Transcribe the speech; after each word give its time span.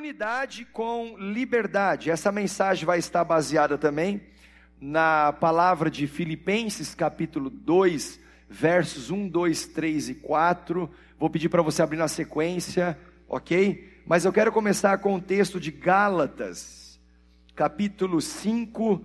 unidade 0.00 0.64
com 0.64 1.14
liberdade. 1.18 2.10
Essa 2.10 2.32
mensagem 2.32 2.86
vai 2.86 2.98
estar 2.98 3.22
baseada 3.22 3.76
também 3.76 4.22
na 4.80 5.30
palavra 5.30 5.90
de 5.90 6.06
Filipenses, 6.06 6.94
capítulo 6.94 7.50
2, 7.50 8.18
versos 8.48 9.10
1, 9.10 9.28
2, 9.28 9.66
3 9.66 10.08
e 10.08 10.14
4. 10.14 10.90
Vou 11.18 11.28
pedir 11.28 11.50
para 11.50 11.60
você 11.60 11.82
abrir 11.82 11.98
na 11.98 12.08
sequência, 12.08 12.98
ok? 13.28 14.00
Mas 14.06 14.24
eu 14.24 14.32
quero 14.32 14.50
começar 14.50 14.96
com 14.98 15.16
o 15.16 15.20
texto 15.20 15.60
de 15.60 15.70
Gálatas, 15.70 16.98
capítulo 17.54 18.22
5, 18.22 19.04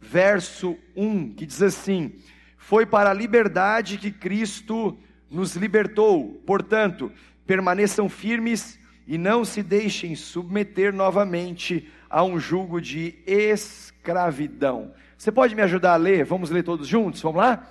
verso 0.00 0.76
1, 0.96 1.34
que 1.34 1.46
diz 1.46 1.62
assim: 1.62 2.16
Foi 2.58 2.84
para 2.84 3.10
a 3.10 3.14
liberdade 3.14 3.96
que 3.96 4.10
Cristo 4.10 4.98
nos 5.30 5.54
libertou, 5.54 6.42
portanto, 6.44 7.12
permaneçam 7.46 8.08
firmes 8.08 8.81
e 9.06 9.18
não 9.18 9.44
se 9.44 9.62
deixem 9.62 10.14
submeter 10.14 10.92
novamente 10.92 11.88
a 12.08 12.22
um 12.22 12.38
jugo 12.38 12.80
de 12.80 13.14
escravidão. 13.26 14.92
Você 15.16 15.30
pode 15.30 15.54
me 15.54 15.62
ajudar 15.62 15.94
a 15.94 15.96
ler? 15.96 16.24
Vamos 16.24 16.50
ler 16.50 16.62
todos 16.62 16.86
juntos? 16.86 17.22
Vamos 17.22 17.40
lá? 17.40 17.68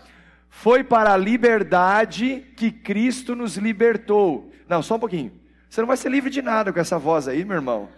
Foi 0.49 0.83
para 0.83 1.13
a 1.13 1.17
liberdade 1.17 2.45
que 2.55 2.71
Cristo 2.71 3.35
nos 3.35 3.57
libertou. 3.57 4.51
Não, 4.67 4.81
só 4.81 4.95
um 4.95 4.99
pouquinho. 4.99 5.31
Você 5.69 5.81
não 5.81 5.87
vai 5.87 5.97
ser 5.97 6.09
livre 6.09 6.29
de 6.29 6.41
nada 6.41 6.73
com 6.73 6.79
essa 6.79 6.99
voz 6.99 7.27
aí, 7.27 7.45
meu 7.45 7.55
irmão. 7.55 7.89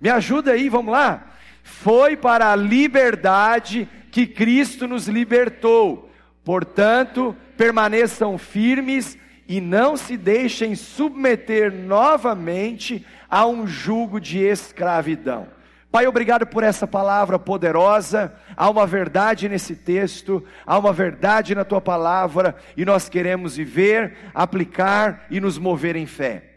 Me 0.00 0.08
ajuda 0.08 0.52
aí, 0.52 0.68
vamos 0.68 0.92
lá? 0.92 1.26
Foi 1.62 2.16
para 2.16 2.52
a 2.52 2.56
liberdade 2.56 3.86
que 4.10 4.26
Cristo 4.26 4.88
nos 4.88 5.06
libertou. 5.08 6.10
Portanto, 6.42 7.36
permaneçam 7.56 8.38
firmes 8.38 9.18
e 9.50 9.60
não 9.60 9.96
se 9.96 10.16
deixem 10.16 10.76
submeter 10.76 11.72
novamente 11.72 13.04
a 13.28 13.44
um 13.48 13.66
jugo 13.66 14.20
de 14.20 14.38
escravidão. 14.38 15.48
Pai, 15.90 16.06
obrigado 16.06 16.46
por 16.46 16.62
essa 16.62 16.86
palavra 16.86 17.36
poderosa. 17.36 18.32
Há 18.56 18.70
uma 18.70 18.86
verdade 18.86 19.48
nesse 19.48 19.74
texto, 19.74 20.46
há 20.64 20.78
uma 20.78 20.92
verdade 20.92 21.52
na 21.52 21.64
tua 21.64 21.80
palavra, 21.80 22.54
e 22.76 22.84
nós 22.84 23.08
queremos 23.08 23.56
viver, 23.56 24.18
aplicar 24.32 25.26
e 25.28 25.40
nos 25.40 25.58
mover 25.58 25.96
em 25.96 26.06
fé. 26.06 26.49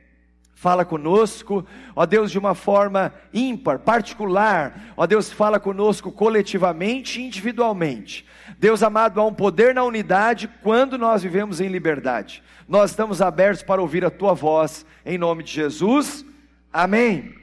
Fala 0.63 0.85
conosco, 0.85 1.65
ó 1.93 2.05
Deus, 2.05 2.31
de 2.31 2.39
uma 2.39 2.55
forma 2.55 3.13
ímpar, 3.33 3.79
particular. 3.79 4.93
Ó 4.95 5.05
Deus, 5.05 5.29
fala 5.29 5.59
conosco 5.59 6.09
coletivamente 6.09 7.19
e 7.19 7.25
individualmente. 7.25 8.25
Deus 8.57 8.81
amado, 8.81 9.19
há 9.19 9.25
um 9.25 9.33
poder 9.33 9.75
na 9.75 9.83
unidade 9.83 10.49
quando 10.61 10.97
nós 10.97 11.21
vivemos 11.21 11.59
em 11.59 11.67
liberdade. 11.67 12.41
Nós 12.65 12.91
estamos 12.91 13.21
abertos 13.21 13.61
para 13.61 13.81
ouvir 13.81 14.05
a 14.05 14.09
tua 14.09 14.33
voz, 14.33 14.85
em 15.05 15.17
nome 15.17 15.43
de 15.43 15.51
Jesus. 15.51 16.25
Amém. 16.71 17.35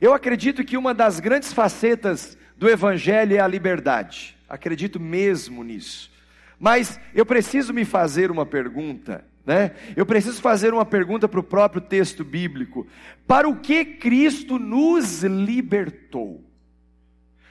Eu 0.00 0.12
acredito 0.12 0.64
que 0.64 0.76
uma 0.76 0.92
das 0.92 1.20
grandes 1.20 1.52
facetas 1.52 2.36
do 2.56 2.68
Evangelho 2.68 3.36
é 3.36 3.38
a 3.38 3.46
liberdade. 3.46 4.36
Acredito 4.48 4.98
mesmo 4.98 5.62
nisso. 5.62 6.10
Mas 6.58 6.98
eu 7.14 7.24
preciso 7.24 7.72
me 7.72 7.84
fazer 7.84 8.28
uma 8.28 8.44
pergunta, 8.44 9.24
né? 9.44 9.72
Eu 9.96 10.04
preciso 10.04 10.40
fazer 10.40 10.72
uma 10.72 10.84
pergunta 10.84 11.28
para 11.28 11.40
o 11.40 11.44
próprio 11.44 11.80
texto 11.80 12.24
bíblico. 12.24 12.86
Para 13.26 13.48
o 13.48 13.56
que 13.56 13.84
Cristo 13.84 14.58
nos 14.58 15.22
libertou? 15.22 16.44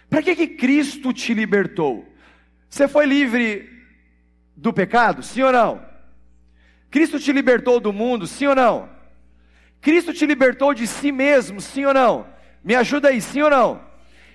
Para 0.10 0.22
que, 0.22 0.36
que 0.36 0.48
Cristo 0.48 1.14
te 1.14 1.34
libertou? 1.34 2.08
Você 2.70 2.88
foi 2.88 3.06
livre 3.06 3.70
do 4.56 4.74
pecado? 4.74 5.24
Sim 5.24 5.44
ou 5.44 5.52
não? 5.52 5.86
Cristo 6.90 7.20
te 7.20 7.32
libertou 7.32 7.80
do 7.80 7.94
mundo? 7.94 8.26
Sim 8.26 8.48
ou 8.48 8.56
não? 8.56 8.90
Cristo 9.82 10.14
te 10.14 10.26
libertou 10.26 10.74
de 10.74 10.88
si 10.88 11.12
mesmo? 11.12 11.62
Sim 11.62 11.86
ou 11.86 11.94
não? 11.94 12.28
Me 12.64 12.76
ajuda 12.76 13.10
aí, 13.10 13.22
sim 13.22 13.42
ou 13.42 13.50
não? 13.50 13.82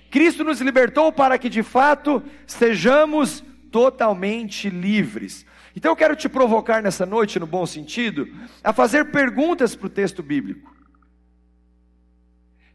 Cristo 0.09 0.43
nos 0.43 0.61
libertou 0.61 1.11
para 1.11 1.37
que 1.37 1.49
de 1.49 1.61
fato 1.61 2.23
sejamos 2.47 3.43
totalmente 3.71 4.69
livres. 4.69 5.45
Então 5.75 5.91
eu 5.91 5.95
quero 5.95 6.15
te 6.15 6.29
provocar 6.29 6.81
nessa 6.81 7.05
noite, 7.05 7.39
no 7.39 7.45
bom 7.45 7.65
sentido, 7.65 8.27
a 8.63 8.71
fazer 8.71 9.11
perguntas 9.11 9.75
para 9.75 9.87
o 9.87 9.89
texto 9.89 10.23
bíblico. 10.23 10.73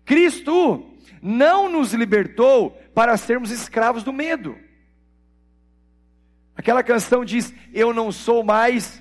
Cristo 0.05 0.87
não 1.23 1.71
nos 1.71 1.95
libertou 1.95 2.73
para 2.95 3.17
sermos 3.17 3.51
escravos 3.51 4.03
do 4.03 4.13
medo. 4.13 4.59
Aquela 6.55 6.83
canção 6.83 7.25
diz: 7.25 7.55
Eu 7.73 7.95
não 7.95 8.13
sou 8.13 8.45
mais 8.45 9.01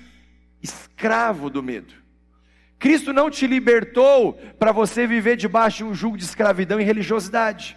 escravo 0.62 1.50
do 1.50 1.62
medo. 1.62 1.92
Cristo 2.78 3.12
não 3.12 3.28
te 3.28 3.46
libertou 3.46 4.34
para 4.58 4.72
você 4.72 5.06
viver 5.06 5.36
debaixo 5.36 5.78
de 5.78 5.84
um 5.84 5.94
jugo 5.94 6.16
de 6.16 6.24
escravidão 6.24 6.80
e 6.80 6.84
religiosidade. 6.84 7.76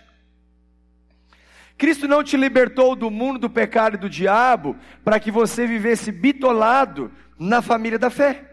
Cristo 1.77 2.07
não 2.07 2.23
te 2.23 2.37
libertou 2.37 2.95
do 2.95 3.09
mundo 3.09 3.39
do 3.39 3.49
pecado 3.49 3.95
e 3.95 3.99
do 3.99 4.09
diabo 4.09 4.75
para 5.03 5.19
que 5.19 5.31
você 5.31 5.65
vivesse 5.65 6.11
bitolado 6.11 7.11
na 7.37 7.61
família 7.61 7.99
da 7.99 8.09
fé. 8.09 8.51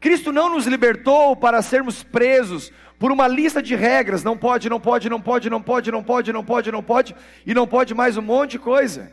Cristo 0.00 0.32
não 0.32 0.50
nos 0.50 0.66
libertou 0.66 1.34
para 1.36 1.62
sermos 1.62 2.02
presos 2.02 2.72
por 2.98 3.12
uma 3.12 3.28
lista 3.28 3.62
de 3.62 3.74
regras, 3.74 4.24
não 4.24 4.36
pode, 4.36 4.68
não 4.68 4.80
pode, 4.80 5.08
não 5.08 5.20
pode, 5.20 5.50
não 5.50 5.62
pode, 5.62 5.90
não 5.90 6.02
pode, 6.02 6.32
não 6.32 6.44
pode, 6.44 6.72
não 6.72 6.82
pode, 6.82 7.16
e 7.44 7.54
não 7.54 7.66
pode 7.66 7.94
mais 7.94 8.16
um 8.16 8.22
monte 8.22 8.52
de 8.52 8.58
coisa. 8.58 9.12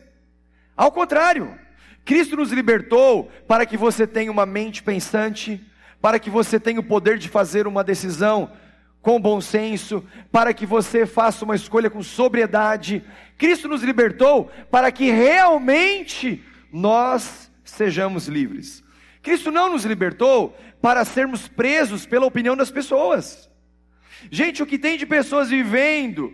Ao 0.76 0.92
contrário, 0.92 1.58
Cristo 2.06 2.36
nos 2.36 2.52
libertou 2.52 3.30
para 3.48 3.66
que 3.66 3.78
você 3.78 4.08
tenha 4.08 4.32
uma 4.32 4.46
mente 4.46 4.84
pensante, 4.84 5.62
para 6.02 6.20
que 6.20 6.30
você 6.30 6.60
tenha 6.60 6.80
o 6.80 6.84
poder 6.84 7.18
de 7.18 7.30
fazer 7.30 7.68
uma 7.68 7.84
decisão 7.84 8.52
com 9.04 9.20
bom 9.20 9.42
senso, 9.42 10.02
para 10.32 10.54
que 10.54 10.66
você 10.66 11.06
faça 11.06 11.44
uma 11.44 11.58
escolha 11.58 11.90
com 11.90 12.02
sobriedade. 12.02 13.04
Cristo 13.38 13.68
nos 13.68 13.84
libertou 13.84 14.50
para 14.72 14.90
que 14.94 15.12
realmente 15.12 16.42
nós 16.72 17.52
sejamos 17.66 18.30
livres. 18.30 18.82
Cristo 19.22 19.52
não 19.52 19.74
nos 19.74 19.84
libertou 19.84 20.58
para 20.82 21.04
sermos 21.04 21.50
presos 21.50 22.06
pela 22.06 22.26
opinião 22.26 22.56
das 22.56 22.72
pessoas. 22.72 23.50
Gente, 24.32 24.64
o 24.64 24.66
que 24.66 24.80
tem 24.80 24.98
de 24.98 25.06
pessoas 25.06 25.50
vivendo 25.50 26.34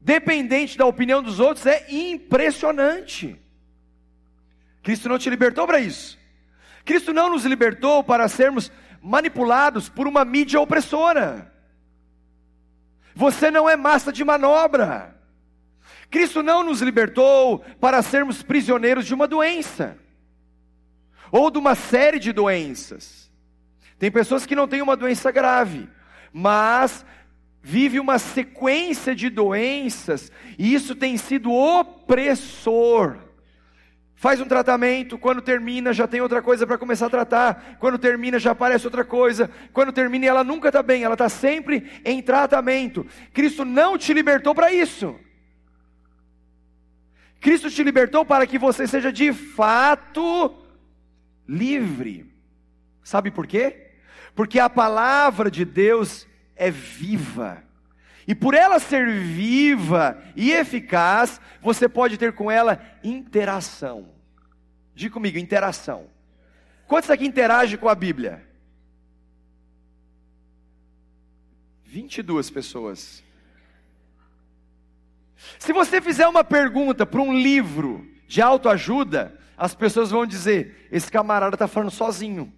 dependente 0.00 0.78
da 0.78 0.86
opinião 0.86 1.20
dos 1.20 1.40
outros 1.40 1.66
é 1.66 1.86
impressionante. 1.90 3.36
Cristo 4.80 5.08
não 5.08 5.18
te 5.18 5.28
libertou 5.28 5.66
para 5.66 5.80
isso. 5.80 6.16
Cristo 6.84 7.12
não 7.12 7.30
nos 7.30 7.44
libertou 7.44 8.04
para 8.04 8.28
sermos 8.28 8.70
manipulados 9.02 9.88
por 9.88 10.06
uma 10.06 10.24
mídia 10.24 10.60
opressora. 10.60 11.55
Você 13.16 13.50
não 13.50 13.66
é 13.66 13.74
massa 13.76 14.12
de 14.12 14.22
manobra. 14.22 15.16
Cristo 16.10 16.42
não 16.42 16.62
nos 16.62 16.82
libertou 16.82 17.60
para 17.80 18.02
sermos 18.02 18.42
prisioneiros 18.42 19.06
de 19.06 19.14
uma 19.14 19.26
doença, 19.26 19.96
ou 21.32 21.50
de 21.50 21.56
uma 21.56 21.74
série 21.74 22.18
de 22.18 22.30
doenças. 22.30 23.32
Tem 23.98 24.10
pessoas 24.10 24.44
que 24.44 24.54
não 24.54 24.68
têm 24.68 24.82
uma 24.82 24.94
doença 24.94 25.30
grave, 25.30 25.88
mas 26.30 27.06
vive 27.62 27.98
uma 27.98 28.18
sequência 28.18 29.14
de 29.14 29.30
doenças, 29.30 30.30
e 30.58 30.74
isso 30.74 30.94
tem 30.94 31.16
sido 31.16 31.50
opressor 31.50 33.16
faz 34.16 34.40
um 34.40 34.46
tratamento, 34.46 35.18
quando 35.18 35.42
termina 35.42 35.92
já 35.92 36.08
tem 36.08 36.22
outra 36.22 36.40
coisa 36.40 36.66
para 36.66 36.78
começar 36.78 37.06
a 37.06 37.10
tratar, 37.10 37.76
quando 37.78 37.98
termina 37.98 38.38
já 38.38 38.52
aparece 38.52 38.86
outra 38.86 39.04
coisa, 39.04 39.50
quando 39.72 39.92
termina 39.92 40.24
ela 40.24 40.42
nunca 40.42 40.68
está 40.68 40.82
bem, 40.82 41.04
ela 41.04 41.14
está 41.14 41.28
sempre 41.28 42.00
em 42.04 42.22
tratamento. 42.22 43.06
Cristo 43.32 43.64
não 43.64 43.98
te 43.98 44.12
libertou 44.14 44.54
para 44.54 44.72
isso. 44.72 45.14
Cristo 47.38 47.70
te 47.70 47.84
libertou 47.84 48.24
para 48.24 48.46
que 48.46 48.58
você 48.58 48.86
seja 48.86 49.12
de 49.12 49.32
fato 49.32 50.64
livre. 51.46 52.34
Sabe 53.04 53.30
por 53.30 53.46
quê? 53.46 53.92
Porque 54.34 54.58
a 54.58 54.68
palavra 54.68 55.50
de 55.50 55.64
Deus 55.64 56.26
é 56.56 56.70
viva. 56.70 57.65
E 58.26 58.34
por 58.34 58.54
ela 58.54 58.78
ser 58.78 59.08
viva 59.08 60.20
e 60.34 60.52
eficaz, 60.52 61.40
você 61.62 61.88
pode 61.88 62.18
ter 62.18 62.32
com 62.32 62.50
ela 62.50 62.80
interação. 63.04 64.08
Diga 64.94 65.14
comigo, 65.14 65.38
interação. 65.38 66.08
Quantos 66.86 67.10
aqui 67.10 67.24
interagem 67.24 67.78
com 67.78 67.88
a 67.88 67.94
Bíblia? 67.94 68.44
22 71.84 72.50
pessoas. 72.50 73.22
Se 75.58 75.72
você 75.72 76.00
fizer 76.00 76.26
uma 76.26 76.42
pergunta 76.42 77.06
para 77.06 77.20
um 77.20 77.32
livro 77.32 78.06
de 78.26 78.42
autoajuda, 78.42 79.38
as 79.56 79.74
pessoas 79.74 80.10
vão 80.10 80.26
dizer: 80.26 80.88
esse 80.90 81.10
camarada 81.10 81.54
está 81.54 81.68
falando 81.68 81.90
sozinho. 81.90 82.52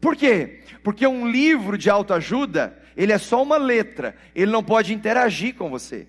Por 0.00 0.16
quê? 0.16 0.62
Porque 0.82 1.06
um 1.06 1.28
livro 1.28 1.76
de 1.76 1.90
autoajuda, 1.90 2.80
ele 2.96 3.12
é 3.12 3.18
só 3.18 3.42
uma 3.42 3.56
letra, 3.56 4.16
ele 4.34 4.50
não 4.50 4.62
pode 4.62 4.94
interagir 4.94 5.54
com 5.54 5.68
você. 5.68 6.08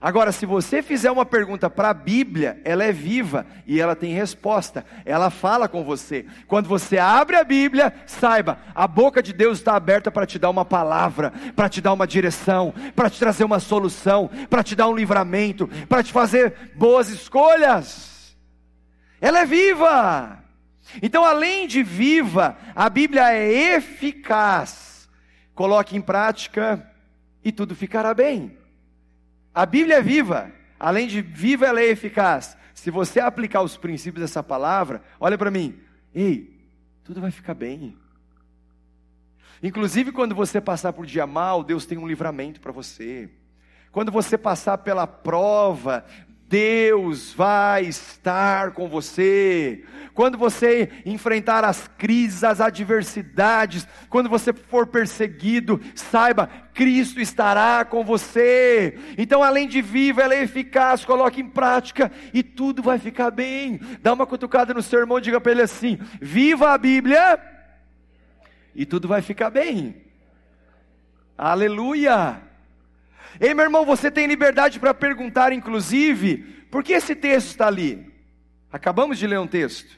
Agora, 0.00 0.30
se 0.30 0.44
você 0.44 0.82
fizer 0.82 1.10
uma 1.10 1.24
pergunta 1.24 1.70
para 1.70 1.88
a 1.88 1.94
Bíblia, 1.94 2.60
ela 2.64 2.84
é 2.84 2.92
viva 2.92 3.46
e 3.66 3.80
ela 3.80 3.96
tem 3.96 4.12
resposta, 4.12 4.84
ela 5.06 5.30
fala 5.30 5.68
com 5.68 5.82
você. 5.82 6.26
Quando 6.46 6.68
você 6.68 6.98
abre 6.98 7.36
a 7.36 7.42
Bíblia, 7.42 7.92
saiba, 8.06 8.58
a 8.74 8.86
boca 8.86 9.22
de 9.22 9.32
Deus 9.32 9.58
está 9.58 9.74
aberta 9.74 10.10
para 10.10 10.26
te 10.26 10.38
dar 10.38 10.50
uma 10.50 10.66
palavra, 10.66 11.32
para 11.54 11.68
te 11.68 11.80
dar 11.80 11.94
uma 11.94 12.06
direção, 12.06 12.74
para 12.94 13.08
te 13.08 13.18
trazer 13.18 13.44
uma 13.44 13.58
solução, 13.58 14.30
para 14.50 14.62
te 14.62 14.76
dar 14.76 14.86
um 14.86 14.94
livramento, 14.94 15.66
para 15.88 16.02
te 16.02 16.12
fazer 16.12 16.72
boas 16.76 17.08
escolhas. 17.08 18.36
Ela 19.18 19.40
é 19.40 19.46
viva. 19.46 20.44
Então, 21.02 21.24
além 21.24 21.66
de 21.66 21.82
viva, 21.82 22.56
a 22.74 22.88
Bíblia 22.90 23.32
é 23.32 23.76
eficaz. 23.76 24.95
Coloque 25.56 25.96
em 25.96 26.02
prática 26.02 26.86
e 27.42 27.50
tudo 27.50 27.74
ficará 27.74 28.12
bem. 28.12 28.58
A 29.54 29.64
Bíblia 29.64 29.96
é 29.96 30.02
viva, 30.02 30.52
além 30.78 31.08
de 31.08 31.22
viva, 31.22 31.64
ela 31.64 31.80
é 31.80 31.86
eficaz. 31.86 32.58
Se 32.74 32.90
você 32.90 33.20
aplicar 33.20 33.62
os 33.62 33.74
princípios 33.74 34.20
dessa 34.20 34.42
palavra, 34.42 35.02
olha 35.18 35.38
para 35.38 35.50
mim, 35.50 35.80
ei, 36.14 36.60
tudo 37.02 37.22
vai 37.22 37.30
ficar 37.30 37.54
bem. 37.54 37.96
Inclusive, 39.62 40.12
quando 40.12 40.34
você 40.34 40.60
passar 40.60 40.92
por 40.92 41.06
dia 41.06 41.26
mal, 41.26 41.64
Deus 41.64 41.86
tem 41.86 41.96
um 41.96 42.06
livramento 42.06 42.60
para 42.60 42.70
você. 42.70 43.30
Quando 43.90 44.12
você 44.12 44.36
passar 44.36 44.76
pela 44.76 45.06
prova, 45.06 46.04
Deus 46.48 47.32
vai 47.32 47.84
estar 47.84 48.70
com 48.70 48.88
você. 48.88 49.84
Quando 50.14 50.38
você 50.38 50.88
enfrentar 51.04 51.64
as 51.64 51.88
crises, 51.98 52.44
as 52.44 52.60
adversidades, 52.60 53.86
quando 54.08 54.28
você 54.28 54.52
for 54.52 54.86
perseguido, 54.86 55.80
saiba, 55.94 56.48
Cristo 56.72 57.20
estará 57.20 57.84
com 57.84 58.04
você. 58.04 58.96
Então, 59.18 59.42
além 59.42 59.66
de 59.66 59.82
viva, 59.82 60.22
ela 60.22 60.34
é 60.34 60.42
eficaz, 60.42 61.04
coloque 61.04 61.40
em 61.40 61.48
prática 61.48 62.12
e 62.32 62.42
tudo 62.42 62.82
vai 62.82 62.98
ficar 62.98 63.30
bem. 63.30 63.80
Dá 64.00 64.12
uma 64.12 64.26
cutucada 64.26 64.72
no 64.72 64.82
seu 64.82 65.00
irmão, 65.00 65.20
diga 65.20 65.40
para 65.40 65.52
ele 65.52 65.62
assim: 65.62 65.98
viva 66.20 66.72
a 66.72 66.78
Bíblia 66.78 67.40
e 68.74 68.86
tudo 68.86 69.08
vai 69.08 69.20
ficar 69.20 69.50
bem. 69.50 69.96
Aleluia! 71.36 72.40
Ei, 73.40 73.52
meu 73.52 73.64
irmão, 73.64 73.84
você 73.84 74.10
tem 74.10 74.26
liberdade 74.26 74.80
para 74.80 74.94
perguntar, 74.94 75.52
inclusive, 75.52 76.38
por 76.70 76.82
que 76.82 76.92
esse 76.92 77.14
texto 77.14 77.48
está 77.48 77.66
ali? 77.66 78.12
Acabamos 78.72 79.18
de 79.18 79.26
ler 79.26 79.38
um 79.38 79.46
texto. 79.46 79.96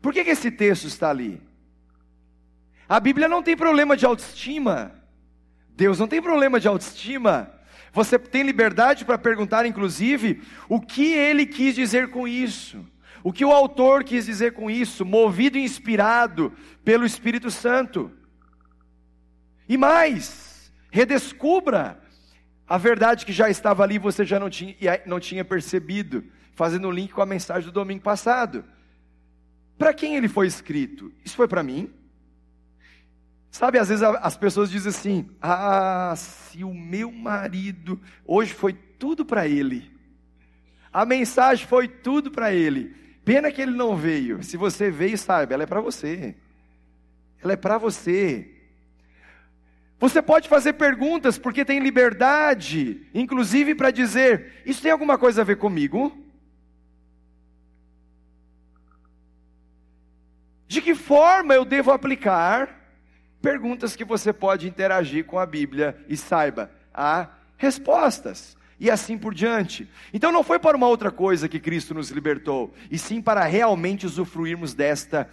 Por 0.00 0.12
que, 0.12 0.24
que 0.24 0.30
esse 0.30 0.50
texto 0.50 0.86
está 0.86 1.10
ali? 1.10 1.40
A 2.88 2.98
Bíblia 2.98 3.28
não 3.28 3.42
tem 3.42 3.56
problema 3.56 3.96
de 3.96 4.06
autoestima. 4.06 4.94
Deus 5.70 5.98
não 5.98 6.08
tem 6.08 6.20
problema 6.20 6.58
de 6.58 6.68
autoestima. 6.68 7.52
Você 7.92 8.18
tem 8.18 8.42
liberdade 8.42 9.04
para 9.04 9.18
perguntar, 9.18 9.66
inclusive, 9.66 10.42
o 10.68 10.80
que 10.80 11.12
ele 11.12 11.46
quis 11.46 11.74
dizer 11.74 12.08
com 12.08 12.26
isso. 12.26 12.84
O 13.22 13.32
que 13.32 13.44
o 13.44 13.52
autor 13.52 14.04
quis 14.04 14.26
dizer 14.26 14.52
com 14.54 14.70
isso, 14.70 15.04
movido 15.04 15.58
e 15.58 15.62
inspirado 15.62 16.52
pelo 16.84 17.04
Espírito 17.04 17.50
Santo. 17.50 18.10
E 19.68 19.76
mais, 19.76 20.72
redescubra 20.90 22.00
a 22.70 22.78
verdade 22.78 23.26
que 23.26 23.32
já 23.32 23.50
estava 23.50 23.82
ali 23.82 23.98
você 23.98 24.24
já 24.24 24.38
não 24.38 24.48
tinha, 24.48 24.76
não 25.04 25.18
tinha 25.18 25.44
percebido, 25.44 26.22
fazendo 26.54 26.86
o 26.86 26.90
link 26.92 27.12
com 27.12 27.20
a 27.20 27.26
mensagem 27.26 27.64
do 27.68 27.72
domingo 27.72 28.00
passado. 28.00 28.64
Para 29.76 29.92
quem 29.92 30.14
ele 30.14 30.28
foi 30.28 30.46
escrito? 30.46 31.12
Isso 31.24 31.34
foi 31.34 31.48
para 31.48 31.64
mim? 31.64 31.92
Sabe, 33.50 33.76
às 33.76 33.88
vezes 33.88 34.04
as 34.04 34.36
pessoas 34.36 34.70
dizem 34.70 34.90
assim: 34.90 35.30
Ah, 35.42 36.14
se 36.16 36.62
o 36.62 36.72
meu 36.72 37.10
marido, 37.10 38.00
hoje 38.24 38.54
foi 38.54 38.72
tudo 38.72 39.24
para 39.24 39.48
ele, 39.48 39.90
a 40.92 41.04
mensagem 41.04 41.66
foi 41.66 41.88
tudo 41.88 42.30
para 42.30 42.54
ele, 42.54 42.94
pena 43.24 43.50
que 43.50 43.60
ele 43.60 43.72
não 43.72 43.96
veio. 43.96 44.44
Se 44.44 44.56
você 44.56 44.92
veio, 44.92 45.18
sabe, 45.18 45.52
ela 45.54 45.64
é 45.64 45.66
para 45.66 45.80
você, 45.80 46.36
ela 47.42 47.54
é 47.54 47.56
para 47.56 47.78
você. 47.78 48.59
Você 50.00 50.22
pode 50.22 50.48
fazer 50.48 50.72
perguntas 50.72 51.38
porque 51.38 51.62
tem 51.62 51.78
liberdade, 51.78 53.06
inclusive 53.12 53.74
para 53.74 53.90
dizer: 53.90 54.62
Isso 54.64 54.80
tem 54.80 54.90
alguma 54.90 55.18
coisa 55.18 55.42
a 55.42 55.44
ver 55.44 55.56
comigo? 55.56 56.16
De 60.66 60.80
que 60.80 60.94
forma 60.94 61.52
eu 61.52 61.66
devo 61.66 61.92
aplicar? 61.92 62.80
Perguntas 63.42 63.94
que 63.94 64.04
você 64.04 64.32
pode 64.32 64.66
interagir 64.66 65.26
com 65.26 65.38
a 65.38 65.44
Bíblia 65.44 66.02
e 66.08 66.16
saiba, 66.16 66.70
há 66.94 67.28
respostas. 67.58 68.56
E 68.78 68.90
assim 68.90 69.18
por 69.18 69.34
diante. 69.34 69.86
Então 70.14 70.32
não 70.32 70.42
foi 70.42 70.58
para 70.58 70.76
uma 70.76 70.88
outra 70.88 71.10
coisa 71.10 71.48
que 71.48 71.60
Cristo 71.60 71.92
nos 71.92 72.10
libertou, 72.10 72.72
e 72.90 72.96
sim 72.96 73.20
para 73.20 73.44
realmente 73.44 74.06
usufruirmos 74.06 74.72
desta 74.72 75.28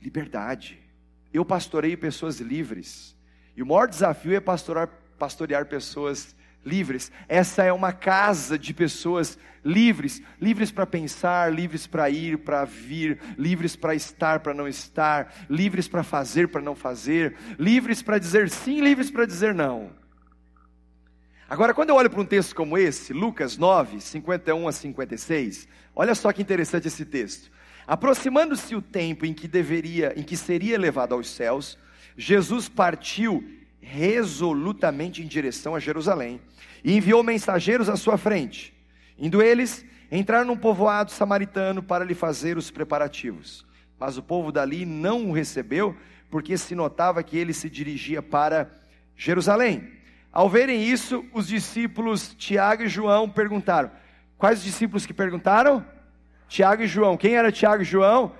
liberdade. 0.00 0.78
Eu 1.34 1.44
pastoreio 1.44 1.98
pessoas 1.98 2.38
livres. 2.38 3.16
E 3.56 3.62
o 3.62 3.66
maior 3.66 3.88
desafio 3.88 4.34
é 4.34 4.40
pastorar, 4.40 4.88
pastorear 5.18 5.66
pessoas 5.66 6.34
livres. 6.64 7.10
Essa 7.28 7.64
é 7.64 7.72
uma 7.72 7.92
casa 7.92 8.58
de 8.58 8.72
pessoas 8.72 9.38
livres, 9.64 10.22
livres 10.40 10.70
para 10.70 10.86
pensar, 10.86 11.52
livres 11.52 11.86
para 11.86 12.08
ir, 12.10 12.38
para 12.38 12.64
vir, 12.64 13.18
livres 13.36 13.76
para 13.76 13.94
estar, 13.94 14.40
para 14.40 14.54
não 14.54 14.66
estar, 14.66 15.32
livres 15.48 15.88
para 15.88 16.02
fazer, 16.02 16.48
para 16.48 16.60
não 16.60 16.74
fazer, 16.74 17.36
livres 17.58 18.02
para 18.02 18.18
dizer 18.18 18.48
sim, 18.48 18.80
livres 18.80 19.10
para 19.10 19.26
dizer 19.26 19.54
não. 19.54 19.90
Agora, 21.48 21.74
quando 21.74 21.90
eu 21.90 21.96
olho 21.96 22.08
para 22.08 22.20
um 22.20 22.24
texto 22.24 22.54
como 22.54 22.78
esse, 22.78 23.12
Lucas 23.12 23.58
9, 23.58 24.00
51 24.00 24.66
a 24.66 24.72
56, 24.72 25.68
olha 25.94 26.14
só 26.14 26.32
que 26.32 26.40
interessante 26.40 26.88
esse 26.88 27.04
texto. 27.04 27.50
Aproximando-se 27.86 28.74
o 28.74 28.80
tempo 28.80 29.26
em 29.26 29.34
que 29.34 29.46
deveria, 29.46 30.14
em 30.16 30.22
que 30.22 30.36
seria 30.36 30.78
levado 30.78 31.14
aos 31.14 31.28
céus, 31.28 31.76
Jesus 32.16 32.68
partiu 32.68 33.44
resolutamente 33.80 35.22
em 35.22 35.26
direção 35.26 35.74
a 35.74 35.80
Jerusalém 35.80 36.40
e 36.84 36.96
enviou 36.96 37.22
mensageiros 37.22 37.88
à 37.88 37.96
sua 37.96 38.16
frente. 38.16 38.74
Indo 39.18 39.42
eles, 39.42 39.84
entraram 40.10 40.46
num 40.46 40.56
povoado 40.56 41.10
samaritano 41.10 41.82
para 41.82 42.04
lhe 42.04 42.14
fazer 42.14 42.56
os 42.56 42.70
preparativos. 42.70 43.66
Mas 43.98 44.16
o 44.18 44.22
povo 44.22 44.50
dali 44.50 44.84
não 44.84 45.30
o 45.30 45.32
recebeu, 45.32 45.96
porque 46.30 46.56
se 46.56 46.74
notava 46.74 47.22
que 47.22 47.36
ele 47.36 47.52
se 47.52 47.70
dirigia 47.70 48.22
para 48.22 48.70
Jerusalém. 49.16 49.88
Ao 50.32 50.48
verem 50.48 50.82
isso, 50.82 51.24
os 51.32 51.46
discípulos 51.46 52.34
Tiago 52.34 52.82
e 52.82 52.88
João 52.88 53.28
perguntaram: 53.28 53.90
Quais 54.38 54.58
os 54.58 54.64
discípulos 54.64 55.06
que 55.06 55.14
perguntaram? 55.14 55.84
Tiago 56.48 56.82
e 56.82 56.86
João. 56.86 57.16
Quem 57.16 57.36
era 57.36 57.52
Tiago 57.52 57.82
e 57.82 57.86
João? 57.86 58.32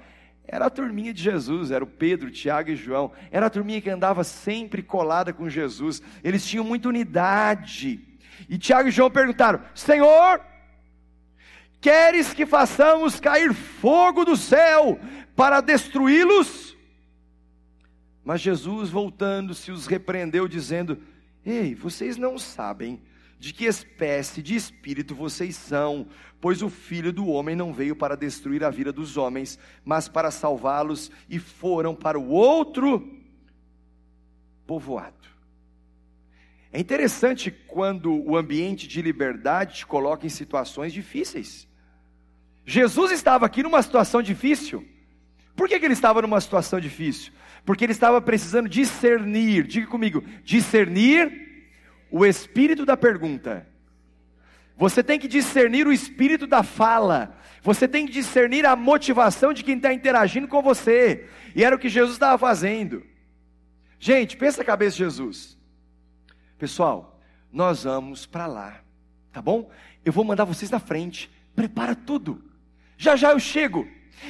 Era 0.47 0.67
a 0.67 0.71
turminha 0.71 1.15
de 1.15 1.23
Jesus, 1.23 1.71
era 1.71 1.85
o 1.85 1.87
Pedro, 1.87 2.31
Tiago 2.31 2.71
e 2.71 2.77
João. 2.77 3.13
Era 3.31 3.47
a 3.47 3.51
turminha 3.51 3.81
que 3.81 3.91
andava 3.91 4.25
sempre 4.25 4.83
colada 4.83 5.33
com 5.33 5.49
Jesus. 5.49 6.03
Eles 6.23 6.45
tinham 6.47 6.65
muita 6.65 6.89
unidade. 6.89 8.01
E 8.49 8.59
Tiago 8.59 8.89
e 8.89 8.93
João 8.93 9.11
perguntaram: 9.11 9.61
Senhor, 9.75 10.41
queres 11.81 12.35
que 12.35 12.45
façamos 12.45 13.21
cair 13.21 13.55
fogo 13.55 14.25
do 14.25 14.37
céu 14.37 14.99
para 15.37 15.61
destruí-los? 15.61 16.77
Mas 18.25 18.41
Jesus, 18.41 18.91
voltando-se, 18.91 19.71
os 19.71 19.87
repreendeu, 19.87 20.47
dizendo: 20.47 20.99
Ei, 21.45 21.75
vocês 21.75 22.17
não 22.17 22.39
sabem 22.39 23.01
de 23.43 23.53
que 23.53 23.65
espécie 23.65 24.41
de 24.41 24.55
espírito 24.55 25.17
vocês 25.17 25.57
são, 25.57 26.07
pois 26.41 26.63
o 26.63 26.71
filho 26.71 27.13
do 27.13 27.27
homem 27.27 27.57
não 27.57 27.73
veio 27.73 27.97
para 27.97 28.17
destruir 28.17 28.63
a 28.63 28.71
vida 28.71 28.93
dos 28.93 29.17
homens, 29.17 29.59
mas 29.85 30.07
para 30.07 30.31
salvá-los, 30.31 31.11
e 31.29 31.41
foram 31.41 31.93
para 31.93 32.17
o 32.17 32.29
outro 32.29 33.21
povoado. 34.65 35.27
É 36.73 36.79
interessante 36.79 37.51
quando 37.51 38.15
o 38.15 38.37
ambiente 38.37 38.87
de 38.87 39.03
liberdade 39.03 39.79
te 39.79 39.87
coloca 39.87 40.25
em 40.25 40.31
situações 40.31 40.93
difíceis. 40.93 41.67
Jesus 42.65 43.11
estava 43.11 43.45
aqui 43.45 43.61
numa 43.61 43.83
situação 43.83 44.23
difícil. 44.23 44.87
Por 45.57 45.69
que, 45.69 45.81
que 45.81 45.85
ele 45.85 45.95
estava 45.95 46.23
numa 46.23 46.41
situação 46.41 46.79
difícil? 46.79 47.33
Porque 47.65 47.83
ele 47.83 47.93
estava 47.93 48.21
precisando 48.21 48.69
discernir, 48.69 49.67
diga 49.67 49.89
comigo, 49.89 50.23
discernir 50.45 51.43
o 52.13 52.27
espírito 52.27 52.85
da 52.85 52.97
pergunta. 52.97 53.67
Você 54.77 55.03
tem 55.03 55.19
que 55.19 55.27
discernir 55.27 55.87
o 55.87 55.93
espírito 55.93 56.47
da 56.47 56.63
fala. 56.63 57.37
Você 57.63 57.89
tem 57.89 58.07
que 58.07 58.13
discernir 58.13 58.67
a 58.67 58.77
motivação 58.77 59.53
de 59.53 59.65
quem 59.65 59.77
está 59.77 59.93
interagindo 59.93 60.47
com 60.47 60.61
você. 60.61 61.27
E 61.55 61.65
era 61.65 61.75
o 61.75 61.79
que 61.79 61.89
Jesus 61.89 62.17
estava 62.17 62.37
fazendo. 62.37 63.03
Gente, 63.99 64.37
pensa 64.37 64.61
a 64.61 64.65
cabeça 64.65 64.97
de 64.97 65.05
Jesus. 65.05 65.59
Pessoal, 66.59 67.21
nós 67.51 67.85
vamos 67.85 68.27
para 68.27 68.47
lá, 68.47 68.81
tá 69.33 69.41
bom? 69.41 69.71
Eu 70.05 70.13
vou 70.13 70.25
mandar 70.25 70.45
vocês 70.45 70.71
na 70.71 70.79
frente. 70.79 71.31
Prepara 71.55 71.95
tudo. 71.95 72.43
Já 72.97 73.17
já 73.17 73.31
eu 73.31 73.41
chego. 73.41 73.89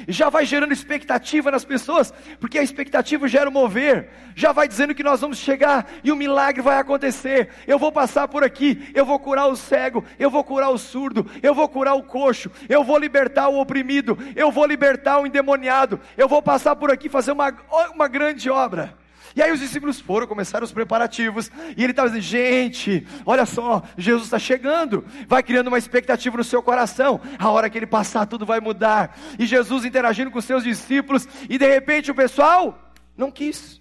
Já 0.09 0.29
vai 0.29 0.45
gerando 0.45 0.73
expectativa 0.73 1.51
nas 1.51 1.65
pessoas, 1.65 2.13
porque 2.41 2.59
a 2.59 2.63
expectativa 2.63 3.29
gera 3.29 3.49
o 3.49 3.53
mover, 3.53 4.11
já 4.35 4.53
vai 4.53 4.67
dizendo 4.67 4.95
que 4.95 5.03
nós 5.03 5.21
vamos 5.21 5.39
chegar 5.39 5.87
e 6.03 6.11
o 6.11 6.17
milagre 6.17 6.63
vai 6.63 6.79
acontecer. 6.79 7.51
Eu 7.67 7.79
vou 7.79 7.93
passar 7.93 8.29
por 8.29 8.43
aqui, 8.43 8.91
eu 8.95 9.05
vou 9.05 9.19
curar 9.19 9.49
o 9.49 9.57
cego, 9.57 10.05
eu 10.19 10.31
vou 10.31 10.45
curar 10.45 10.71
o 10.71 10.79
surdo, 10.79 11.31
eu 11.43 11.55
vou 11.55 11.69
curar 11.69 11.95
o 11.95 12.03
coxo, 12.03 12.51
eu 12.69 12.83
vou 12.85 12.99
libertar 12.99 13.49
o 13.49 13.61
oprimido, 13.61 14.19
eu 14.35 14.51
vou 14.51 14.67
libertar 14.67 15.21
o 15.21 15.27
endemoniado, 15.27 16.01
eu 16.17 16.29
vou 16.29 16.43
passar 16.43 16.77
por 16.77 16.91
aqui 16.91 17.09
fazer 17.09 17.33
uma, 17.33 17.53
uma 17.95 18.09
grande 18.09 18.49
obra. 18.51 19.02
E 19.35 19.43
aí 19.43 19.51
os 19.53 19.61
discípulos 19.61 20.01
foram, 20.01 20.27
começaram 20.27 20.65
os 20.65 20.73
preparativos, 20.73 21.51
e 21.77 21.83
ele 21.83 21.93
estava 21.93 22.09
dizendo: 22.09 22.23
gente, 22.23 23.07
olha 23.25 23.47
só, 23.47 23.83
Jesus 23.97 24.25
está 24.25 24.39
chegando, 24.39 25.05
vai 25.27 25.43
criando 25.43 25.69
uma 25.69 25.79
expectativa 25.79 26.37
no 26.37 26.45
seu 26.45 26.63
coração, 26.63 27.21
a 27.39 27.49
hora 27.51 27.71
que 27.71 27.79
ele 27.79 27.87
passar, 27.87 28.27
tudo 28.27 28.45
vai 28.45 28.61
mudar. 28.61 29.19
E 29.39 29.47
Jesus 29.47 29.85
interagindo 29.85 30.31
com 30.31 30.41
seus 30.41 30.65
discípulos, 30.65 31.27
e 31.49 31.59
de 31.59 31.67
repente 31.67 32.11
o 32.11 32.15
pessoal 32.15 32.93
não 33.17 33.31
quis, 33.31 33.81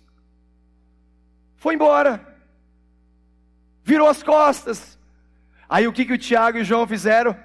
foi 1.57 1.75
embora, 1.75 2.25
virou 3.83 4.07
as 4.07 4.23
costas. 4.23 4.97
Aí 5.69 5.87
o 5.87 5.93
que, 5.93 6.05
que 6.05 6.13
o 6.13 6.17
Tiago 6.17 6.57
e 6.57 6.61
o 6.61 6.65
João 6.65 6.85
fizeram? 6.85 7.37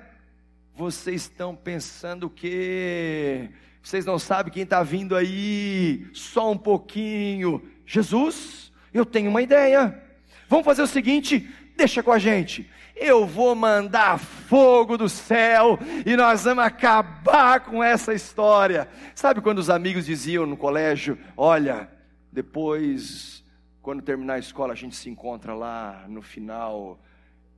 Vocês 0.75 1.23
estão 1.23 1.55
pensando 1.55 2.29
que 2.29 3.49
vocês 3.83 4.05
não 4.05 4.19
sabem 4.19 4.53
quem 4.53 4.65
está 4.65 4.83
vindo 4.83 5.15
aí, 5.15 6.09
só 6.13 6.51
um 6.51 6.59
pouquinho. 6.59 7.63
Jesus, 7.87 8.73
eu 8.93 9.07
tenho 9.07 9.31
uma 9.31 9.41
ideia. 9.41 10.03
Vamos 10.49 10.65
fazer 10.65 10.83
o 10.83 10.87
seguinte: 10.87 11.49
deixa 11.77 12.03
com 12.03 12.11
a 12.11 12.19
gente. 12.19 12.69
Eu 12.97 13.27
vou 13.27 13.55
mandar 13.55 14.19
fogo 14.19 14.97
do 14.97 15.09
céu 15.09 15.79
e 16.05 16.17
nós 16.17 16.45
vamos 16.45 16.65
acabar 16.65 17.61
com 17.61 17.85
essa 17.85 18.15
história. 18.15 18.89
Sabe 19.15 19.43
quando 19.43 19.59
os 19.59 19.71
amigos 19.71 20.07
diziam 20.07 20.47
no 20.47 20.57
colégio: 20.57 21.19
Olha, 21.37 21.89
depois, 22.33 23.45
quando 23.81 24.03
terminar 24.03 24.35
a 24.35 24.39
escola, 24.39 24.73
a 24.73 24.77
gente 24.77 24.97
se 24.97 25.09
encontra 25.09 25.55
lá 25.55 26.05
no 26.09 26.23
final. 26.23 26.99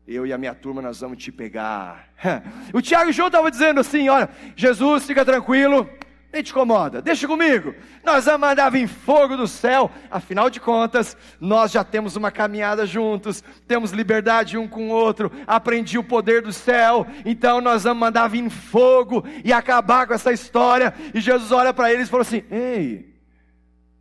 Eu 0.07 0.27
e 0.27 0.33
a 0.33 0.39
minha 0.39 0.55
turma 0.55 0.83
nós 0.83 1.01
vamos 1.01 1.23
te 1.23 1.31
pegar. 1.33 2.09
O 2.73 2.83
Tiago 2.83 3.13
João 3.13 3.29
estava 3.29 3.51
dizendo 3.51 3.81
assim: 3.81 4.09
Olha, 4.09 4.29
Jesus, 4.57 5.07
fica 5.07 5.25
tranquilo 5.25 5.89
nem 6.31 6.43
te 6.43 6.51
incomoda, 6.51 7.01
deixa 7.01 7.27
comigo. 7.27 7.75
Nós 8.05 8.27
vamos 8.27 8.41
mandar 8.41 8.69
vir 8.71 8.87
fogo 8.87 9.35
do 9.37 9.49
céu. 9.49 9.91
Afinal 10.11 10.51
de 10.51 10.61
contas, 10.61 11.17
nós 11.41 11.73
já 11.73 11.83
temos 11.83 12.17
uma 12.17 12.31
caminhada 12.31 12.85
juntos, 12.85 13.43
temos 13.67 13.93
liberdade 13.93 14.59
um 14.59 14.69
com 14.69 14.89
o 14.89 14.93
outro. 14.93 15.33
Aprendi 15.47 15.97
o 15.97 16.05
poder 16.05 16.43
do 16.43 16.53
céu, 16.53 17.07
então 17.25 17.63
nós 17.63 17.85
vamos 17.85 18.01
mandar 18.01 18.29
vir 18.29 18.49
fogo 18.51 19.25
e 19.43 19.53
acabar 19.53 20.07
com 20.07 20.13
essa 20.13 20.31
história. 20.31 20.93
E 21.15 21.21
Jesus 21.21 21.51
olha 21.51 21.73
para 21.73 21.93
eles 21.93 22.09
e 22.09 22.11
falou 22.11 22.23
assim: 22.23 22.45
Ei, 22.51 23.15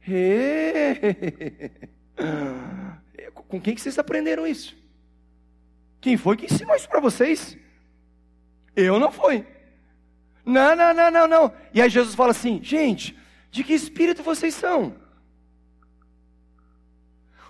ei, 0.05 1.71
com 3.33 3.61
quem 3.61 3.73
que 3.73 3.79
vocês 3.79 3.97
aprenderam 3.97 4.45
isso? 4.45 4.75
Quem 6.01 6.17
foi 6.17 6.35
que 6.35 6.45
ensinou 6.45 6.75
isso 6.75 6.89
para 6.89 6.99
vocês? 6.99 7.57
Eu 8.75 8.99
não 8.99 9.11
fui. 9.11 9.45
Não, 10.47 10.73
não, 10.77 10.93
não, 10.93 11.11
não, 11.11 11.27
não. 11.27 11.53
E 11.73 11.81
aí 11.81 11.89
Jesus 11.89 12.15
fala 12.15 12.31
assim: 12.31 12.63
gente, 12.63 13.19
de 13.51 13.65
que 13.65 13.73
espírito 13.73 14.23
vocês 14.23 14.55
são? 14.55 14.95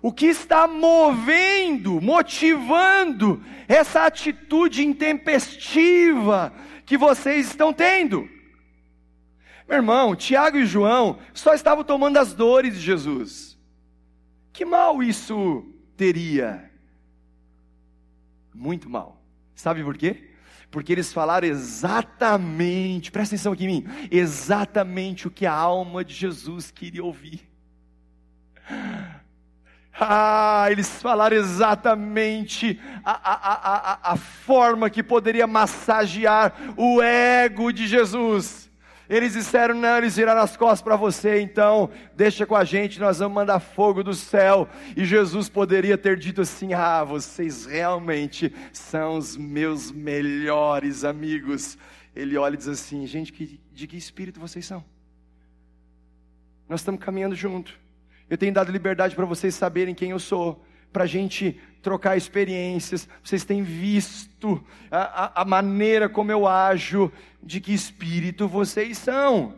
O 0.02 0.12
que 0.12 0.26
está 0.26 0.68
movendo, 0.68 2.02
motivando 2.02 3.44
essa 3.68 4.06
atitude 4.06 4.84
intempestiva 4.84 6.52
que 6.88 6.98
vocês 6.98 7.48
estão 7.48 7.72
tendo? 7.72 8.28
Meu 9.68 9.78
irmão, 9.78 10.16
Tiago 10.16 10.58
e 10.58 10.66
João 10.66 11.20
só 11.36 11.54
estavam 11.54 11.84
tomando 11.84 12.18
as 12.18 12.34
dores 12.34 12.74
de 12.74 12.80
Jesus. 12.80 13.60
Que 14.52 14.66
mal 14.66 15.04
isso 15.04 15.72
teria? 15.96 16.72
Muito 18.56 18.90
mal. 18.90 19.22
Sabe 19.54 19.84
por 19.84 19.96
quê? 19.96 20.32
Porque 20.70 20.92
eles 20.92 21.14
falaram 21.14 21.48
exatamente, 21.48 23.12
presta 23.12 23.36
atenção 23.36 23.54
aqui 23.54 23.66
em 23.66 23.68
mim, 23.68 23.86
exatamente 24.12 25.28
o 25.28 25.32
que 25.32 25.46
a 25.46 25.54
alma 25.54 26.04
de 26.04 26.14
Jesus 26.14 26.72
queria 26.72 27.04
ouvir. 27.04 27.42
Ah, 30.00 30.68
eles 30.70 31.02
falaram 31.02 31.36
exatamente 31.36 32.80
a, 33.04 33.12
a, 33.12 33.54
a, 33.54 34.12
a, 34.14 34.16
forma 34.16 34.92
que 34.92 35.02
poderia 35.02 35.48
massagear 35.48 36.54
o 36.78 37.02
ego 37.02 37.72
de 37.72 37.88
Jesus. 37.88 38.67
Eles 39.10 39.34
disseram: 39.34 39.76
não, 39.76 39.98
eles 39.98 40.16
viraram 40.16 40.42
as 40.42 40.58
costas 40.58 40.82
para 40.82 40.96
você, 40.96 41.40
então 41.42 41.90
deixa 42.16 42.46
com 42.46 42.56
a 42.56 42.64
gente, 42.64 43.00
nós 43.00 43.20
vamos 43.20 43.36
mandar 43.36 43.60
fogo 43.60 44.04
do 44.04 44.14
céu. 44.14 44.68
E 44.96 45.06
Jesus 45.06 45.48
poderia 45.50 45.98
ter 45.98 46.18
dito 46.18 46.42
assim: 46.42 46.74
ah, 46.74 47.04
vocês 47.04 47.66
realmente 47.66 48.54
são 48.74 49.18
os 49.18 49.38
meus 49.38 49.92
melhores 49.92 51.04
amigos. 51.04 51.78
Ele 52.16 52.38
olha 52.38 52.56
e 52.56 52.58
diz 52.58 52.68
assim: 52.68 53.06
gente, 53.08 53.60
de 53.72 53.88
que 53.88 53.96
espírito 53.96 54.40
vocês 54.40 54.66
são? 54.66 54.84
Nós 56.68 56.82
estamos 56.82 57.00
caminhando 57.00 57.36
junto. 57.36 57.80
Eu 58.30 58.38
tenho 58.38 58.54
dado 58.54 58.72
liberdade 58.72 59.16
para 59.16 59.26
vocês 59.26 59.56
saberem 59.56 59.96
quem 59.96 60.12
eu 60.12 60.20
sou 60.20 60.66
para 60.92 61.04
a 61.04 61.08
gente 61.08 61.60
trocar 61.82 62.18
experiências. 62.18 63.08
Vocês 63.24 63.46
têm 63.46 63.64
visto 63.64 64.64
a, 64.92 65.26
a, 65.26 65.42
a 65.42 65.46
maneira 65.46 66.10
como 66.10 66.32
eu 66.32 66.48
ajo, 66.48 67.12
de 67.42 67.62
que 67.62 67.74
espírito 67.74 68.48
vocês 68.48 68.98
são. 68.98 69.56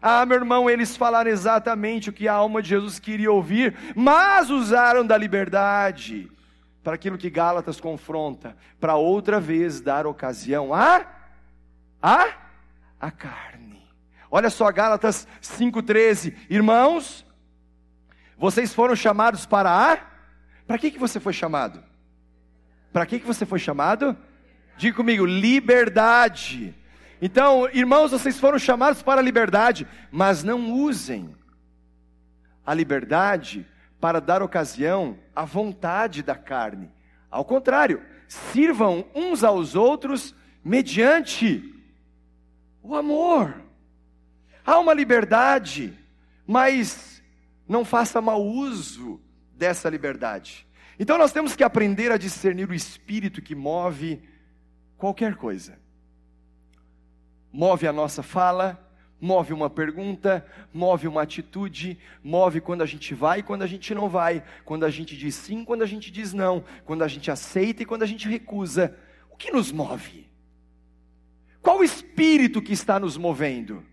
Ah, 0.00 0.26
meu 0.26 0.36
irmão, 0.38 0.68
eles 0.68 0.96
falaram 0.96 1.30
exatamente 1.30 2.10
o 2.10 2.12
que 2.12 2.26
a 2.26 2.34
alma 2.34 2.60
de 2.60 2.70
Jesus 2.70 2.98
queria 2.98 3.30
ouvir, 3.30 3.76
mas 3.94 4.50
usaram 4.50 5.06
da 5.06 5.16
liberdade 5.16 6.30
para 6.82 6.94
aquilo 6.94 7.16
que 7.16 7.30
Gálatas 7.30 7.80
confronta, 7.80 8.56
para 8.80 8.96
outra 8.96 9.38
vez 9.38 9.80
dar 9.80 10.06
ocasião 10.06 10.74
a 10.74 11.06
a 12.02 12.28
a 13.00 13.10
carne. 13.10 13.88
Olha 14.30 14.50
só 14.50 14.70
Gálatas 14.72 15.28
5:13, 15.40 16.34
irmãos, 16.50 17.24
vocês 18.36 18.74
foram 18.74 18.96
chamados 18.96 19.46
para 19.46 19.70
a 19.70 20.11
para 20.72 20.78
que, 20.78 20.90
que 20.90 20.98
você 20.98 21.20
foi 21.20 21.34
chamado? 21.34 21.84
Para 22.94 23.04
que, 23.04 23.20
que 23.20 23.26
você 23.26 23.44
foi 23.44 23.58
chamado? 23.58 24.16
Diga 24.78 24.96
comigo, 24.96 25.26
liberdade. 25.26 26.74
Então, 27.20 27.68
irmãos, 27.74 28.10
vocês 28.10 28.40
foram 28.40 28.58
chamados 28.58 29.02
para 29.02 29.20
a 29.20 29.22
liberdade, 29.22 29.86
mas 30.10 30.42
não 30.42 30.72
usem 30.72 31.36
a 32.64 32.72
liberdade 32.72 33.68
para 34.00 34.18
dar 34.18 34.42
ocasião 34.42 35.18
à 35.36 35.44
vontade 35.44 36.22
da 36.22 36.34
carne. 36.34 36.90
Ao 37.30 37.44
contrário, 37.44 38.02
sirvam 38.26 39.04
uns 39.14 39.44
aos 39.44 39.74
outros 39.74 40.34
mediante 40.64 41.62
o 42.82 42.96
amor. 42.96 43.62
Há 44.64 44.78
uma 44.78 44.94
liberdade, 44.94 45.92
mas 46.46 47.22
não 47.68 47.84
faça 47.84 48.22
mau 48.22 48.42
uso 48.42 49.20
dessa 49.56 49.88
liberdade. 49.88 50.66
Então 50.98 51.18
nós 51.18 51.32
temos 51.32 51.56
que 51.56 51.64
aprender 51.64 52.12
a 52.12 52.16
discernir 52.16 52.68
o 52.68 52.74
espírito 52.74 53.42
que 53.42 53.54
move 53.54 54.22
qualquer 54.96 55.34
coisa. 55.34 55.78
Move 57.52 57.86
a 57.86 57.92
nossa 57.92 58.22
fala, 58.22 58.82
move 59.20 59.52
uma 59.52 59.68
pergunta, 59.68 60.44
move 60.72 61.06
uma 61.06 61.22
atitude, 61.22 61.98
move 62.24 62.60
quando 62.60 62.82
a 62.82 62.86
gente 62.86 63.14
vai 63.14 63.40
e 63.40 63.42
quando 63.42 63.62
a 63.62 63.66
gente 63.66 63.94
não 63.94 64.08
vai, 64.08 64.42
quando 64.64 64.84
a 64.84 64.90
gente 64.90 65.16
diz 65.16 65.34
sim, 65.34 65.64
quando 65.64 65.82
a 65.82 65.86
gente 65.86 66.10
diz 66.10 66.32
não, 66.32 66.64
quando 66.84 67.02
a 67.02 67.08
gente 67.08 67.30
aceita 67.30 67.82
e 67.82 67.86
quando 67.86 68.02
a 68.02 68.06
gente 68.06 68.28
recusa. 68.28 68.96
O 69.30 69.36
que 69.36 69.50
nos 69.50 69.70
move? 69.70 70.28
Qual 71.60 71.78
o 71.78 71.84
espírito 71.84 72.60
que 72.60 72.72
está 72.72 72.98
nos 72.98 73.16
movendo? 73.16 73.84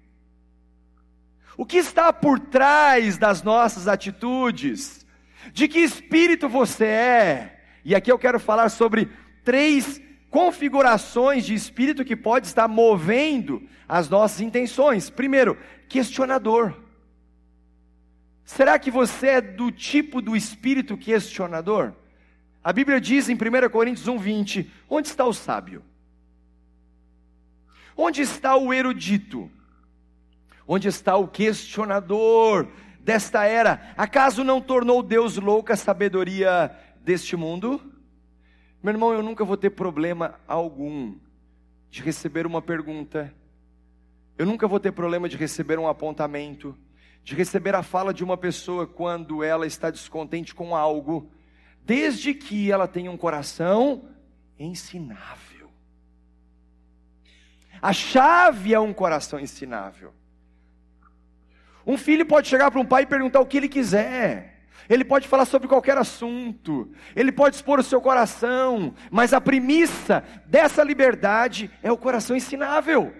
O 1.55 1.65
que 1.65 1.77
está 1.77 2.11
por 2.11 2.39
trás 2.39 3.17
das 3.17 3.43
nossas 3.43 3.87
atitudes? 3.87 5.05
De 5.53 5.67
que 5.67 5.79
espírito 5.79 6.47
você 6.47 6.85
é? 6.85 7.61
E 7.83 7.95
aqui 7.95 8.11
eu 8.11 8.19
quero 8.19 8.39
falar 8.39 8.69
sobre 8.69 9.09
três 9.43 10.01
configurações 10.29 11.45
de 11.45 11.53
espírito 11.53 12.05
que 12.05 12.15
pode 12.15 12.47
estar 12.47 12.67
movendo 12.67 13.67
as 13.87 14.09
nossas 14.09 14.41
intenções. 14.41 15.09
Primeiro, 15.09 15.57
questionador. 15.87 16.75
Será 18.45 18.77
que 18.77 18.91
você 18.91 19.27
é 19.27 19.41
do 19.41 19.71
tipo 19.71 20.21
do 20.21 20.35
espírito 20.35 20.97
questionador? 20.97 21.93
A 22.63 22.73
Bíblia 22.73 22.99
diz 22.99 23.29
em 23.29 23.35
1 23.35 23.69
Coríntios 23.69 24.07
1:20, 24.07 24.69
onde 24.89 25.07
está 25.07 25.25
o 25.25 25.33
sábio? 25.33 25.83
Onde 27.95 28.21
está 28.21 28.55
o 28.55 28.73
erudito? 28.73 29.51
Onde 30.67 30.87
está 30.87 31.15
o 31.15 31.27
questionador? 31.27 32.67
Desta 33.09 33.43
era, 33.45 33.91
acaso 33.97 34.43
não 34.43 34.61
tornou 34.61 35.01
Deus 35.01 35.37
louca 35.37 35.73
a 35.73 35.75
sabedoria 35.75 36.71
deste 37.01 37.35
mundo? 37.35 37.81
Meu 38.83 38.93
irmão, 38.93 39.11
eu 39.11 39.23
nunca 39.23 39.43
vou 39.43 39.57
ter 39.57 39.71
problema 39.71 40.39
algum 40.47 41.17
de 41.89 42.03
receber 42.03 42.45
uma 42.45 42.61
pergunta. 42.61 43.33
Eu 44.37 44.45
nunca 44.45 44.67
vou 44.67 44.79
ter 44.79 44.91
problema 44.91 45.27
de 45.27 45.35
receber 45.35 45.79
um 45.79 45.87
apontamento, 45.87 46.77
de 47.23 47.33
receber 47.33 47.73
a 47.73 47.81
fala 47.81 48.13
de 48.13 48.23
uma 48.23 48.37
pessoa 48.37 48.85
quando 48.85 49.43
ela 49.43 49.65
está 49.65 49.89
descontente 49.89 50.53
com 50.53 50.75
algo, 50.75 51.31
desde 51.83 52.35
que 52.35 52.71
ela 52.71 52.87
tenha 52.87 53.09
um 53.09 53.17
coração 53.17 54.07
ensinável. 54.59 55.71
A 57.81 57.91
chave 57.91 58.71
é 58.71 58.79
um 58.79 58.93
coração 58.93 59.39
ensinável. 59.39 60.13
Um 61.89 61.97
filho 61.97 62.23
pode 62.23 62.47
chegar 62.47 62.69
para 62.69 62.79
um 62.79 62.85
pai 62.85 63.01
e 63.01 63.07
perguntar 63.07 63.39
o 63.39 63.47
que 63.47 63.57
ele 63.57 63.67
quiser. 63.67 64.59
Ele 64.87 65.03
pode 65.03 65.27
falar 65.27 65.45
sobre 65.45 65.67
qualquer 65.67 65.97
assunto, 65.97 66.91
ele 67.15 67.31
pode 67.31 67.55
expor 67.55 67.79
o 67.79 67.83
seu 67.83 67.99
coração, 67.99 68.93
mas 69.09 69.33
a 69.33 69.41
premissa 69.41 70.23
dessa 70.45 70.83
liberdade 70.83 71.71
é 71.81 71.91
o 71.91 71.97
coração 71.97 72.35
ensinável. 72.35 73.11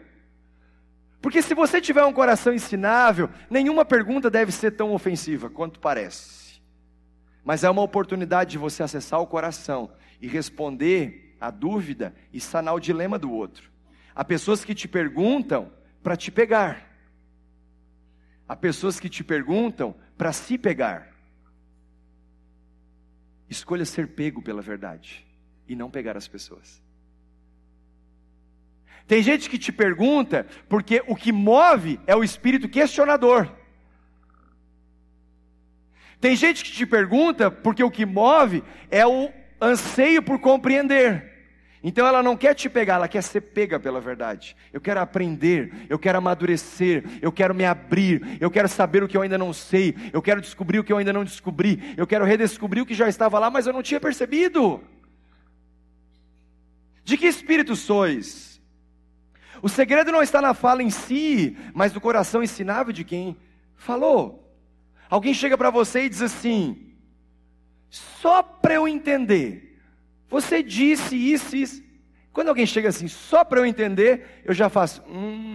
Porque 1.19 1.41
se 1.41 1.55
você 1.55 1.81
tiver 1.81 2.03
um 2.05 2.13
coração 2.13 2.53
ensinável, 2.53 3.27
nenhuma 3.49 3.83
pergunta 3.83 4.29
deve 4.29 4.51
ser 4.51 4.71
tão 4.71 4.93
ofensiva 4.93 5.49
quanto 5.49 5.79
parece. 5.79 6.61
Mas 7.43 7.63
é 7.63 7.69
uma 7.71 7.81
oportunidade 7.81 8.51
de 8.51 8.59
você 8.59 8.83
acessar 8.83 9.19
o 9.19 9.25
coração 9.25 9.91
e 10.21 10.27
responder 10.27 11.35
a 11.41 11.49
dúvida 11.49 12.13
e 12.31 12.39
sanar 12.39 12.75
o 12.75 12.79
dilema 12.79 13.17
do 13.17 13.31
outro. 13.31 13.67
Há 14.13 14.23
pessoas 14.23 14.63
que 14.63 14.75
te 14.75 14.87
perguntam 14.87 15.71
para 16.03 16.15
te 16.15 16.29
pegar. 16.29 16.88
Há 18.49 18.55
pessoas 18.55 18.99
que 18.99 19.07
te 19.07 19.23
perguntam 19.23 19.95
para 20.17 20.33
se 20.33 20.57
pegar. 20.57 21.13
Escolha 23.47 23.85
ser 23.85 24.07
pego 24.07 24.41
pela 24.41 24.59
verdade 24.59 25.23
e 25.67 25.75
não 25.75 25.91
pegar 25.91 26.17
as 26.17 26.27
pessoas. 26.27 26.81
Tem 29.05 29.21
gente 29.21 29.51
que 29.51 29.59
te 29.59 29.71
pergunta, 29.71 30.47
porque 30.67 31.03
o 31.07 31.15
que 31.15 31.31
move 31.31 31.99
é 32.07 32.15
o 32.15 32.23
espírito 32.23 32.67
questionador. 32.67 33.51
Tem 36.19 36.35
gente 36.35 36.63
que 36.63 36.71
te 36.71 36.87
pergunta, 36.87 37.51
porque 37.51 37.83
o 37.83 37.91
que 37.91 38.05
move 38.05 38.63
é 38.89 39.05
o 39.05 39.31
anseio 39.61 40.23
por 40.23 40.39
compreender. 40.39 41.38
Então 41.81 42.05
ela 42.05 42.21
não 42.21 42.35
quer 42.35 42.53
te 42.53 42.69
pegar, 42.69 42.95
ela 42.95 43.07
quer 43.07 43.23
ser 43.23 43.41
pega 43.41 43.79
pela 43.79 44.01
verdade. 44.01 44.55
Eu 44.73 44.81
quero 44.81 44.99
aprender, 44.99 45.71
eu 45.87 45.97
quero 45.97 46.17
amadurecer, 46.17 47.03
eu 47.21 47.31
quero 47.31 47.55
me 47.55 47.63
abrir, 47.65 48.37
eu 48.41 48.51
quero 48.51 48.67
saber 48.67 49.01
o 49.01 49.07
que 49.07 49.15
eu 49.15 49.21
ainda 49.21 49.37
não 49.37 49.53
sei, 49.53 49.95
eu 50.11 50.21
quero 50.21 50.41
descobrir 50.41 50.79
o 50.79 50.83
que 50.83 50.91
eu 50.91 50.97
ainda 50.97 51.13
não 51.13 51.23
descobri, 51.23 51.93
eu 51.95 52.05
quero 52.05 52.25
redescobrir 52.25 52.83
o 52.83 52.85
que 52.85 52.93
já 52.93 53.07
estava 53.07 53.39
lá, 53.39 53.49
mas 53.49 53.65
eu 53.65 53.71
não 53.71 53.81
tinha 53.81 53.99
percebido. 53.99 54.81
De 57.03 57.17
que 57.17 57.25
espírito 57.25 57.75
sois? 57.75 58.61
O 59.61 59.69
segredo 59.69 60.11
não 60.11 60.21
está 60.21 60.41
na 60.41 60.53
fala 60.53 60.83
em 60.83 60.89
si, 60.89 61.57
mas 61.73 61.93
no 61.93 62.01
coração 62.01 62.43
ensinável 62.43 62.93
de 62.93 63.03
quem 63.03 63.37
falou. 63.75 64.53
Alguém 65.09 65.33
chega 65.33 65.57
para 65.57 65.69
você 65.69 66.03
e 66.03 66.09
diz 66.09 66.21
assim: 66.21 66.93
só 67.89 68.43
para 68.43 68.75
eu 68.75 68.87
entender, 68.87 69.68
você 70.29 70.61
disse 70.61 71.15
isso 71.15 71.55
isso. 71.55 71.83
Quando 72.31 72.49
alguém 72.49 72.65
chega 72.65 72.89
assim, 72.89 73.07
só 73.07 73.43
para 73.43 73.59
eu 73.59 73.65
entender, 73.65 74.41
eu 74.45 74.53
já 74.53 74.69
faço. 74.69 75.01
Hum. 75.09 75.49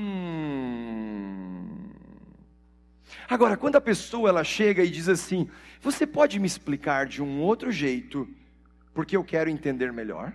Agora, 3.29 3.57
quando 3.57 3.77
a 3.77 3.81
pessoa 3.81 4.29
ela 4.29 4.45
chega 4.45 4.83
e 4.85 4.91
diz 4.91 5.09
assim: 5.09 5.49
você 5.81 6.07
pode 6.07 6.39
me 6.39 6.47
explicar 6.47 7.07
de 7.07 7.23
um 7.23 7.41
outro 7.41 7.71
jeito, 7.71 8.29
porque 8.93 9.17
eu 9.17 9.25
quero 9.25 9.49
entender 9.49 9.93
melhor? 9.93 10.33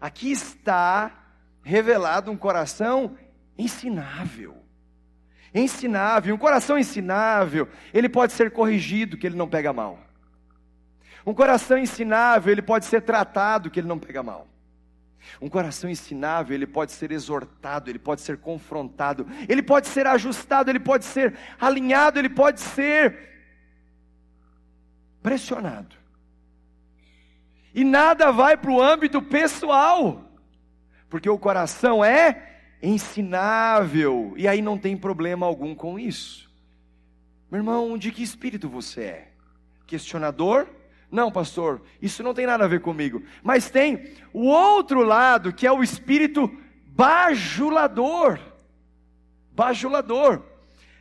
Aqui 0.00 0.30
está 0.30 1.32
revelado 1.62 2.30
um 2.30 2.36
coração 2.36 3.16
ensinável. 3.56 4.56
Ensinável, 5.54 6.34
um 6.34 6.38
coração 6.38 6.78
ensinável, 6.78 7.68
ele 7.92 8.08
pode 8.08 8.32
ser 8.34 8.50
corrigido, 8.50 9.16
que 9.16 9.26
ele 9.26 9.36
não 9.36 9.48
pega 9.48 9.72
mal. 9.72 9.98
Um 11.26 11.34
coração 11.34 11.78
ensinável, 11.78 12.52
ele 12.52 12.62
pode 12.62 12.84
ser 12.84 13.02
tratado, 13.02 13.70
que 13.70 13.80
ele 13.80 13.88
não 13.88 13.98
pega 13.98 14.22
mal. 14.22 14.46
Um 15.40 15.48
coração 15.48 15.90
ensinável, 15.90 16.54
ele 16.54 16.66
pode 16.66 16.92
ser 16.92 17.12
exortado, 17.12 17.90
ele 17.90 17.98
pode 17.98 18.20
ser 18.20 18.38
confrontado, 18.38 19.26
ele 19.48 19.62
pode 19.62 19.88
ser 19.88 20.06
ajustado, 20.06 20.70
ele 20.70 20.80
pode 20.80 21.04
ser 21.04 21.36
alinhado, 21.60 22.18
ele 22.18 22.30
pode 22.30 22.60
ser 22.60 23.18
pressionado. 25.22 25.96
E 27.74 27.84
nada 27.84 28.32
vai 28.32 28.56
para 28.56 28.70
o 28.70 28.80
âmbito 28.80 29.20
pessoal 29.20 30.28
porque 31.08 31.28
o 31.28 31.38
coração 31.38 32.04
é 32.04 32.60
ensinável, 32.82 34.34
e 34.36 34.46
aí 34.46 34.62
não 34.62 34.78
tem 34.78 34.96
problema 34.96 35.46
algum 35.46 35.74
com 35.74 35.98
isso. 35.98 36.48
Meu 37.50 37.60
irmão, 37.60 37.96
de 37.96 38.12
que 38.12 38.22
espírito 38.22 38.68
você 38.68 39.02
é? 39.02 39.28
Questionador? 39.86 40.68
Não, 41.10 41.32
pastor, 41.32 41.80
isso 42.02 42.22
não 42.22 42.34
tem 42.34 42.46
nada 42.46 42.64
a 42.64 42.68
ver 42.68 42.80
comigo. 42.80 43.22
Mas 43.42 43.70
tem 43.70 44.12
o 44.32 44.46
outro 44.46 45.02
lado, 45.02 45.52
que 45.52 45.66
é 45.66 45.72
o 45.72 45.82
espírito 45.82 46.50
bajulador. 46.88 48.38
Bajulador. 49.52 50.42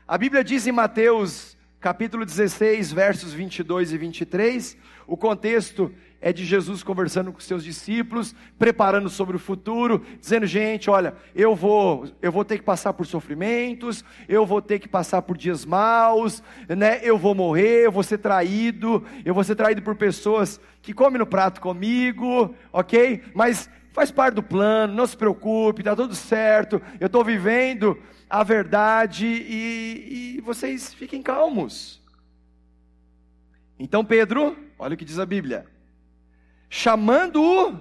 A 0.07 0.17
Bíblia 0.17 0.43
diz 0.43 0.65
em 0.65 0.71
Mateus, 0.71 1.57
capítulo 1.79 2.25
16, 2.25 2.91
versos 2.93 3.33
22 3.33 3.91
e 3.91 3.97
23, 3.97 4.77
o 5.05 5.17
contexto 5.17 5.93
é 6.19 6.33
de 6.33 6.43
Jesus 6.45 6.83
conversando 6.83 7.31
com 7.31 7.39
seus 7.39 7.63
discípulos, 7.63 8.35
preparando 8.57 9.09
sobre 9.09 9.35
o 9.35 9.39
futuro, 9.39 10.03
dizendo: 10.19 10.45
gente, 10.45 10.89
olha, 10.89 11.15
eu 11.35 11.55
vou, 11.55 12.07
eu 12.21 12.31
vou 12.31 12.43
ter 12.43 12.57
que 12.57 12.63
passar 12.63 12.93
por 12.93 13.05
sofrimentos, 13.05 14.03
eu 14.27 14.45
vou 14.45 14.61
ter 14.61 14.79
que 14.79 14.87
passar 14.87 15.21
por 15.21 15.37
dias 15.37 15.65
maus, 15.65 16.41
né? 16.67 16.99
Eu 17.03 17.17
vou 17.17 17.35
morrer, 17.35 17.85
eu 17.85 17.91
vou 17.91 18.03
ser 18.03 18.17
traído, 18.17 19.05
eu 19.23 19.33
vou 19.33 19.43
ser 19.43 19.55
traído 19.55 19.81
por 19.81 19.95
pessoas 19.95 20.59
que 20.81 20.93
comem 20.93 21.19
no 21.19 21.27
prato 21.27 21.61
comigo, 21.61 22.55
ok? 22.73 23.23
Mas 23.33 23.69
faz 23.91 24.11
parte 24.11 24.35
do 24.35 24.43
plano, 24.43 24.93
não 24.93 25.05
se 25.05 25.17
preocupe, 25.17 25.81
está 25.81 25.95
tudo 25.95 26.15
certo, 26.15 26.81
eu 26.99 27.07
estou 27.07 27.23
vivendo 27.23 27.97
a 28.29 28.43
verdade 28.43 29.25
e, 29.25 30.35
e 30.37 30.41
vocês 30.41 30.93
fiquem 30.93 31.21
calmos. 31.21 32.01
Então 33.79 34.03
Pedro, 34.03 34.57
olha 34.77 34.95
o 34.95 34.97
que 34.97 35.05
diz 35.05 35.19
a 35.19 35.25
Bíblia 35.25 35.76
chamando-o 36.69 37.79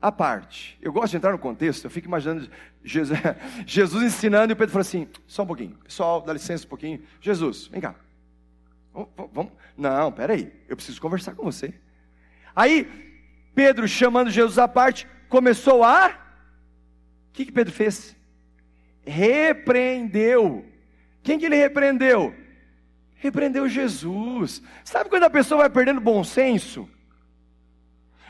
à 0.00 0.10
parte. 0.10 0.78
Eu 0.82 0.92
gosto 0.92 1.12
de 1.12 1.16
entrar 1.16 1.32
no 1.32 1.38
contexto, 1.38 1.84
eu 1.84 1.90
fico 1.90 2.08
imaginando 2.08 2.48
Jesus, 2.84 3.18
Jesus 3.66 4.02
ensinando 4.02 4.52
e 4.52 4.56
Pedro 4.56 4.72
falou 4.72 4.82
assim: 4.82 5.08
só 5.26 5.44
um 5.44 5.46
pouquinho, 5.46 5.76
pessoal, 5.84 6.20
dá 6.20 6.32
licença 6.32 6.66
um 6.66 6.68
pouquinho. 6.68 7.02
Jesus, 7.20 7.68
vem 7.68 7.80
cá. 7.80 7.94
Vamos. 9.32 9.52
Não, 9.76 10.12
peraí, 10.12 10.52
eu 10.68 10.76
preciso 10.76 11.00
conversar 11.00 11.34
com 11.34 11.44
você. 11.44 11.72
Aí, 12.54 12.84
Pedro, 13.54 13.88
chamando 13.88 14.30
Jesus 14.30 14.58
à 14.58 14.68
parte, 14.68 15.06
começou 15.28 15.82
a. 15.82 16.08
O 16.08 17.32
que, 17.32 17.46
que 17.46 17.52
Pedro 17.52 17.72
fez? 17.72 18.14
Repreendeu. 19.04 20.66
Quem 21.22 21.38
que 21.38 21.46
ele 21.46 21.56
repreendeu? 21.56 22.34
Repreendeu 23.14 23.68
Jesus. 23.68 24.62
Sabe 24.84 25.08
quando 25.08 25.24
a 25.24 25.30
pessoa 25.30 25.60
vai 25.60 25.70
perdendo 25.70 26.00
bom 26.00 26.22
senso? 26.22 26.88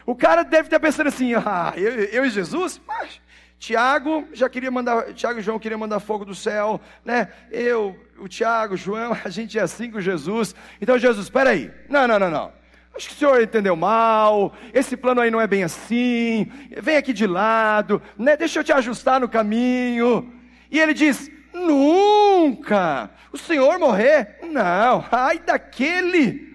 O 0.05 0.15
cara 0.15 0.43
deve 0.43 0.67
estar 0.67 0.81
pensando 0.81 1.09
assim: 1.09 1.35
ah, 1.37 1.73
eu, 1.77 1.93
eu 1.93 2.25
e 2.25 2.31
Jesus? 2.31 2.81
Mas, 2.87 3.21
Tiago 3.59 4.27
já 4.33 4.49
queria 4.49 4.71
mandar, 4.71 5.13
Tiago 5.13 5.39
e 5.39 5.43
João 5.43 5.59
queriam 5.59 5.79
mandar 5.79 6.01
fogo 6.01 6.25
do 6.25 6.35
céu, 6.35 6.81
né? 7.05 7.29
Eu, 7.51 7.97
o 8.19 8.29
Tiago, 8.29 8.77
João, 8.77 9.17
a 9.25 9.29
gente 9.29 9.59
é 9.59 9.63
assim 9.63 9.91
com 9.91 10.01
Jesus. 10.01 10.55
Então, 10.81 10.99
Jesus, 10.99 11.27
espera 11.27 11.51
aí. 11.51 11.71
Não, 11.89 12.09
não, 12.09 12.19
não, 12.19 12.31
não. 12.31 12.53
Acho 12.95 13.09
que 13.09 13.15
o 13.15 13.19
senhor 13.19 13.41
entendeu 13.41 13.75
mal. 13.75 14.53
Esse 14.75 14.97
plano 14.97 15.21
aí 15.21 15.31
não 15.31 15.41
é 15.41 15.47
bem 15.47 15.65
assim. 15.65 16.51
Vem 16.77 16.97
aqui 16.97 17.13
de 17.13 17.27
lado, 17.27 18.03
né? 18.19 18.37
Deixa 18.37 18.61
eu 18.61 18.65
te 18.65 18.73
ajustar 18.73 19.21
no 19.21 19.29
caminho. 19.29 20.31
E 20.71 20.79
ele 20.79 20.93
diz: 20.93 21.31
Nunca. 21.55 23.11
O 23.33 23.39
senhor 23.39 23.79
morrer? 23.79 24.39
Não. 24.43 25.05
Ai 25.11 25.39
daquele 25.39 26.52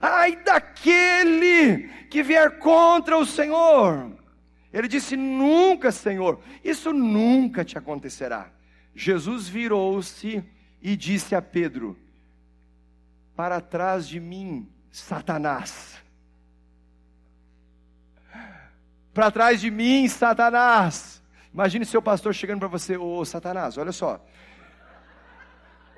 Ai 0.00 0.36
daquele 0.36 1.88
que 2.10 2.22
vier 2.22 2.58
contra 2.58 3.16
o 3.16 3.26
Senhor. 3.26 4.12
Ele 4.72 4.88
disse: 4.88 5.16
Nunca, 5.16 5.90
Senhor, 5.90 6.40
isso 6.62 6.92
nunca 6.92 7.64
te 7.64 7.78
acontecerá. 7.78 8.50
Jesus 8.94 9.48
virou-se 9.48 10.44
e 10.82 10.96
disse 10.96 11.34
a 11.34 11.42
Pedro: 11.42 11.98
Para 13.34 13.60
trás 13.60 14.06
de 14.06 14.20
mim, 14.20 14.68
Satanás. 14.90 15.96
Para 19.14 19.30
trás 19.30 19.60
de 19.60 19.70
mim, 19.70 20.06
Satanás. 20.08 21.22
Imagine 21.52 21.86
seu 21.86 22.02
pastor 22.02 22.34
chegando 22.34 22.58
para 22.58 22.68
você: 22.68 22.98
Ô 22.98 23.24
Satanás, 23.24 23.78
olha 23.78 23.92
só. 23.92 24.22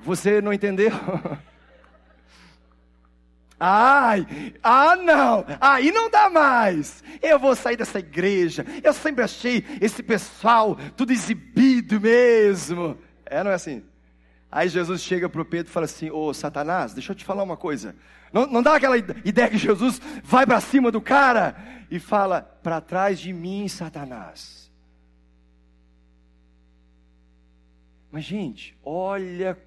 Você 0.00 0.40
não 0.40 0.52
entendeu? 0.52 0.92
Ai, 3.60 4.54
ah 4.62 4.94
não, 4.94 5.44
aí 5.60 5.90
não 5.90 6.08
dá 6.08 6.30
mais. 6.30 7.02
Eu 7.20 7.38
vou 7.38 7.56
sair 7.56 7.76
dessa 7.76 7.98
igreja. 7.98 8.64
Eu 8.84 8.92
sempre 8.92 9.24
achei 9.24 9.64
esse 9.80 10.02
pessoal 10.02 10.76
tudo 10.96 11.12
exibido 11.12 12.00
mesmo. 12.00 12.96
É, 13.26 13.42
não 13.42 13.50
é 13.50 13.54
assim? 13.54 13.82
Aí 14.50 14.68
Jesus 14.68 15.02
chega 15.02 15.28
para 15.28 15.42
o 15.42 15.44
Pedro 15.44 15.70
e 15.70 15.72
fala 15.72 15.86
assim: 15.86 16.10
Ô 16.10 16.32
Satanás, 16.32 16.94
deixa 16.94 17.12
eu 17.12 17.16
te 17.16 17.24
falar 17.24 17.42
uma 17.42 17.56
coisa. 17.56 17.96
Não, 18.32 18.46
não 18.46 18.62
dá 18.62 18.76
aquela 18.76 18.96
ideia 18.96 19.48
que 19.48 19.58
Jesus 19.58 20.00
vai 20.22 20.46
para 20.46 20.60
cima 20.60 20.92
do 20.92 21.00
cara 21.00 21.56
e 21.90 21.98
fala: 21.98 22.42
Para 22.62 22.80
trás 22.80 23.18
de 23.18 23.32
mim, 23.32 23.66
Satanás. 23.66 24.70
Mas, 28.10 28.24
gente, 28.24 28.76
olha 28.82 29.58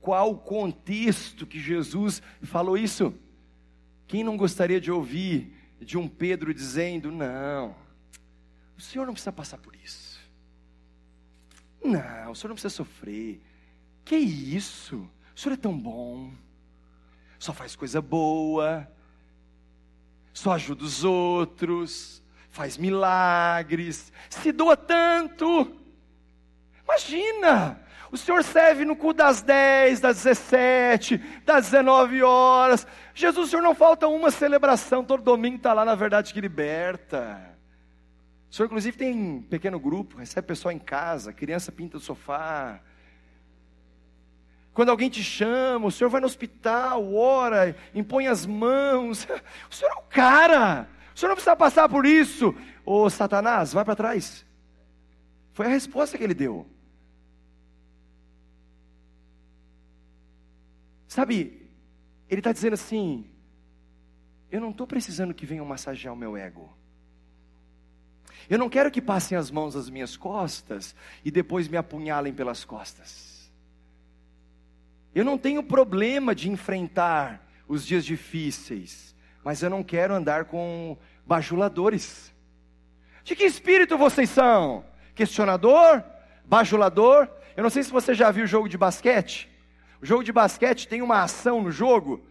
qual 0.00 0.30
o 0.30 0.38
contexto 0.38 1.46
que 1.46 1.60
Jesus 1.60 2.22
falou 2.42 2.76
isso. 2.76 3.14
Quem 4.06 4.24
não 4.24 4.36
gostaria 4.36 4.80
de 4.80 4.90
ouvir 4.90 5.54
de 5.80 5.98
um 5.98 6.08
Pedro 6.08 6.52
dizendo: 6.52 7.12
Não, 7.12 7.74
o 8.76 8.80
senhor 8.80 9.06
não 9.06 9.12
precisa 9.12 9.32
passar 9.32 9.58
por 9.58 9.74
isso. 9.76 10.20
Não, 11.82 12.30
o 12.30 12.34
senhor 12.34 12.48
não 12.48 12.54
precisa 12.54 12.74
sofrer. 12.74 13.40
Que 14.04 14.16
isso? 14.16 15.08
O 15.34 15.40
senhor 15.40 15.54
é 15.54 15.56
tão 15.56 15.78
bom. 15.78 16.32
Só 17.38 17.52
faz 17.52 17.74
coisa 17.74 18.02
boa. 18.02 18.90
Só 20.32 20.52
ajuda 20.52 20.84
os 20.84 21.04
outros. 21.04 22.22
Faz 22.50 22.76
milagres. 22.76 24.12
Se 24.28 24.52
doa 24.52 24.76
tanto. 24.76 25.76
Imagina! 26.84 27.80
O 28.12 28.16
senhor 28.16 28.42
serve 28.42 28.84
no 28.84 28.96
cu 28.96 29.12
das 29.12 29.40
10, 29.40 30.00
das 30.00 30.24
17, 30.24 31.18
das 31.44 31.70
19 31.70 32.22
horas. 32.22 32.86
Jesus, 33.14 33.46
o 33.46 33.50
senhor 33.50 33.62
não 33.62 33.74
falta 33.74 34.08
uma 34.08 34.30
celebração, 34.32 35.04
todo 35.04 35.22
domingo 35.22 35.56
está 35.56 35.72
lá 35.72 35.84
na 35.84 35.94
verdade 35.94 36.34
que 36.34 36.40
liberta. 36.40 37.56
O 38.50 38.54
senhor, 38.54 38.66
inclusive, 38.66 38.96
tem 38.96 39.14
um 39.14 39.42
pequeno 39.42 39.78
grupo, 39.78 40.18
recebe 40.18 40.48
pessoal 40.48 40.72
em 40.72 40.78
casa, 40.78 41.32
criança 41.32 41.70
pinta 41.70 41.98
o 41.98 42.00
sofá. 42.00 42.80
Quando 44.72 44.88
alguém 44.88 45.08
te 45.08 45.22
chama, 45.22 45.86
o 45.86 45.90
senhor 45.90 46.10
vai 46.10 46.20
no 46.20 46.26
hospital, 46.26 47.14
ora, 47.14 47.76
impõe 47.94 48.26
as 48.26 48.44
mãos. 48.44 49.26
O 49.70 49.74
senhor 49.74 49.92
é 49.92 49.94
o 49.94 50.02
cara. 50.02 50.88
O 51.14 51.18
senhor 51.18 51.28
não 51.28 51.36
precisa 51.36 51.54
passar 51.54 51.88
por 51.88 52.04
isso. 52.04 52.54
Ô 52.84 53.08
Satanás, 53.08 53.72
vai 53.72 53.84
para 53.84 53.94
trás. 53.94 54.44
Foi 55.52 55.66
a 55.66 55.68
resposta 55.68 56.18
que 56.18 56.24
ele 56.24 56.34
deu. 56.34 56.66
Sabe, 61.10 61.68
ele 62.28 62.38
está 62.38 62.52
dizendo 62.52 62.74
assim: 62.74 63.28
eu 64.48 64.60
não 64.60 64.70
estou 64.70 64.86
precisando 64.86 65.34
que 65.34 65.44
venham 65.44 65.66
massagear 65.66 66.14
o 66.14 66.16
meu 66.16 66.36
ego. 66.36 66.72
Eu 68.48 68.56
não 68.56 68.70
quero 68.70 68.92
que 68.92 69.02
passem 69.02 69.36
as 69.36 69.50
mãos 69.50 69.74
às 69.74 69.90
minhas 69.90 70.16
costas 70.16 70.94
e 71.24 71.30
depois 71.32 71.66
me 71.66 71.76
apunhalem 71.76 72.32
pelas 72.32 72.64
costas. 72.64 73.50
Eu 75.12 75.24
não 75.24 75.36
tenho 75.36 75.64
problema 75.64 76.32
de 76.32 76.48
enfrentar 76.48 77.44
os 77.66 77.84
dias 77.84 78.04
difíceis, 78.04 79.12
mas 79.42 79.64
eu 79.64 79.68
não 79.68 79.82
quero 79.82 80.14
andar 80.14 80.44
com 80.44 80.96
bajuladores. 81.26 82.32
De 83.24 83.34
que 83.34 83.42
espírito 83.42 83.98
vocês 83.98 84.30
são? 84.30 84.84
Questionador? 85.16 86.04
Bajulador? 86.44 87.28
Eu 87.56 87.64
não 87.64 87.70
sei 87.70 87.82
se 87.82 87.90
você 87.90 88.14
já 88.14 88.30
viu 88.30 88.44
o 88.44 88.46
jogo 88.46 88.68
de 88.68 88.78
basquete. 88.78 89.49
O 90.00 90.06
jogo 90.06 90.24
de 90.24 90.32
basquete 90.32 90.88
tem 90.88 91.02
uma 91.02 91.22
ação 91.22 91.62
no 91.62 91.70
jogo, 91.70 92.24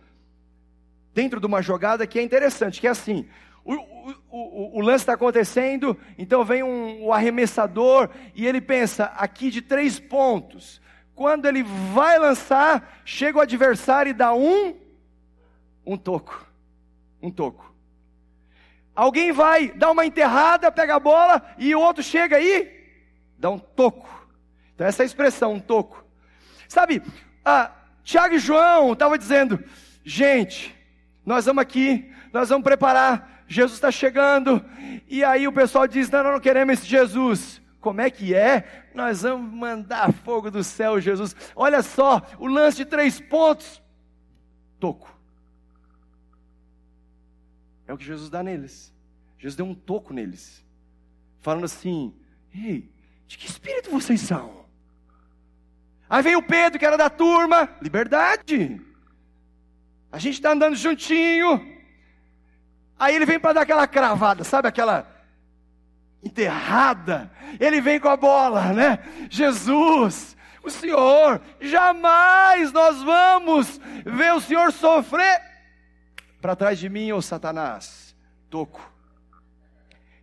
dentro 1.13 1.39
de 1.39 1.45
uma 1.45 1.61
jogada 1.61 2.07
que 2.07 2.17
é 2.17 2.23
interessante, 2.23 2.81
que 2.81 2.87
é 2.87 2.89
assim: 2.89 3.27
o, 3.63 3.73
o, 3.73 4.15
o, 4.31 4.77
o 4.79 4.81
lance 4.81 5.03
está 5.03 5.13
acontecendo, 5.13 5.95
então 6.17 6.43
vem 6.43 6.63
um, 6.63 7.03
o 7.05 7.13
arremessador 7.13 8.09
e 8.33 8.47
ele 8.47 8.59
pensa 8.59 9.05
aqui 9.15 9.51
de 9.51 9.61
três 9.61 9.99
pontos. 9.99 10.81
Quando 11.13 11.45
ele 11.45 11.63
vai 11.93 12.17
lançar, 12.17 13.01
chega 13.05 13.37
o 13.37 13.41
adversário 13.41 14.09
e 14.09 14.13
dá 14.13 14.33
um, 14.33 14.75
um 15.85 15.97
toco, 15.97 16.47
um 17.21 17.29
toco. 17.29 17.69
Alguém 18.95 19.31
vai 19.31 19.69
dar 19.69 19.91
uma 19.91 20.05
enterrada, 20.05 20.71
pega 20.71 20.95
a 20.95 20.99
bola 20.99 21.53
e 21.57 21.75
o 21.75 21.79
outro 21.79 22.01
chega 22.01 22.37
aí, 22.37 22.69
dá 23.37 23.49
um 23.49 23.59
toco. 23.59 24.09
Então 24.73 24.87
essa 24.87 25.03
é 25.03 25.05
a 25.05 25.05
expressão, 25.05 25.53
um 25.53 25.59
toco. 25.59 26.03
Sabe, 26.67 27.01
ah, 27.43 27.71
Tiago 28.03 28.35
e 28.35 28.39
João 28.39 28.93
estavam 28.93 29.17
dizendo: 29.17 29.63
gente, 30.03 30.75
nós 31.25 31.45
vamos 31.45 31.61
aqui, 31.61 32.11
nós 32.33 32.49
vamos 32.49 32.63
preparar, 32.63 33.43
Jesus 33.47 33.77
está 33.77 33.91
chegando. 33.91 34.63
E 35.07 35.23
aí 35.23 35.47
o 35.47 35.53
pessoal 35.53 35.87
diz: 35.87 36.09
não, 36.09 36.23
nós 36.23 36.33
não 36.33 36.39
queremos 36.39 36.73
esse 36.73 36.87
Jesus. 36.87 37.61
Como 37.79 38.01
é 38.01 38.09
que 38.09 38.33
é? 38.33 38.89
Nós 38.93 39.21
vamos 39.21 39.53
mandar 39.53 40.11
fogo 40.11 40.51
do 40.51 40.63
céu, 40.63 40.99
Jesus. 40.99 41.35
Olha 41.55 41.81
só, 41.81 42.21
o 42.37 42.45
lance 42.45 42.77
de 42.77 42.85
três 42.85 43.19
pontos. 43.19 43.81
Toco. 44.79 45.17
É 47.87 47.93
o 47.93 47.97
que 47.97 48.05
Jesus 48.05 48.29
dá 48.29 48.43
neles. 48.43 48.93
Jesus 49.37 49.55
deu 49.55 49.65
um 49.65 49.73
toco 49.73 50.13
neles. 50.13 50.63
Falando 51.41 51.65
assim: 51.65 52.13
Ei, 52.53 52.89
de 53.27 53.37
que 53.37 53.47
espírito 53.47 53.89
vocês 53.89 54.21
são? 54.21 54.58
Aí 56.09 56.23
vem 56.23 56.35
o 56.35 56.41
Pedro, 56.41 56.79
que 56.79 56.85
era 56.85 56.97
da 56.97 57.09
turma, 57.09 57.69
liberdade. 57.81 58.81
A 60.11 60.17
gente 60.17 60.35
está 60.35 60.53
andando 60.53 60.75
juntinho. 60.75 61.77
Aí 62.97 63.15
ele 63.15 63.25
vem 63.25 63.39
para 63.39 63.53
dar 63.53 63.61
aquela 63.61 63.87
cravada, 63.87 64.43
sabe 64.43 64.67
aquela 64.67 65.07
enterrada? 66.23 67.31
Ele 67.59 67.79
vem 67.79 67.99
com 67.99 68.09
a 68.09 68.17
bola, 68.17 68.73
né? 68.73 68.99
Jesus, 69.29 70.35
o 70.63 70.69
Senhor, 70.69 71.39
jamais 71.61 72.71
nós 72.71 73.01
vamos 73.03 73.79
ver 74.03 74.33
o 74.33 74.41
Senhor 74.41 74.71
sofrer. 74.73 75.41
Para 76.41 76.55
trás 76.55 76.79
de 76.79 76.89
mim, 76.89 77.11
ô 77.11 77.21
Satanás, 77.21 78.15
toco. 78.49 78.91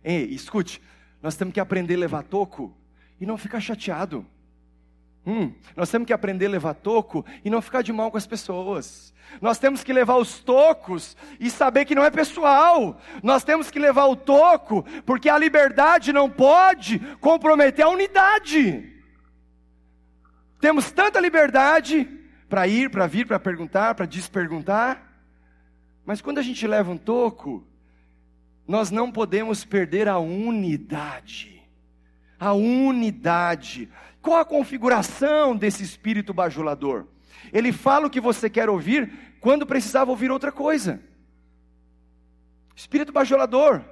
Ei, 0.03 0.25
escute, 0.25 0.81
nós 1.21 1.35
temos 1.35 1.53
que 1.53 1.59
aprender 1.59 1.95
a 1.95 1.99
levar 1.99 2.23
toco 2.23 2.75
e 3.19 3.25
não 3.25 3.37
ficar 3.37 3.59
chateado. 3.59 4.25
Hum, 5.27 5.53
nós 5.75 5.91
temos 5.91 6.05
que 6.07 6.13
aprender 6.13 6.45
a 6.45 6.49
levar 6.49 6.73
toco 6.73 7.25
e 7.43 7.49
não 7.49 7.61
ficar 7.61 7.81
de 7.81 7.91
mal 7.91 8.09
com 8.09 8.17
as 8.17 8.25
pessoas. 8.25 9.13
Nós 9.41 9.59
temos 9.59 9.83
que 9.83 9.91
levar 9.91 10.15
os 10.15 10.39
tocos 10.39 11.17
e 11.37 11.49
saber 11.49 11.83
que 11.83 11.93
não 11.93 12.05
é 12.05 12.09
pessoal. 12.09 12.97
Nós 13.21 13.43
temos 13.43 13.69
que 13.69 13.77
levar 13.77 14.05
o 14.05 14.15
toco 14.15 14.83
porque 15.05 15.27
a 15.27 15.37
liberdade 15.37 16.13
não 16.13 16.29
pode 16.29 16.99
comprometer 17.19 17.83
a 17.83 17.89
unidade. 17.89 18.93
Temos 20.61 20.91
tanta 20.91 21.19
liberdade 21.19 22.09
para 22.47 22.65
ir, 22.65 22.89
para 22.89 23.05
vir, 23.05 23.27
para 23.27 23.37
perguntar, 23.37 23.95
para 23.95 24.05
desperguntar. 24.05 25.11
Mas 26.05 26.21
quando 26.21 26.37
a 26.37 26.41
gente 26.41 26.65
leva 26.65 26.89
um 26.89 26.97
toco, 26.97 27.67
nós 28.65 28.89
não 28.89 29.11
podemos 29.11 29.65
perder 29.65 30.07
a 30.07 30.17
unidade. 30.17 31.61
A 32.39 32.53
unidade. 32.53 33.89
Qual 34.21 34.39
a 34.39 34.45
configuração 34.45 35.55
desse 35.55 35.83
espírito 35.83 36.33
bajulador? 36.33 37.05
Ele 37.53 37.71
fala 37.71 38.07
o 38.07 38.09
que 38.09 38.19
você 38.19 38.49
quer 38.49 38.69
ouvir 38.69 39.37
quando 39.39 39.65
precisava 39.65 40.11
ouvir 40.11 40.31
outra 40.31 40.51
coisa. 40.51 41.01
Espírito 42.75 43.11
bajulador, 43.11 43.83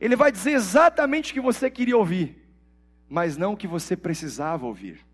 ele 0.00 0.16
vai 0.16 0.30
dizer 0.30 0.52
exatamente 0.52 1.30
o 1.30 1.34
que 1.34 1.40
você 1.40 1.70
queria 1.70 1.96
ouvir, 1.96 2.48
mas 3.08 3.36
não 3.36 3.54
o 3.54 3.56
que 3.56 3.66
você 3.66 3.96
precisava 3.96 4.66
ouvir. 4.66 5.04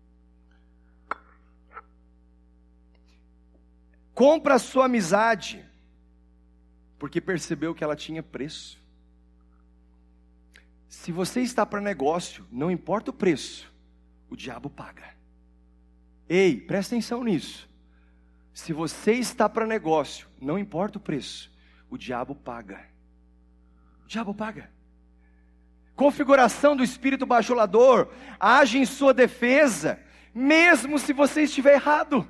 Compra 4.13 4.55
a 4.55 4.59
sua 4.59 4.85
amizade, 4.85 5.63
porque 6.97 7.21
percebeu 7.21 7.75
que 7.75 7.83
ela 7.83 7.95
tinha 7.95 8.23
preço. 8.23 8.79
Se 10.87 11.11
você 11.11 11.41
está 11.41 11.65
para 11.65 11.79
negócio, 11.79 12.45
não 12.51 12.71
importa 12.71 13.11
o 13.11 13.13
preço, 13.13 13.71
o 14.29 14.35
diabo 14.35 14.69
paga. 14.69 15.15
Ei, 16.27 16.59
presta 16.59 16.95
atenção 16.95 17.23
nisso. 17.23 17.69
Se 18.53 18.73
você 18.73 19.13
está 19.13 19.47
para 19.47 19.65
negócio, 19.65 20.27
não 20.41 20.57
importa 20.57 20.97
o 20.97 21.01
preço, 21.01 21.51
o 21.89 21.97
diabo 21.97 22.35
paga. 22.35 22.85
O 24.03 24.07
diabo 24.07 24.33
paga. 24.33 24.69
Configuração 25.95 26.75
do 26.75 26.83
espírito 26.83 27.25
bajulador 27.25 28.11
age 28.39 28.77
em 28.77 28.85
sua 28.85 29.13
defesa, 29.13 29.99
mesmo 30.33 30.99
se 30.99 31.13
você 31.13 31.43
estiver 31.43 31.73
errado. 31.73 32.27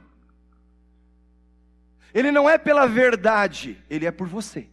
Ele 2.14 2.32
não 2.32 2.50
é 2.50 2.58
pela 2.58 2.88
verdade, 2.88 3.84
ele 3.90 4.06
é 4.06 4.12
por 4.12 4.28
você. 4.28 4.70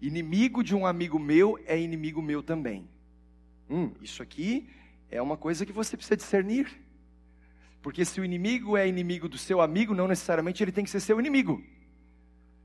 Inimigo 0.00 0.64
de 0.64 0.74
um 0.74 0.84
amigo 0.84 1.18
meu 1.18 1.58
é 1.64 1.78
inimigo 1.78 2.20
meu 2.20 2.42
também. 2.42 2.91
Hum, 3.72 3.90
isso 4.02 4.22
aqui 4.22 4.68
é 5.10 5.22
uma 5.22 5.34
coisa 5.34 5.64
que 5.64 5.72
você 5.72 5.96
precisa 5.96 6.14
discernir. 6.14 6.78
Porque 7.80 8.04
se 8.04 8.20
o 8.20 8.24
inimigo 8.24 8.76
é 8.76 8.86
inimigo 8.86 9.30
do 9.30 9.38
seu 9.38 9.62
amigo, 9.62 9.94
não 9.94 10.06
necessariamente 10.06 10.62
ele 10.62 10.70
tem 10.70 10.84
que 10.84 10.90
ser 10.90 11.00
seu 11.00 11.18
inimigo. 11.18 11.64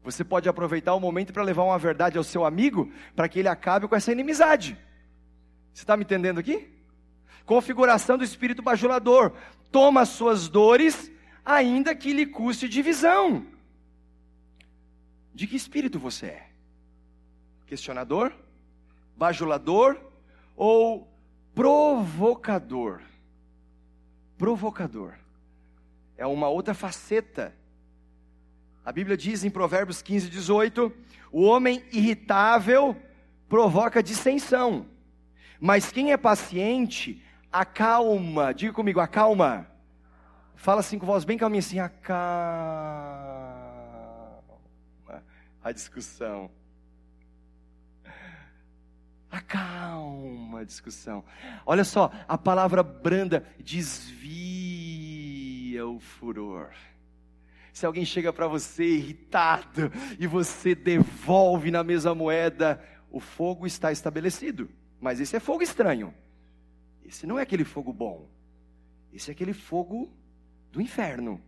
Você 0.04 0.22
pode 0.22 0.50
aproveitar 0.50 0.94
o 0.94 1.00
momento 1.00 1.32
para 1.32 1.44
levar 1.44 1.64
uma 1.64 1.80
verdade 1.80 2.18
ao 2.18 2.26
seu 2.26 2.44
amigo, 2.44 2.92
para 3.16 3.30
que 3.30 3.40
ele 3.40 3.48
acabe 3.48 3.88
com 3.88 3.96
essa 3.96 4.12
inimizade. 4.12 4.78
Você 5.74 5.84
está 5.84 5.96
me 5.96 6.04
entendendo 6.04 6.40
aqui? 6.40 6.68
Configuração 7.46 8.18
do 8.18 8.24
espírito 8.26 8.62
bajulador. 8.62 9.32
Toma 9.72 10.02
as 10.02 10.10
suas 10.10 10.50
dores, 10.50 11.10
ainda 11.46 11.96
que 11.96 12.12
lhe 12.12 12.26
custe 12.26 12.68
divisão. 12.68 13.46
De 15.34 15.48
que 15.48 15.56
espírito 15.56 15.98
você 15.98 16.26
é? 16.26 16.50
Questionador? 17.66 18.34
Bajulador? 19.16 20.07
Ou 20.58 21.08
provocador? 21.56 23.02
Provocador. 24.38 25.14
É 26.18 26.28
uma 26.28 26.50
outra 26.50 26.74
faceta. 26.74 27.56
A 28.84 28.92
Bíblia 28.92 29.16
diz 29.16 29.46
em 29.46 29.50
Provérbios 29.50 30.02
15, 30.02 30.30
18: 30.30 30.92
o 31.32 31.44
homem 31.44 31.82
irritável 31.94 32.94
provoca 33.48 34.04
dissensão 34.04 34.86
mas 35.60 35.92
quem 35.92 36.12
é 36.12 36.18
paciente, 36.18 37.24
acalma. 37.52 38.54
Diga 38.54 38.74
comigo, 38.74 39.00
acalma. 39.00 39.68
Fala 40.56 40.80
assim 40.80 40.98
com 40.98 41.06
voz 41.06 41.24
bem 41.24 41.38
calminha 41.38 41.60
assim, 41.60 41.80
acalma 41.80 42.28
a 45.64 45.72
discussão. 45.72 46.50
Acalma 49.30 50.62
a 50.62 50.64
discussão. 50.64 51.24
Olha 51.66 51.84
só, 51.84 52.12
a 52.28 52.38
palavra 52.38 52.82
branda 52.82 53.46
desvia 53.60 54.26
o 55.86 56.00
furor. 56.00 56.72
Se 57.74 57.86
alguém 57.86 58.06
chega 58.06 58.34
para 58.34 58.48
você 58.48 58.84
irritado 58.86 59.92
e 60.18 60.26
você 60.26 60.74
devolve 60.74 61.70
na 61.70 61.84
mesma 61.84 62.16
moeda, 62.16 62.84
o 63.12 63.20
fogo 63.20 63.68
está 63.68 63.92
estabelecido. 63.92 64.70
Mas 65.00 65.20
esse 65.20 65.36
é 65.36 65.40
fogo 65.40 65.62
estranho. 65.62 66.14
Esse 67.06 67.28
não 67.28 67.38
é 67.38 67.44
aquele 67.44 67.64
fogo 67.64 67.94
bom. 67.94 68.28
Esse 69.14 69.30
é 69.30 69.34
aquele 69.34 69.54
fogo 69.54 70.12
do 70.72 70.82
inferno. 70.82 71.42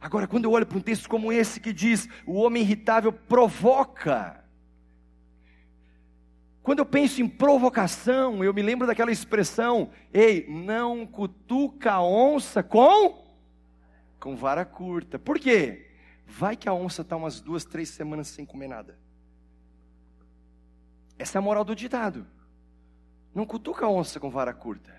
Agora, 0.00 0.28
quando 0.28 0.44
eu 0.44 0.52
olho 0.52 0.66
para 0.66 0.78
um 0.78 0.80
texto 0.80 1.08
como 1.08 1.32
esse 1.32 1.58
que 1.58 1.72
diz: 1.72 2.08
o 2.24 2.34
homem 2.34 2.62
irritável 2.62 3.12
provoca. 3.12 4.45
Quando 6.66 6.80
eu 6.80 6.84
penso 6.84 7.22
em 7.22 7.28
provocação, 7.28 8.42
eu 8.42 8.52
me 8.52 8.60
lembro 8.60 8.88
daquela 8.88 9.12
expressão: 9.12 9.88
ei, 10.12 10.44
não 10.48 11.06
cutuca 11.06 11.92
a 11.92 12.02
onça 12.02 12.60
com 12.60 13.24
com 14.18 14.34
vara 14.34 14.64
curta. 14.64 15.16
Por 15.16 15.38
quê? 15.38 15.92
Vai 16.26 16.56
que 16.56 16.68
a 16.68 16.72
onça 16.72 17.02
está 17.02 17.14
umas 17.14 17.40
duas, 17.40 17.64
três 17.64 17.90
semanas 17.90 18.26
sem 18.26 18.44
comer 18.44 18.66
nada. 18.66 18.98
Essa 21.16 21.38
é 21.38 21.40
a 21.40 21.42
moral 21.42 21.62
do 21.62 21.76
ditado. 21.76 22.26
Não 23.32 23.46
cutuca 23.46 23.86
a 23.86 23.88
onça 23.88 24.18
com 24.18 24.28
vara 24.28 24.52
curta. 24.52 24.92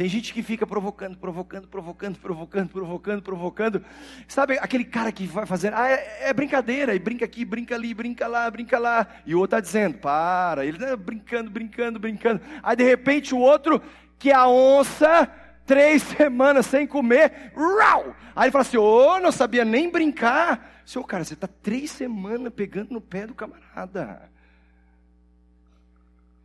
Tem 0.00 0.08
gente 0.08 0.32
que 0.32 0.42
fica 0.42 0.66
provocando, 0.66 1.18
provocando, 1.18 1.68
provocando, 1.68 2.18
provocando, 2.18 2.70
provocando, 2.70 3.22
provocando. 3.22 3.84
Sabe 4.26 4.56
aquele 4.58 4.82
cara 4.82 5.12
que 5.12 5.26
vai 5.26 5.44
fazendo, 5.44 5.74
ah, 5.74 5.90
é, 5.90 6.30
é 6.30 6.32
brincadeira, 6.32 6.94
e 6.94 6.98
brinca 6.98 7.26
aqui, 7.26 7.44
brinca 7.44 7.74
ali, 7.74 7.92
brinca 7.92 8.26
lá, 8.26 8.50
brinca 8.50 8.78
lá. 8.78 9.06
E 9.26 9.34
o 9.34 9.38
outro 9.40 9.58
está 9.58 9.60
dizendo, 9.60 9.98
para, 9.98 10.64
ele 10.64 10.78
está 10.78 10.96
brincando, 10.96 11.50
brincando, 11.50 11.98
brincando. 11.98 12.40
Aí 12.62 12.74
de 12.76 12.82
repente 12.82 13.34
o 13.34 13.38
outro, 13.38 13.82
que 14.18 14.30
é 14.30 14.34
a 14.34 14.48
onça, 14.48 15.30
três 15.66 16.00
semanas 16.16 16.64
sem 16.64 16.86
comer, 16.86 17.52
rau! 17.54 18.16
Aí 18.34 18.44
ele 18.44 18.52
fala 18.52 18.62
assim: 18.62 18.78
Ô, 18.78 19.16
oh, 19.16 19.20
não 19.20 19.30
sabia 19.30 19.66
nem 19.66 19.90
brincar. 19.90 20.80
Seu 20.86 21.04
cara, 21.04 21.24
você 21.24 21.34
está 21.34 21.46
três 21.46 21.90
semanas 21.90 22.50
pegando 22.54 22.90
no 22.90 23.02
pé 23.02 23.26
do 23.26 23.34
camarada 23.34 24.30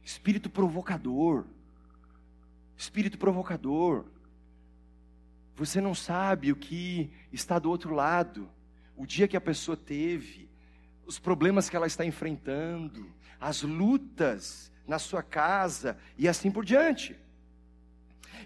espírito 0.04 0.50
provocador. 0.50 1.46
Espírito 2.78 3.18
provocador. 3.18 4.06
Você 5.56 5.80
não 5.80 5.96
sabe 5.96 6.52
o 6.52 6.56
que 6.56 7.10
está 7.32 7.58
do 7.58 7.70
outro 7.70 7.94
lado, 7.94 8.50
o 8.96 9.06
dia 9.06 9.28
que 9.28 9.38
a 9.38 9.42
pessoa 9.42 9.78
teve, 9.78 10.50
os 11.06 11.18
problemas 11.18 11.70
que 11.70 11.76
ela 11.76 11.88
está 11.88 12.06
enfrentando, 12.06 13.10
as 13.40 13.62
lutas 13.62 14.72
na 14.88 15.00
sua 15.00 15.24
casa 15.24 15.98
e 16.18 16.28
assim 16.28 16.52
por 16.52 16.66
diante. 16.66 17.16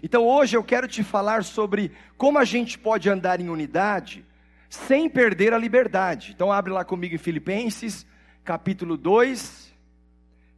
Então 0.02 0.26
hoje 0.26 0.56
eu 0.56 0.64
quero 0.64 0.86
te 0.86 1.02
falar 1.02 1.44
sobre 1.44 1.92
como 2.16 2.38
a 2.38 2.44
gente 2.44 2.78
pode 2.78 3.10
andar 3.10 3.40
em 3.40 3.48
unidade 3.48 4.24
sem 4.68 5.10
perder 5.10 5.52
a 5.52 5.58
liberdade. 5.58 6.32
Então 6.32 6.52
abre 6.52 6.72
lá 6.72 6.84
comigo 6.84 7.14
em 7.14 7.18
Filipenses, 7.18 8.06
capítulo 8.44 8.96
2, 8.96 9.74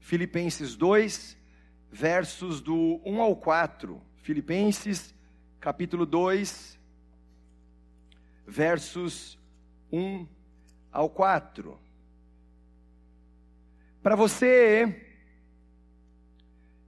Filipenses 0.00 0.76
2, 0.76 1.36
versos 1.92 2.62
do 2.62 3.00
1 3.04 3.20
ao 3.20 3.36
4. 3.36 4.00
Filipenses, 4.16 5.14
capítulo 5.60 6.06
2, 6.06 6.80
versos 8.46 9.38
1 9.92 10.26
ao 10.90 11.10
4. 11.10 11.78
Para 14.02 14.16
você 14.16 15.06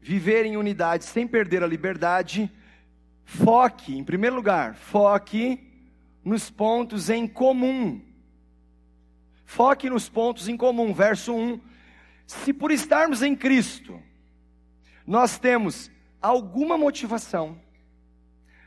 viver 0.00 0.46
em 0.46 0.56
unidade 0.56 1.04
sem 1.04 1.26
perder 1.28 1.62
a 1.62 1.66
liberdade, 1.66 2.50
foque, 3.24 3.96
em 3.96 4.02
primeiro 4.02 4.36
lugar, 4.36 4.74
foque 4.74 5.70
nos 6.24 6.50
pontos 6.50 7.10
em 7.10 7.28
comum. 7.28 8.00
Foque 9.44 9.90
nos 9.90 10.08
pontos 10.08 10.48
em 10.48 10.56
comum. 10.56 10.94
Verso 10.94 11.34
1 11.34 11.60
se 12.26 12.54
por 12.54 12.70
estarmos 12.70 13.22
em 13.22 13.36
Cristo, 13.36 14.00
nós 15.06 15.38
temos 15.38 15.90
alguma 16.20 16.78
motivação, 16.78 17.58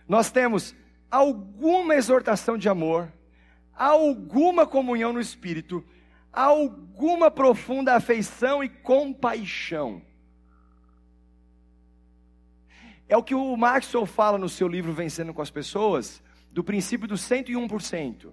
nós 0.08 0.30
temos 0.30 0.76
alguma 1.10 1.96
exortação 1.96 2.58
de 2.58 2.70
amor, 2.70 3.12
alguma 3.76 4.66
comunhão 4.66 5.14
no 5.14 5.20
Espírito, 5.20 5.84
alguma 6.32 7.32
profunda 7.32 7.96
afeição 7.96 8.64
e 8.64 8.70
compaixão. 8.70 10.02
É 13.10 13.16
o 13.16 13.24
que 13.24 13.34
o 13.34 13.56
Maxwell 13.56 14.06
fala 14.06 14.38
no 14.38 14.50
seu 14.50 14.68
livro 14.68 14.94
Vencendo 14.94 15.34
com 15.34 15.42
as 15.42 15.50
Pessoas, 15.50 16.22
do 16.52 16.64
princípio 16.64 17.08
do 17.08 17.16
101%. 17.16 18.32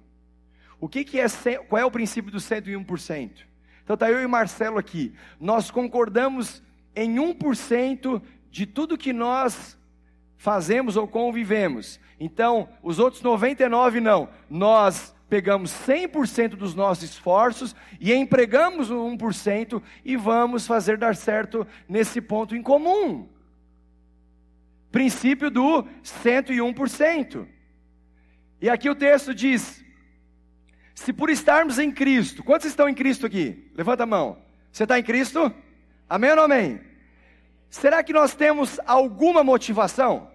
O 0.80 0.88
que, 0.88 1.04
que 1.04 1.20
é, 1.20 1.26
qual 1.68 1.80
é 1.80 1.84
o 1.84 1.90
princípio 1.90 2.30
do 2.30 2.38
101%? 2.38 3.46
Então 3.82 3.94
está 3.94 4.10
eu 4.10 4.20
e 4.20 4.26
Marcelo 4.26 4.78
aqui. 4.78 5.14
Nós 5.38 5.70
concordamos 5.70 6.62
em 6.94 7.16
1% 7.16 8.22
de 8.50 8.66
tudo 8.66 8.98
que 8.98 9.12
nós 9.12 9.78
fazemos 10.36 10.96
ou 10.96 11.08
convivemos. 11.08 11.98
Então, 12.20 12.68
os 12.82 12.98
outros 12.98 13.22
99 13.22 14.00
não. 14.00 14.28
Nós 14.48 15.14
pegamos 15.28 15.72
100% 15.72 16.50
dos 16.50 16.74
nossos 16.74 17.04
esforços 17.04 17.74
e 17.98 18.12
empregamos 18.12 18.90
o 18.90 18.96
1% 18.96 19.82
e 20.04 20.16
vamos 20.16 20.66
fazer 20.66 20.96
dar 20.96 21.16
certo 21.16 21.66
nesse 21.88 22.20
ponto 22.20 22.54
em 22.54 22.62
comum. 22.62 23.28
Princípio 24.92 25.50
do 25.50 25.84
101%. 26.04 27.46
E 28.60 28.68
aqui 28.68 28.88
o 28.88 28.94
texto 28.94 29.34
diz: 29.34 29.84
se 30.94 31.12
por 31.12 31.28
estarmos 31.28 31.78
em 31.78 31.90
Cristo, 31.90 32.44
quantos 32.44 32.68
estão 32.68 32.88
em 32.88 32.94
Cristo 32.94 33.26
aqui? 33.26 33.70
Levanta 33.74 34.04
a 34.04 34.06
mão. 34.06 34.38
Você 34.70 34.84
está 34.84 34.98
em 34.98 35.02
Cristo? 35.02 35.52
Amém 36.08 36.30
ou 36.30 36.36
não 36.36 36.44
amém? 36.44 36.80
Será 37.70 38.02
que 38.02 38.12
nós 38.12 38.34
temos 38.34 38.78
alguma 38.86 39.42
motivação? 39.42 40.30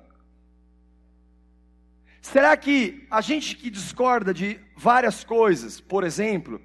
Será 2.21 2.55
que 2.57 3.07
a 3.09 3.21
gente 3.21 3.55
que 3.55 3.69
discorda 3.69 4.33
de 4.33 4.59
várias 4.75 5.23
coisas, 5.23 5.79
por 5.79 6.03
exemplo, 6.03 6.61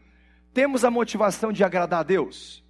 temos 0.52 0.84
a 0.84 0.90
motivação 0.90 1.52
de 1.52 1.62
agradar 1.62 2.00
a 2.00 2.02
Deus? 2.02 2.64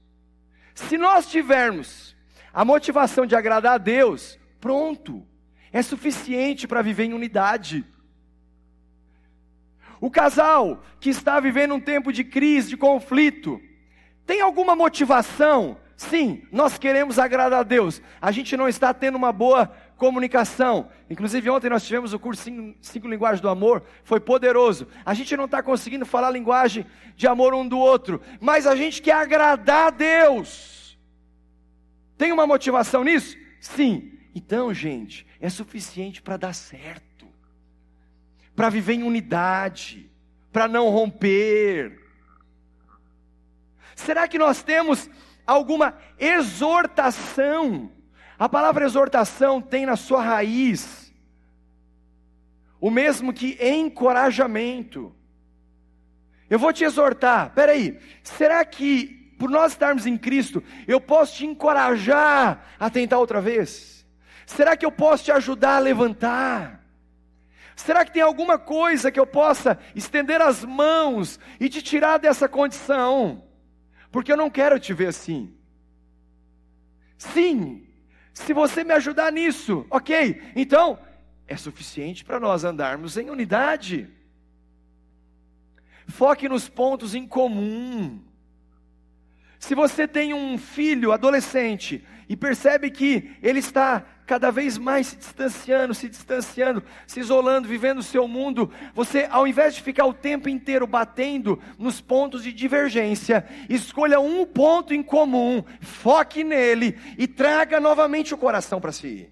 Se 0.74 0.98
nós 0.98 1.26
tivermos 1.26 2.14
a 2.52 2.64
motivação 2.64 3.24
de 3.24 3.34
agradar 3.34 3.74
a 3.74 3.78
Deus, 3.78 4.38
pronto, 4.60 5.26
é 5.72 5.82
suficiente 5.82 6.68
para 6.68 6.82
viver 6.82 7.04
em 7.04 7.14
unidade. 7.14 7.84
O 10.00 10.10
casal 10.10 10.82
que 11.00 11.10
está 11.10 11.40
vivendo 11.40 11.74
um 11.74 11.80
tempo 11.80 12.12
de 12.12 12.22
crise, 12.22 12.68
de 12.68 12.76
conflito, 12.76 13.60
tem 14.26 14.40
alguma 14.40 14.76
motivação? 14.76 15.78
Sim, 15.96 16.46
nós 16.50 16.76
queremos 16.76 17.18
agradar 17.18 17.60
a 17.60 17.62
Deus. 17.62 18.02
A 18.20 18.32
gente 18.32 18.56
não 18.56 18.68
está 18.68 18.92
tendo 18.92 19.16
uma 19.16 19.32
boa 19.32 19.72
comunicação. 19.96 20.88
Inclusive, 21.08 21.48
ontem 21.50 21.70
nós 21.70 21.84
tivemos 21.84 22.12
o 22.12 22.18
curso 22.18 22.42
cinco, 22.42 22.76
cinco 22.80 23.08
Linguagens 23.08 23.40
do 23.40 23.48
Amor, 23.48 23.82
foi 24.02 24.18
poderoso. 24.18 24.88
A 25.04 25.14
gente 25.14 25.36
não 25.36 25.44
está 25.44 25.62
conseguindo 25.62 26.04
falar 26.04 26.30
linguagem 26.30 26.84
de 27.16 27.26
amor 27.26 27.54
um 27.54 27.66
do 27.66 27.78
outro, 27.78 28.20
mas 28.40 28.66
a 28.66 28.74
gente 28.74 29.00
quer 29.00 29.14
agradar 29.14 29.86
a 29.86 29.90
Deus. 29.90 30.98
Tem 32.18 32.32
uma 32.32 32.46
motivação 32.46 33.04
nisso? 33.04 33.36
Sim. 33.60 34.12
Então, 34.34 34.74
gente, 34.74 35.24
é 35.40 35.48
suficiente 35.48 36.20
para 36.20 36.36
dar 36.36 36.52
certo 36.52 37.14
para 38.54 38.68
viver 38.70 38.94
em 38.94 39.02
unidade, 39.02 40.10
para 40.52 40.68
não 40.68 40.88
romper. 40.88 42.00
Será 43.96 44.28
que 44.28 44.38
nós 44.38 44.62
temos 44.62 45.10
alguma 45.46 45.96
exortação. 46.18 47.90
A 48.38 48.48
palavra 48.48 48.84
exortação 48.84 49.60
tem 49.60 49.86
na 49.86 49.96
sua 49.96 50.22
raiz 50.22 51.04
o 52.80 52.90
mesmo 52.90 53.32
que 53.32 53.56
encorajamento. 53.60 55.14
Eu 56.50 56.58
vou 56.58 56.72
te 56.72 56.84
exortar, 56.84 57.54
peraí, 57.54 57.98
será 58.22 58.62
que 58.64 59.06
por 59.38 59.48
nós 59.48 59.72
estarmos 59.72 60.06
em 60.06 60.18
Cristo, 60.18 60.62
eu 60.86 61.00
posso 61.00 61.36
te 61.36 61.46
encorajar 61.46 62.66
a 62.78 62.90
tentar 62.90 63.18
outra 63.18 63.40
vez? 63.40 64.06
Será 64.46 64.76
que 64.76 64.84
eu 64.84 64.92
posso 64.92 65.24
te 65.24 65.32
ajudar 65.32 65.76
a 65.76 65.80
levantar? 65.80 66.84
Será 67.74 68.04
que 68.04 68.12
tem 68.12 68.22
alguma 68.22 68.58
coisa 68.58 69.10
que 69.10 69.18
eu 69.18 69.26
possa 69.26 69.78
estender 69.94 70.40
as 70.40 70.64
mãos 70.64 71.40
e 71.58 71.68
te 71.68 71.82
tirar 71.82 72.18
dessa 72.18 72.48
condição? 72.48 73.43
Porque 74.14 74.30
eu 74.30 74.36
não 74.36 74.48
quero 74.48 74.78
te 74.78 74.94
ver 74.94 75.08
assim. 75.08 75.52
Sim, 77.18 77.84
se 78.32 78.52
você 78.52 78.84
me 78.84 78.92
ajudar 78.92 79.32
nisso, 79.32 79.84
ok, 79.90 80.40
então 80.54 81.00
é 81.48 81.56
suficiente 81.56 82.24
para 82.24 82.38
nós 82.38 82.62
andarmos 82.62 83.16
em 83.16 83.28
unidade. 83.28 84.08
Foque 86.06 86.48
nos 86.48 86.68
pontos 86.68 87.12
em 87.12 87.26
comum. 87.26 88.22
Se 89.58 89.74
você 89.74 90.06
tem 90.06 90.32
um 90.32 90.56
filho 90.58 91.10
adolescente 91.10 92.06
e 92.28 92.36
percebe 92.36 92.92
que 92.92 93.36
ele 93.42 93.58
está 93.58 94.06
cada 94.26 94.50
vez 94.50 94.78
mais 94.78 95.08
se 95.08 95.16
distanciando, 95.16 95.94
se 95.94 96.08
distanciando, 96.08 96.82
se 97.06 97.20
isolando, 97.20 97.68
vivendo 97.68 97.98
o 97.98 98.02
seu 98.02 98.26
mundo, 98.26 98.72
você, 98.94 99.26
ao 99.30 99.46
invés 99.46 99.74
de 99.74 99.82
ficar 99.82 100.06
o 100.06 100.14
tempo 100.14 100.48
inteiro 100.48 100.86
batendo 100.86 101.60
nos 101.78 102.00
pontos 102.00 102.42
de 102.42 102.52
divergência, 102.52 103.46
escolha 103.68 104.20
um 104.20 104.46
ponto 104.46 104.94
em 104.94 105.02
comum, 105.02 105.62
foque 105.80 106.42
nele 106.42 106.98
e 107.18 107.26
traga 107.26 107.78
novamente 107.78 108.32
o 108.32 108.38
coração 108.38 108.80
para 108.80 108.92
si. 108.92 109.28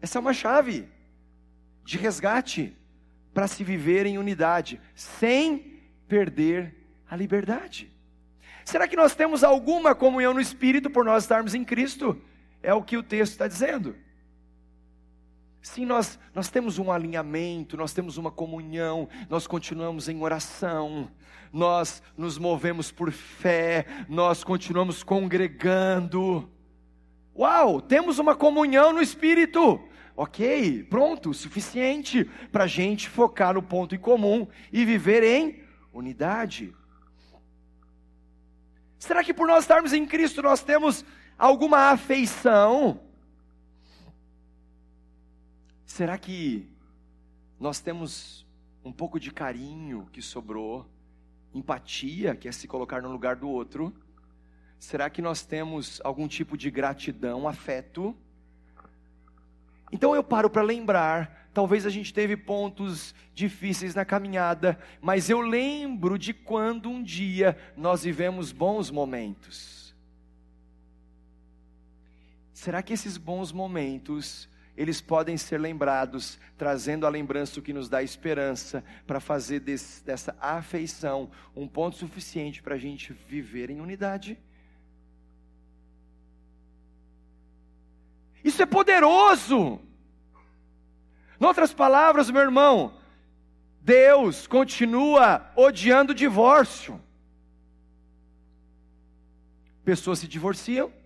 Essa 0.00 0.18
é 0.18 0.20
uma 0.20 0.32
chave 0.32 0.88
de 1.84 1.98
resgate 1.98 2.76
para 3.34 3.48
se 3.48 3.64
viver 3.64 4.06
em 4.06 4.18
unidade, 4.18 4.80
sem 4.94 5.80
perder 6.06 6.74
a 7.10 7.16
liberdade. 7.16 7.92
Será 8.64 8.86
que 8.86 8.96
nós 8.96 9.14
temos 9.14 9.42
alguma 9.42 9.94
comunhão 9.94 10.34
no 10.34 10.40
Espírito 10.40 10.90
por 10.90 11.04
nós 11.04 11.24
estarmos 11.24 11.54
em 11.54 11.64
Cristo? 11.64 12.20
É 12.62 12.74
o 12.74 12.82
que 12.82 12.96
o 12.96 13.02
texto 13.02 13.32
está 13.32 13.46
dizendo. 13.46 13.96
Sim, 15.60 15.84
nós, 15.84 16.18
nós 16.34 16.48
temos 16.48 16.78
um 16.78 16.90
alinhamento, 16.90 17.76
nós 17.76 17.92
temos 17.92 18.16
uma 18.16 18.30
comunhão, 18.30 19.08
nós 19.28 19.46
continuamos 19.46 20.08
em 20.08 20.22
oração, 20.22 21.10
nós 21.52 22.02
nos 22.16 22.38
movemos 22.38 22.90
por 22.90 23.10
fé, 23.10 23.84
nós 24.08 24.42
continuamos 24.42 25.02
congregando. 25.02 26.48
Uau, 27.36 27.80
temos 27.80 28.18
uma 28.18 28.34
comunhão 28.34 28.92
no 28.92 29.02
Espírito. 29.02 29.80
Ok, 30.16 30.82
pronto, 30.90 31.32
suficiente 31.32 32.24
para 32.50 32.64
a 32.64 32.66
gente 32.66 33.08
focar 33.08 33.54
no 33.54 33.62
ponto 33.62 33.94
em 33.94 33.98
comum 33.98 34.48
e 34.72 34.84
viver 34.84 35.22
em 35.22 35.62
unidade. 35.92 36.74
Será 38.98 39.22
que 39.22 39.32
por 39.32 39.46
nós 39.46 39.62
estarmos 39.62 39.92
em 39.92 40.04
Cristo 40.04 40.42
nós 40.42 40.60
temos 40.60 41.04
alguma 41.38 41.90
afeição? 41.90 43.00
Será 45.86 46.18
que 46.18 46.68
nós 47.58 47.80
temos 47.80 48.44
um 48.84 48.92
pouco 48.92 49.20
de 49.20 49.30
carinho 49.30 50.08
que 50.12 50.20
sobrou, 50.20 50.86
empatia, 51.54 52.34
que 52.34 52.48
é 52.48 52.52
se 52.52 52.66
colocar 52.66 53.00
no 53.00 53.10
lugar 53.10 53.36
do 53.36 53.48
outro? 53.48 53.94
Será 54.78 55.08
que 55.08 55.22
nós 55.22 55.44
temos 55.44 56.00
algum 56.04 56.28
tipo 56.28 56.56
de 56.56 56.70
gratidão, 56.70 57.48
afeto? 57.48 58.16
Então 59.90 60.14
eu 60.14 60.22
paro 60.22 60.50
para 60.50 60.62
lembrar, 60.62 61.48
talvez 61.54 61.86
a 61.86 61.90
gente 61.90 62.12
teve 62.12 62.36
pontos 62.36 63.14
difíceis 63.34 63.94
na 63.94 64.04
caminhada, 64.04 64.78
mas 65.00 65.30
eu 65.30 65.40
lembro 65.40 66.18
de 66.18 66.34
quando 66.34 66.90
um 66.90 67.02
dia 67.02 67.56
nós 67.76 68.02
vivemos 68.04 68.52
bons 68.52 68.90
momentos. 68.90 69.77
Será 72.58 72.82
que 72.82 72.92
esses 72.92 73.16
bons 73.16 73.52
momentos 73.52 74.48
eles 74.76 75.00
podem 75.00 75.36
ser 75.36 75.60
lembrados, 75.60 76.40
trazendo 76.56 77.06
a 77.06 77.08
lembrança 77.08 77.60
o 77.60 77.62
que 77.62 77.72
nos 77.72 77.88
dá 77.88 78.02
esperança, 78.02 78.82
para 79.06 79.20
fazer 79.20 79.60
desse, 79.60 80.02
dessa 80.04 80.36
afeição 80.40 81.30
um 81.54 81.68
ponto 81.68 81.96
suficiente 81.96 82.60
para 82.60 82.74
a 82.74 82.78
gente 82.78 83.12
viver 83.12 83.70
em 83.70 83.80
unidade? 83.80 84.36
Isso 88.42 88.60
é 88.60 88.66
poderoso. 88.66 89.80
Em 91.40 91.44
outras 91.44 91.72
palavras, 91.72 92.28
meu 92.28 92.42
irmão, 92.42 92.98
Deus 93.80 94.48
continua 94.48 95.48
odiando 95.54 96.10
o 96.10 96.14
divórcio. 96.14 97.00
Pessoas 99.84 100.18
se 100.18 100.26
divorciam 100.26 100.97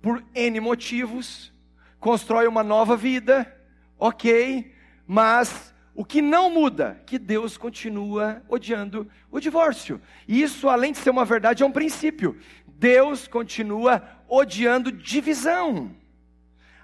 por 0.00 0.24
N 0.34 0.60
motivos, 0.60 1.52
constrói 1.98 2.46
uma 2.46 2.62
nova 2.62 2.96
vida, 2.96 3.54
ok, 3.98 4.72
mas 5.06 5.74
o 5.94 6.04
que 6.04 6.22
não 6.22 6.50
muda, 6.50 7.02
que 7.04 7.18
Deus 7.18 7.56
continua 7.56 8.42
odiando 8.48 9.06
o 9.30 9.38
divórcio. 9.38 10.00
E 10.26 10.40
isso, 10.40 10.68
além 10.68 10.92
de 10.92 10.98
ser 10.98 11.10
uma 11.10 11.24
verdade, 11.24 11.62
é 11.62 11.66
um 11.66 11.72
princípio. 11.72 12.38
Deus 12.66 13.28
continua 13.28 14.02
odiando 14.28 14.90
divisão. 14.90 15.94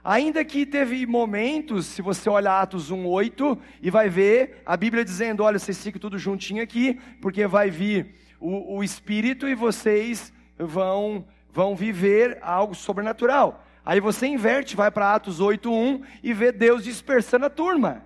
Ainda 0.05 0.45
que 0.45 0.67
teve 0.67 1.05
momentos, 1.07 1.87
se 1.87 2.03
você 2.03 2.29
olhar 2.29 2.61
Atos 2.61 2.93
1:8 2.93 3.59
e 3.83 3.91
vai 3.91 4.09
ver 4.09 4.63
a 4.65 4.77
Bíblia 4.77 5.05
dizendo, 5.05 5.43
olha, 5.43 5.59
vocês 5.59 5.83
ficam 5.83 6.01
tudo 6.01 6.19
juntinho 6.19 6.63
aqui, 6.63 7.01
porque 7.21 7.47
vai 7.47 7.71
vir 7.71 8.15
o, 8.39 8.77
o 8.77 8.85
Espírito 8.85 9.49
e 9.49 9.55
vocês 9.55 10.33
vão 10.59 11.27
vão 11.57 11.75
viver 11.75 12.39
algo 12.43 12.75
sobrenatural. 12.75 13.65
Aí 13.83 13.99
você 13.99 14.27
inverte, 14.27 14.77
vai 14.77 14.91
para 14.91 15.15
Atos 15.15 15.41
8:1 15.41 16.05
e 16.23 16.35
vê 16.35 16.53
Deus 16.53 16.85
dispersando 16.85 17.47
a 17.47 17.51
turma. 17.51 18.05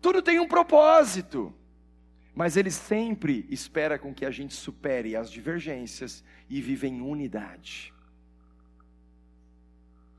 Tudo 0.00 0.22
tem 0.22 0.38
um 0.38 0.46
propósito. 0.46 1.52
Mas 2.32 2.56
ele 2.56 2.70
sempre 2.70 3.44
espera 3.50 3.98
com 3.98 4.14
que 4.14 4.24
a 4.24 4.30
gente 4.30 4.54
supere 4.54 5.16
as 5.16 5.28
divergências 5.28 6.22
e 6.48 6.62
viva 6.62 6.86
em 6.86 7.00
unidade. 7.00 7.92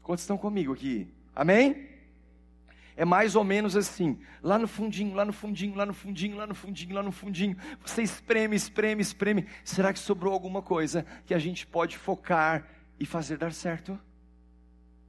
Quantos 0.04 0.24
estão 0.24 0.38
comigo 0.38 0.74
aqui? 0.74 1.08
Amém? 1.34 1.88
É 3.00 3.06
mais 3.06 3.34
ou 3.34 3.46
menos 3.46 3.78
assim, 3.78 4.20
lá 4.44 4.60
no 4.60 4.68
fundinho, 4.68 5.16
lá 5.16 5.24
no 5.24 5.32
fundinho, 5.32 5.74
lá 5.74 5.86
no 5.86 5.94
fundinho, 5.94 6.36
lá 6.36 6.46
no 6.46 6.54
fundinho, 6.54 6.94
lá 6.94 7.02
no 7.02 7.14
fundinho. 7.14 7.56
Você 7.82 8.04
espreme, 8.04 8.58
espreme, 8.58 9.02
espreme. 9.02 9.48
Será 9.64 9.94
que 9.94 10.00
sobrou 10.00 10.34
alguma 10.34 10.62
coisa 10.62 11.06
que 11.26 11.34
a 11.34 11.40
gente 11.40 11.66
pode 11.66 11.98
focar 11.98 12.68
e 13.00 13.06
fazer 13.06 13.38
dar 13.38 13.54
certo? 13.54 13.98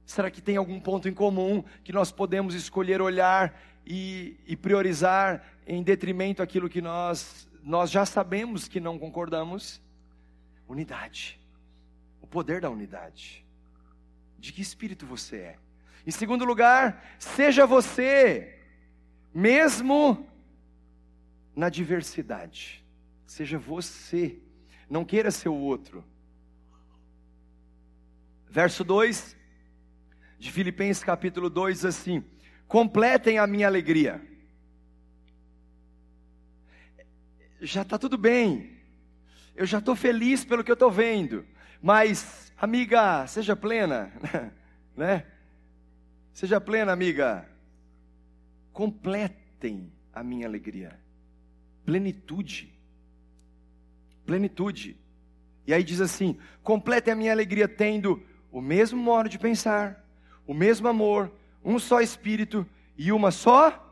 Será 0.05 0.31
que 0.31 0.41
tem 0.41 0.55
algum 0.55 0.79
ponto 0.79 1.09
em 1.09 1.13
comum 1.13 1.65
que 1.83 1.91
nós 1.91 2.13
podemos 2.13 2.55
escolher 2.55 3.01
olhar 3.01 3.59
e, 3.85 4.37
e 4.47 4.55
priorizar 4.55 5.43
em 5.67 5.83
detrimento 5.83 6.41
aquilo 6.41 6.69
que 6.69 6.81
nós, 6.81 7.45
nós 7.61 7.91
já 7.91 8.05
sabemos 8.05 8.69
que 8.69 8.79
não 8.79 8.97
concordamos. 8.97 9.81
Unidade. 10.65 11.37
O 12.21 12.27
poder 12.27 12.61
da 12.61 12.69
unidade. 12.69 13.45
De 14.39 14.53
que 14.53 14.61
espírito 14.61 15.05
você 15.05 15.35
é? 15.35 15.57
Em 16.05 16.11
segundo 16.11 16.45
lugar, 16.45 17.15
seja 17.19 17.65
você, 17.65 18.59
mesmo 19.33 20.27
na 21.55 21.69
diversidade. 21.69 22.83
Seja 23.25 23.57
você. 23.57 24.39
Não 24.89 25.05
queira 25.05 25.31
ser 25.31 25.49
o 25.49 25.55
outro. 25.55 26.03
Verso 28.49 28.83
2 28.83 29.37
de 30.37 30.51
Filipenses 30.51 31.03
capítulo 31.03 31.49
2 31.49 31.85
assim: 31.85 32.23
completem 32.67 33.37
a 33.37 33.47
minha 33.47 33.67
alegria. 33.67 34.21
Já 37.61 37.83
está 37.83 37.97
tudo 37.97 38.17
bem, 38.17 38.77
eu 39.55 39.65
já 39.67 39.77
estou 39.77 39.95
feliz 39.95 40.43
pelo 40.43 40.63
que 40.63 40.71
eu 40.71 40.73
estou 40.73 40.89
vendo, 40.89 41.45
mas, 41.79 42.51
amiga, 42.57 43.27
seja 43.27 43.55
plena, 43.55 44.11
né? 44.97 45.25
Seja 46.33 46.59
plena, 46.61 46.91
amiga. 46.91 47.47
Completem 48.71 49.91
a 50.13 50.23
minha 50.23 50.47
alegria. 50.47 50.99
Plenitude. 51.85 52.71
Plenitude. 54.25 54.97
E 55.67 55.73
aí 55.73 55.83
diz 55.83 56.01
assim: 56.01 56.37
completem 56.63 57.13
a 57.13 57.15
minha 57.15 57.31
alegria 57.31 57.67
tendo 57.67 58.23
o 58.51 58.61
mesmo 58.61 59.01
modo 59.01 59.29
de 59.29 59.39
pensar, 59.39 60.05
o 60.45 60.53
mesmo 60.53 60.87
amor, 60.87 61.31
um 61.63 61.79
só 61.79 62.01
espírito 62.01 62.67
e 62.97 63.11
uma 63.11 63.31
só 63.31 63.87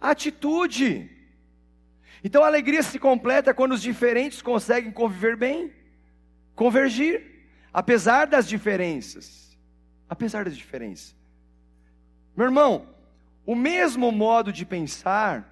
atitude. 0.00 1.10
Então 2.22 2.42
a 2.42 2.46
alegria 2.46 2.82
se 2.82 2.98
completa 2.98 3.54
quando 3.54 3.72
os 3.72 3.82
diferentes 3.82 4.42
conseguem 4.42 4.90
conviver 4.90 5.36
bem, 5.36 5.72
convergir, 6.54 7.48
apesar 7.72 8.26
das 8.26 8.48
diferenças. 8.48 9.56
Apesar 10.08 10.44
das 10.44 10.56
diferenças. 10.56 11.19
Meu 12.36 12.46
irmão, 12.46 12.86
o 13.44 13.54
mesmo 13.54 14.10
modo 14.12 14.52
de 14.52 14.64
pensar 14.64 15.50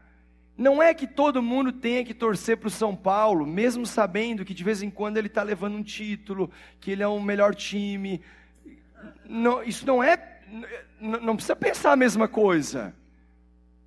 não 0.57 0.83
é 0.83 0.93
que 0.93 1.07
todo 1.07 1.41
mundo 1.41 1.72
tenha 1.72 2.05
que 2.05 2.12
torcer 2.12 2.57
para 2.57 2.66
o 2.66 2.70
São 2.70 2.95
Paulo, 2.97 3.47
mesmo 3.47 3.87
sabendo 3.87 4.45
que 4.45 4.53
de 4.53 4.64
vez 4.64 4.83
em 4.83 4.91
quando 4.91 5.16
ele 5.16 5.29
está 5.29 5.43
levando 5.43 5.76
um 5.76 5.83
título, 5.83 6.51
que 6.81 6.91
ele 6.91 7.03
é 7.03 7.07
o 7.07 7.20
melhor 7.20 7.55
time. 7.55 8.20
Não, 9.24 9.62
isso 9.62 9.87
não 9.87 10.03
é. 10.03 10.41
Não 11.01 11.37
precisa 11.37 11.55
pensar 11.55 11.93
a 11.93 11.97
mesma 11.97 12.26
coisa. 12.26 12.93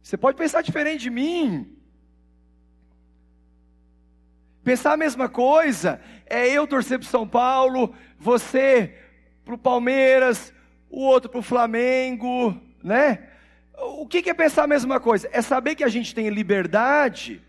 Você 0.01 0.15
pode 0.15 0.37
pensar 0.37 0.61
diferente 0.61 1.01
de 1.01 1.09
mim. 1.09 1.77
Pensar 4.63 4.93
a 4.93 4.97
mesma 4.97 5.27
coisa 5.27 5.99
é 6.25 6.47
eu 6.47 6.65
torcer 6.67 6.99
para 6.99 7.05
o 7.05 7.09
São 7.09 7.27
Paulo, 7.27 7.93
você 8.17 8.95
para 9.43 9.55
o 9.55 9.57
Palmeiras, 9.57 10.53
o 10.89 11.01
outro 11.01 11.29
para 11.29 11.39
o 11.39 11.43
Flamengo, 11.43 12.61
né? 12.83 13.27
O 13.77 14.05
que 14.05 14.29
é 14.29 14.33
pensar 14.33 14.63
a 14.63 14.67
mesma 14.67 14.99
coisa? 14.99 15.29
É 15.31 15.41
saber 15.41 15.75
que 15.75 15.83
a 15.83 15.87
gente 15.87 16.13
tem 16.13 16.29
liberdade 16.29 17.41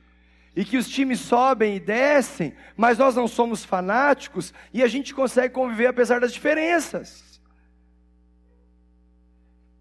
e 0.55 0.65
que 0.65 0.77
os 0.77 0.89
times 0.89 1.21
sobem 1.21 1.77
e 1.77 1.81
descem, 1.81 2.55
mas 2.77 2.99
nós 2.99 3.15
não 3.15 3.27
somos 3.27 3.65
fanáticos 3.65 4.53
e 4.73 4.83
a 4.83 4.89
gente 4.89 5.15
consegue 5.15 5.55
conviver 5.55 5.87
apesar 5.87 6.21
das 6.21 6.33
diferenças. 6.33 7.41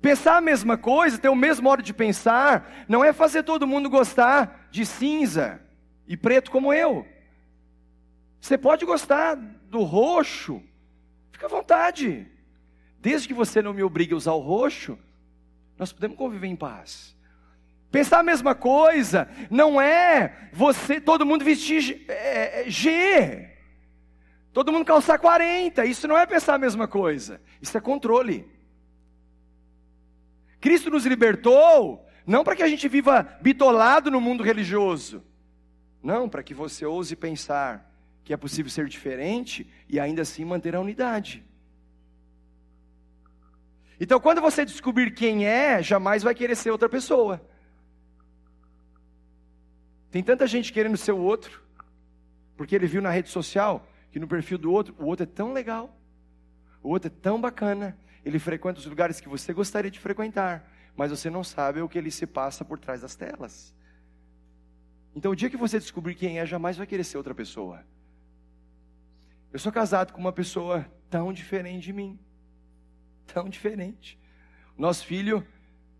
Pensar 0.01 0.37
a 0.37 0.41
mesma 0.41 0.77
coisa, 0.77 1.17
ter 1.17 1.29
o 1.29 1.35
mesmo 1.35 1.63
modo 1.63 1.83
de 1.83 1.93
pensar, 1.93 2.85
não 2.87 3.03
é 3.03 3.13
fazer 3.13 3.43
todo 3.43 3.67
mundo 3.67 3.89
gostar 3.89 4.67
de 4.71 4.85
cinza 4.85 5.61
e 6.07 6.17
preto 6.17 6.49
como 6.49 6.73
eu. 6.73 7.05
Você 8.39 8.57
pode 8.57 8.83
gostar 8.85 9.35
do 9.35 9.83
roxo, 9.83 10.61
fica 11.31 11.45
à 11.45 11.49
vontade. 11.49 12.27
Desde 12.99 13.27
que 13.27 13.33
você 13.33 13.61
não 13.61 13.73
me 13.73 13.83
obrigue 13.83 14.13
a 14.13 14.17
usar 14.17 14.33
o 14.33 14.39
roxo, 14.39 14.97
nós 15.81 15.91
podemos 15.91 16.15
conviver 16.15 16.45
em 16.45 16.55
paz. 16.55 17.17
Pensar 17.89 18.19
a 18.19 18.23
mesma 18.23 18.53
coisa, 18.53 19.27
não 19.49 19.81
é 19.81 20.47
você, 20.53 21.01
todo 21.01 21.25
mundo 21.25 21.43
vestir 21.43 22.05
é, 22.07 22.61
é, 22.61 22.69
G, 22.69 23.49
todo 24.53 24.71
mundo 24.71 24.85
calçar 24.85 25.17
40, 25.17 25.83
isso 25.85 26.07
não 26.07 26.15
é 26.15 26.27
pensar 26.27 26.53
a 26.53 26.59
mesma 26.59 26.87
coisa, 26.87 27.41
isso 27.59 27.75
é 27.75 27.81
controle. 27.81 28.47
Cristo 30.59 30.91
nos 30.91 31.07
libertou, 31.07 32.07
não 32.27 32.43
para 32.43 32.55
que 32.55 32.61
a 32.61 32.67
gente 32.67 32.87
viva 32.87 33.39
bitolado 33.41 34.11
no 34.11 34.21
mundo 34.21 34.43
religioso, 34.43 35.23
não, 36.03 36.29
para 36.29 36.43
que 36.43 36.53
você 36.53 36.85
ouse 36.85 37.15
pensar 37.15 37.91
que 38.23 38.31
é 38.31 38.37
possível 38.37 38.69
ser 38.69 38.87
diferente 38.87 39.67
e 39.89 39.99
ainda 39.99 40.21
assim 40.21 40.45
manter 40.45 40.75
a 40.75 40.79
unidade. 40.79 41.43
Então, 44.03 44.19
quando 44.19 44.41
você 44.41 44.65
descobrir 44.65 45.11
quem 45.11 45.45
é, 45.45 45.83
jamais 45.83 46.23
vai 46.23 46.33
querer 46.33 46.55
ser 46.55 46.71
outra 46.71 46.89
pessoa. 46.89 47.39
Tem 50.09 50.23
tanta 50.23 50.47
gente 50.47 50.73
querendo 50.73 50.97
ser 50.97 51.11
o 51.11 51.19
outro, 51.19 51.61
porque 52.57 52.73
ele 52.73 52.87
viu 52.87 52.99
na 52.99 53.11
rede 53.11 53.29
social 53.29 53.87
que 54.11 54.19
no 54.19 54.27
perfil 54.27 54.57
do 54.57 54.71
outro, 54.71 54.95
o 54.97 55.05
outro 55.05 55.21
é 55.25 55.27
tão 55.27 55.53
legal, 55.53 55.95
o 56.81 56.89
outro 56.89 57.09
é 57.09 57.15
tão 57.21 57.39
bacana, 57.39 57.95
ele 58.25 58.39
frequenta 58.39 58.79
os 58.79 58.87
lugares 58.87 59.21
que 59.21 59.29
você 59.29 59.53
gostaria 59.53 59.91
de 59.91 59.99
frequentar, 59.99 60.67
mas 60.95 61.11
você 61.11 61.29
não 61.29 61.43
sabe 61.43 61.79
o 61.79 61.87
que 61.87 61.99
ele 61.99 62.09
se 62.09 62.25
passa 62.25 62.65
por 62.65 62.79
trás 62.79 63.01
das 63.01 63.15
telas. 63.15 63.71
Então, 65.15 65.31
o 65.31 65.35
dia 65.35 65.49
que 65.49 65.57
você 65.57 65.77
descobrir 65.77 66.15
quem 66.15 66.39
é, 66.39 66.45
jamais 66.45 66.75
vai 66.75 66.87
querer 66.87 67.03
ser 67.03 67.17
outra 67.17 67.35
pessoa. 67.35 67.85
Eu 69.53 69.59
sou 69.59 69.71
casado 69.71 70.11
com 70.11 70.19
uma 70.19 70.33
pessoa 70.33 70.91
tão 71.07 71.31
diferente 71.31 71.83
de 71.83 71.93
mim. 71.93 72.19
Tão 73.33 73.47
diferente. 73.47 74.19
Nosso 74.77 75.05
filho, 75.05 75.45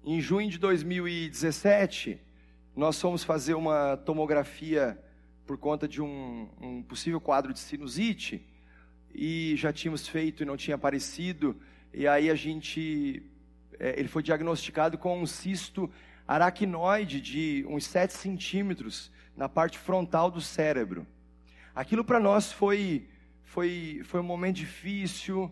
em 0.03 0.19
junho 0.19 0.49
de 0.49 0.57
2017, 0.57 2.19
nós 2.75 2.99
fomos 2.99 3.23
fazer 3.23 3.53
uma 3.53 3.95
tomografia 3.97 5.01
por 5.45 5.57
conta 5.57 5.88
de 5.88 6.01
um, 6.01 6.49
um 6.59 6.84
possível 6.84 7.21
quadro 7.21 7.53
de 7.53 7.59
sinusite. 7.59 8.45
E 9.13 9.55
já 9.55 9.71
tínhamos 9.71 10.07
feito 10.07 10.43
e 10.43 10.45
não 10.45 10.57
tinha 10.57 10.75
aparecido. 10.75 11.55
E 11.93 12.07
aí 12.07 12.29
a 12.29 12.36
gente. 12.36 13.23
É, 13.79 13.99
ele 13.99 14.07
foi 14.07 14.23
diagnosticado 14.23 14.97
com 14.97 15.21
um 15.21 15.25
cisto 15.25 15.89
aracnoide 16.27 17.19
de 17.21 17.65
uns 17.67 17.86
7 17.86 18.13
centímetros 18.13 19.11
na 19.36 19.47
parte 19.47 19.77
frontal 19.77 20.29
do 20.29 20.41
cérebro. 20.41 21.05
Aquilo 21.73 22.03
para 22.03 22.19
nós 22.19 22.51
foi 22.51 23.07
foi, 23.51 24.01
foi 24.05 24.21
um 24.21 24.23
momento 24.23 24.55
difícil, 24.55 25.51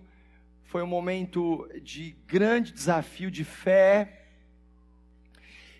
foi 0.70 0.84
um 0.84 0.88
momento 0.88 1.67
de 1.82 2.15
grande 2.28 2.72
desafio 2.72 3.32
de 3.32 3.43
fé. 3.43 4.20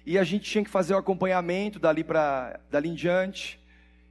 E 0.04 0.18
a 0.18 0.24
gente 0.24 0.50
tinha 0.50 0.64
que 0.64 0.70
fazer 0.70 0.96
o 0.96 0.98
acompanhamento 0.98 1.78
dali, 1.78 2.04
pra, 2.04 2.60
dali 2.72 2.90
em 2.90 2.96
diante. 2.96 3.60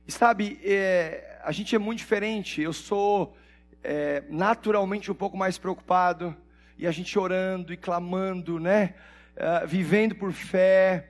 E 0.06 0.12
sabe, 0.12 0.60
é, 0.62 1.40
a 1.42 1.50
gente 1.50 1.74
é 1.74 1.80
muito 1.80 1.98
diferente. 1.98 2.62
Eu 2.62 2.72
sou 2.72 3.36
é, 3.82 4.22
naturalmente 4.30 5.10
um 5.10 5.16
pouco 5.16 5.36
mais 5.36 5.58
preocupado. 5.58 6.36
E 6.78 6.86
a 6.86 6.92
gente 6.92 7.18
orando 7.18 7.72
e 7.72 7.76
clamando, 7.76 8.60
né? 8.60 8.94
Uh, 9.36 9.66
vivendo 9.66 10.14
por 10.14 10.30
fé 10.30 11.08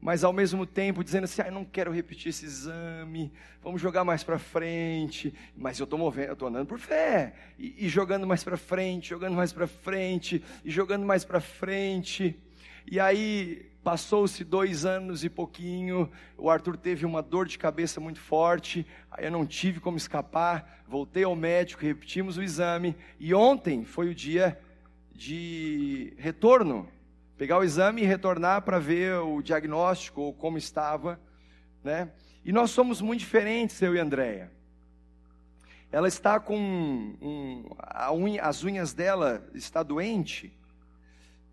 mas 0.00 0.24
ao 0.24 0.32
mesmo 0.32 0.64
tempo 0.64 1.04
dizendo 1.04 1.24
assim: 1.24 1.42
ah, 1.42 1.50
não 1.50 1.64
quero 1.64 1.92
repetir 1.92 2.30
esse 2.30 2.44
exame, 2.44 3.32
vamos 3.62 3.80
jogar 3.80 4.02
mais 4.02 4.24
para 4.24 4.38
frente. 4.38 5.34
Mas 5.56 5.78
eu 5.78 5.84
estou 5.84 5.98
movendo, 5.98 6.28
eu 6.28 6.32
estou 6.32 6.48
andando 6.48 6.66
por 6.66 6.78
fé, 6.78 7.34
e, 7.58 7.86
e 7.86 7.88
jogando 7.88 8.26
mais 8.26 8.42
para 8.42 8.56
frente, 8.56 9.10
jogando 9.10 9.34
mais 9.34 9.52
para 9.52 9.66
frente, 9.66 10.42
e 10.64 10.70
jogando 10.70 11.04
mais 11.04 11.24
para 11.24 11.40
frente. 11.40 12.34
E 12.90 12.98
aí 12.98 13.70
passou-se 13.82 14.44
dois 14.44 14.84
anos 14.84 15.24
e 15.24 15.30
pouquinho, 15.30 16.10
o 16.36 16.50
Arthur 16.50 16.76
teve 16.76 17.06
uma 17.06 17.22
dor 17.22 17.46
de 17.46 17.58
cabeça 17.58 18.00
muito 18.00 18.20
forte, 18.20 18.86
aí 19.10 19.24
eu 19.24 19.30
não 19.30 19.46
tive 19.46 19.80
como 19.80 19.96
escapar, 19.96 20.82
voltei 20.86 21.24
ao 21.24 21.34
médico, 21.34 21.82
repetimos 21.82 22.36
o 22.36 22.42
exame, 22.42 22.94
e 23.18 23.32
ontem 23.32 23.84
foi 23.84 24.08
o 24.08 24.14
dia 24.14 24.58
de 25.14 26.12
retorno 26.18 26.88
pegar 27.40 27.56
o 27.56 27.64
exame 27.64 28.02
e 28.02 28.04
retornar 28.04 28.60
para 28.60 28.78
ver 28.78 29.14
o 29.14 29.40
diagnóstico 29.40 30.20
ou 30.20 30.34
como 30.34 30.58
estava, 30.58 31.18
né? 31.82 32.10
E 32.44 32.52
nós 32.52 32.70
somos 32.70 33.00
muito 33.00 33.20
diferentes, 33.20 33.80
eu 33.80 33.96
e 33.96 33.98
Andréia. 33.98 34.52
Ela 35.90 36.06
está 36.06 36.38
com 36.38 36.58
um, 36.58 37.64
unha, 38.12 38.42
as 38.42 38.62
unhas 38.62 38.92
dela 38.92 39.42
está 39.54 39.82
doente, 39.82 40.52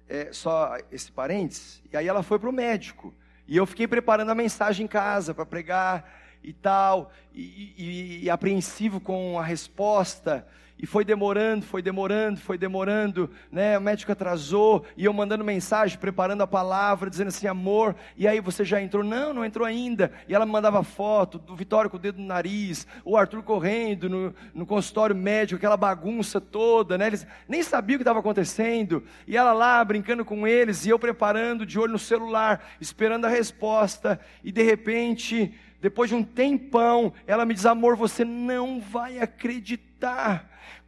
é, 0.09 0.33
só 0.33 0.75
esse 0.91 1.09
parênteses. 1.09 1.81
E 1.89 1.95
aí 1.95 2.05
ela 2.05 2.21
foi 2.21 2.37
para 2.37 2.49
o 2.49 2.53
médico. 2.53 3.13
E 3.47 3.55
eu 3.55 3.65
fiquei 3.65 3.87
preparando 3.87 4.31
a 4.31 4.35
mensagem 4.35 4.83
em 4.83 4.89
casa 4.89 5.33
para 5.33 5.45
pregar 5.45 6.19
e 6.43 6.51
tal, 6.51 7.13
e, 7.33 7.73
e, 7.77 8.23
e 8.25 8.29
apreensivo 8.29 8.99
com 8.99 9.39
a 9.39 9.43
resposta. 9.45 10.45
E 10.79 10.85
foi 10.85 11.03
demorando, 11.03 11.65
foi 11.65 11.81
demorando, 11.81 12.39
foi 12.39 12.55
demorando, 12.55 13.31
né? 13.51 13.77
O 13.79 13.81
médico 13.81 14.11
atrasou, 14.11 14.85
e 14.95 15.05
eu 15.05 15.13
mandando 15.13 15.43
mensagem, 15.43 15.97
preparando 15.97 16.43
a 16.43 16.47
palavra, 16.47 17.09
dizendo 17.09 17.29
assim, 17.29 17.47
amor, 17.47 17.95
e 18.15 18.27
aí 18.27 18.39
você 18.39 18.63
já 18.63 18.79
entrou? 18.79 19.03
Não, 19.03 19.33
não 19.33 19.43
entrou 19.43 19.65
ainda. 19.65 20.11
E 20.27 20.35
ela 20.35 20.45
me 20.45 20.51
mandava 20.51 20.83
foto 20.83 21.39
do 21.39 21.55
Vitório 21.55 21.89
com 21.89 21.97
o 21.97 21.99
dedo 21.99 22.21
no 22.21 22.27
nariz, 22.27 22.85
o 23.03 23.17
Arthur 23.17 23.41
correndo 23.41 24.07
no, 24.07 24.35
no 24.53 24.67
consultório 24.67 25.15
médico, 25.15 25.57
aquela 25.57 25.77
bagunça 25.77 26.39
toda, 26.39 26.95
né? 26.95 27.07
Eles 27.07 27.25
nem 27.47 27.63
sabiam 27.63 27.95
o 27.95 27.97
que 27.97 28.03
estava 28.03 28.19
acontecendo. 28.19 29.03
E 29.25 29.35
ela 29.35 29.53
lá 29.53 29.83
brincando 29.83 30.23
com 30.23 30.47
eles, 30.47 30.85
e 30.85 30.89
eu 30.89 30.99
preparando, 30.99 31.65
de 31.65 31.79
olho 31.79 31.93
no 31.93 31.99
celular, 31.99 32.63
esperando 32.79 33.25
a 33.25 33.29
resposta, 33.29 34.19
e 34.43 34.51
de 34.51 34.61
repente, 34.61 35.55
depois 35.81 36.11
de 36.11 36.15
um 36.15 36.23
tempão, 36.23 37.11
ela 37.25 37.45
me 37.47 37.55
diz: 37.55 37.65
amor, 37.65 37.95
você 37.95 38.23
não 38.23 38.79
vai 38.79 39.17
acreditar 39.17 39.86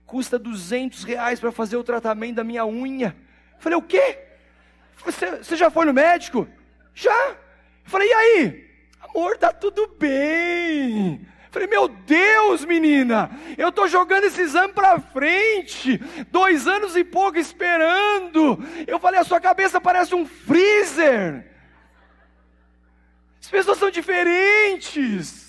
custa 0.06 0.40
200 0.40 1.04
reais 1.04 1.40
para 1.40 1.52
fazer 1.52 1.78
o 1.78 1.84
tratamento 1.84 2.36
da 2.36 2.44
minha 2.44 2.66
unha. 2.66 3.16
Eu 3.56 3.60
falei, 3.60 3.78
o 3.78 3.82
quê? 3.82 4.18
Você, 5.06 5.38
você 5.38 5.56
já 5.56 5.70
foi 5.70 5.86
no 5.86 5.94
médico? 5.94 6.48
Já. 6.94 7.30
Eu 7.30 7.36
falei, 7.86 8.10
e 8.10 8.14
aí? 8.14 8.70
Amor, 9.02 9.38
tá 9.38 9.54
tudo 9.54 9.88
bem. 10.00 11.26
Falei, 11.52 11.68
meu 11.68 11.88
Deus, 11.88 12.64
menina, 12.64 13.32
eu 13.58 13.70
estou 13.70 13.88
jogando 13.88 14.26
esse 14.26 14.42
exame 14.42 14.72
para 14.72 15.00
frente, 15.00 15.98
dois 16.30 16.68
anos 16.68 16.96
e 16.96 17.04
pouco 17.04 17.40
esperando. 17.40 18.64
Eu 18.86 19.00
falei, 19.00 19.20
a 19.20 19.24
sua 19.24 19.40
cabeça 19.40 19.82
parece 19.82 20.14
um 20.14 20.28
freezer. 20.28 21.50
As 23.42 23.50
pessoas 23.50 23.80
são 23.80 23.90
diferentes. 23.90 25.49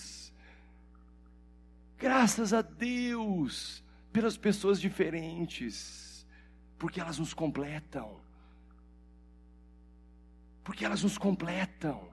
Graças 2.00 2.54
a 2.54 2.62
Deus 2.62 3.84
pelas 4.10 4.34
pessoas 4.38 4.80
diferentes, 4.80 6.26
porque 6.78 6.98
elas 6.98 7.18
nos 7.18 7.34
completam. 7.34 8.18
Porque 10.64 10.82
elas 10.82 11.02
nos 11.02 11.18
completam. 11.18 12.08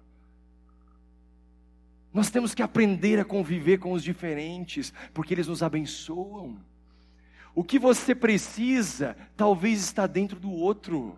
Nós 2.14 2.30
temos 2.30 2.54
que 2.54 2.62
aprender 2.62 3.18
a 3.18 3.24
conviver 3.24 3.78
com 3.78 3.94
os 3.94 4.04
diferentes, 4.04 4.94
porque 5.14 5.34
eles 5.34 5.48
nos 5.48 5.64
abençoam. 5.64 6.62
O 7.56 7.64
que 7.64 7.80
você 7.80 8.14
precisa, 8.14 9.16
talvez 9.38 9.80
está 9.80 10.06
dentro 10.06 10.38
do 10.38 10.52
outro. 10.52 11.18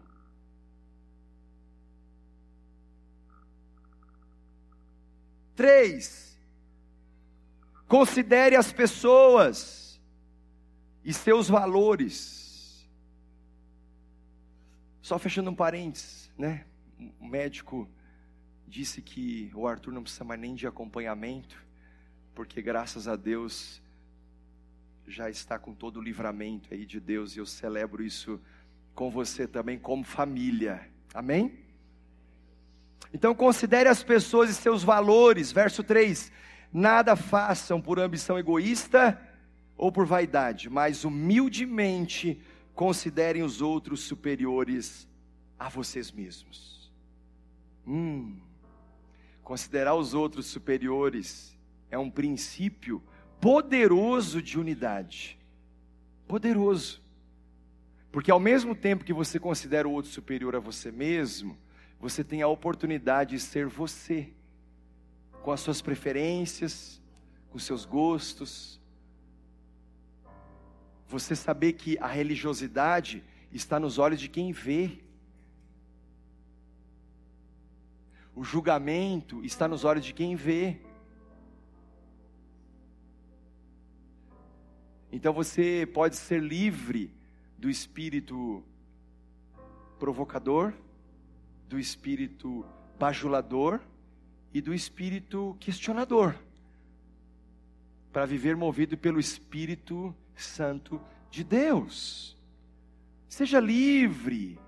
Três, 5.56 6.29
considere 7.90 8.56
as 8.56 8.72
pessoas 8.72 10.00
e 11.04 11.12
seus 11.12 11.50
valores. 11.50 12.88
Só 15.02 15.18
fechando 15.18 15.50
um 15.50 15.56
parênteses, 15.56 16.32
né? 16.38 16.66
O 17.20 17.28
médico 17.28 17.90
disse 18.68 19.02
que 19.02 19.52
o 19.56 19.68
Arthur 19.68 19.92
não 19.92 20.04
precisa 20.04 20.24
mais 20.24 20.40
nem 20.40 20.54
de 20.54 20.68
acompanhamento, 20.68 21.66
porque 22.36 22.62
graças 22.62 23.08
a 23.08 23.16
Deus 23.16 23.82
já 25.08 25.28
está 25.28 25.58
com 25.58 25.74
todo 25.74 25.98
o 25.98 26.04
livramento 26.04 26.72
aí 26.72 26.86
de 26.86 27.00
Deus 27.00 27.36
e 27.36 27.40
eu 27.40 27.46
celebro 27.46 28.04
isso 28.04 28.40
com 28.94 29.10
você 29.10 29.48
também 29.48 29.80
como 29.80 30.04
família. 30.04 30.88
Amém? 31.12 31.58
Então 33.12 33.34
considere 33.34 33.90
as 33.90 34.04
pessoas 34.04 34.52
e 34.52 34.54
seus 34.54 34.84
valores. 34.84 35.52
Verso 35.52 35.84
3: 35.84 36.32
Nada 36.72 37.16
façam 37.16 37.82
por 37.82 38.00
ambição 38.00 38.38
egoísta 38.38 39.20
ou 39.76 39.92
por 39.92 40.06
vaidade, 40.06 40.70
mas 40.70 41.04
humildemente 41.04 42.40
considerem 42.76 43.44
os 43.44 43.62
outros 43.62 44.02
superiores 44.02 45.08
a 45.58 45.68
vocês 45.68 46.12
mesmos. 46.12 46.92
Hum. 47.88 48.38
Considerar 49.44 49.96
os 49.96 50.14
outros 50.14 50.46
superiores 50.46 51.58
é 51.90 51.98
um 51.98 52.10
princípio 52.10 53.02
poderoso 53.42 54.42
de 54.42 54.60
unidade. 54.60 55.40
Poderoso. 56.28 57.02
Porque 58.12 58.32
ao 58.32 58.40
mesmo 58.40 58.76
tempo 58.76 59.04
que 59.04 59.14
você 59.14 59.40
considera 59.40 59.88
o 59.88 59.92
outro 59.92 60.12
superior 60.12 60.56
a 60.56 60.60
você 60.60 60.92
mesmo, 60.92 61.58
você 62.00 62.24
tem 62.24 62.42
a 62.42 62.48
oportunidade 62.48 63.32
de 63.32 63.40
ser 63.40 63.68
você, 63.68 64.30
com 65.42 65.52
as 65.52 65.62
suas 65.62 65.82
preferências, 65.82 67.02
com 67.50 67.60
seus 67.60 67.86
gostos. 67.86 68.80
Você 71.08 71.36
saber 71.36 71.74
que 71.74 71.98
a 72.00 72.08
religiosidade 72.08 73.24
está 73.52 73.80
nos 73.80 73.98
olhos 73.98 74.20
de 74.20 74.28
quem 74.28 74.52
vê. 74.52 75.00
O 78.36 78.44
julgamento 78.44 79.44
está 79.44 79.68
nos 79.68 79.84
olhos 79.84 80.06
de 80.06 80.14
quem 80.14 80.36
vê. 80.36 80.80
Então 85.12 85.34
você 85.34 85.90
pode 85.92 86.16
ser 86.16 86.42
livre 86.42 87.12
do 87.58 87.70
espírito 87.70 88.64
provocador, 89.98 90.74
do 91.68 91.80
espírito 91.80 92.64
bajulador 93.00 93.82
e 94.54 94.62
do 94.62 94.74
espírito 94.74 95.56
questionador, 95.60 96.36
para 98.12 98.26
viver 98.26 98.56
movido 98.56 98.98
pelo 98.98 99.20
Espírito 99.20 100.16
Santo 100.36 101.00
de 101.30 101.44
Deus. 101.44 102.38
Seja 103.28 103.60
livre 103.60 104.60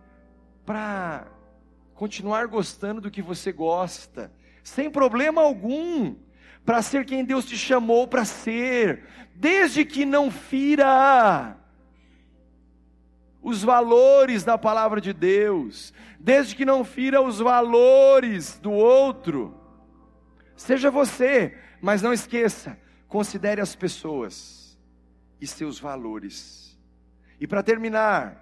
para 0.65 1.27
continuar 1.95 2.47
gostando 2.47 3.01
do 3.01 3.11
que 3.11 3.21
você 3.21 3.51
gosta, 3.51 4.31
sem 4.63 4.89
problema 4.89 5.41
algum, 5.41 6.15
para 6.63 6.81
ser 6.81 7.05
quem 7.05 7.25
Deus 7.25 7.45
te 7.45 7.57
chamou 7.57 8.07
para 8.07 8.23
ser, 8.23 9.07
desde 9.35 9.83
que 9.83 10.05
não 10.05 10.29
fira 10.29 11.57
os 13.41 13.63
valores 13.63 14.43
da 14.43 14.57
palavra 14.57 15.01
de 15.01 15.13
Deus, 15.13 15.91
desde 16.19 16.55
que 16.55 16.63
não 16.63 16.83
fira 16.85 17.21
os 17.21 17.39
valores 17.39 18.59
do 18.59 18.71
outro. 18.71 19.60
Seja 20.55 20.91
você, 20.91 21.57
mas 21.81 22.01
não 22.01 22.13
esqueça, 22.13 22.77
considere 23.07 23.61
as 23.61 23.75
pessoas 23.75 24.77
e 25.39 25.47
seus 25.47 25.79
valores. 25.79 26.79
E 27.39 27.47
para 27.47 27.63
terminar, 27.63 28.41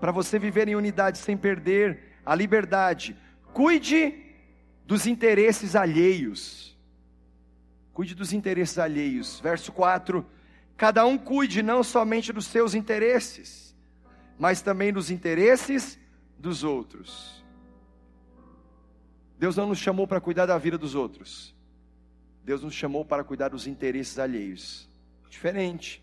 para 0.00 0.12
você 0.12 0.38
viver 0.38 0.68
em 0.68 0.76
unidade 0.76 1.18
sem 1.18 1.36
perder 1.36 2.08
a 2.24 2.34
liberdade. 2.34 3.16
Cuide 3.52 4.14
dos 4.84 5.06
interesses 5.06 5.74
alheios. 5.74 6.78
Cuide 7.92 8.14
dos 8.14 8.32
interesses 8.32 8.78
alheios. 8.78 9.40
Verso 9.40 9.72
4: 9.72 10.24
Cada 10.76 11.04
um 11.04 11.18
cuide 11.18 11.62
não 11.62 11.82
somente 11.82 12.32
dos 12.32 12.46
seus 12.46 12.74
interesses, 12.74 13.74
mas 14.38 14.62
também 14.62 14.92
dos 14.92 15.10
interesses 15.10 15.98
dos 16.38 16.62
outros. 16.62 17.37
Deus 19.38 19.56
não 19.56 19.68
nos 19.68 19.78
chamou 19.78 20.06
para 20.06 20.20
cuidar 20.20 20.46
da 20.46 20.58
vida 20.58 20.76
dos 20.76 20.94
outros. 20.94 21.54
Deus 22.44 22.62
nos 22.62 22.74
chamou 22.74 23.04
para 23.04 23.22
cuidar 23.22 23.50
dos 23.50 23.66
interesses 23.66 24.18
alheios. 24.18 24.88
Diferente. 25.30 26.02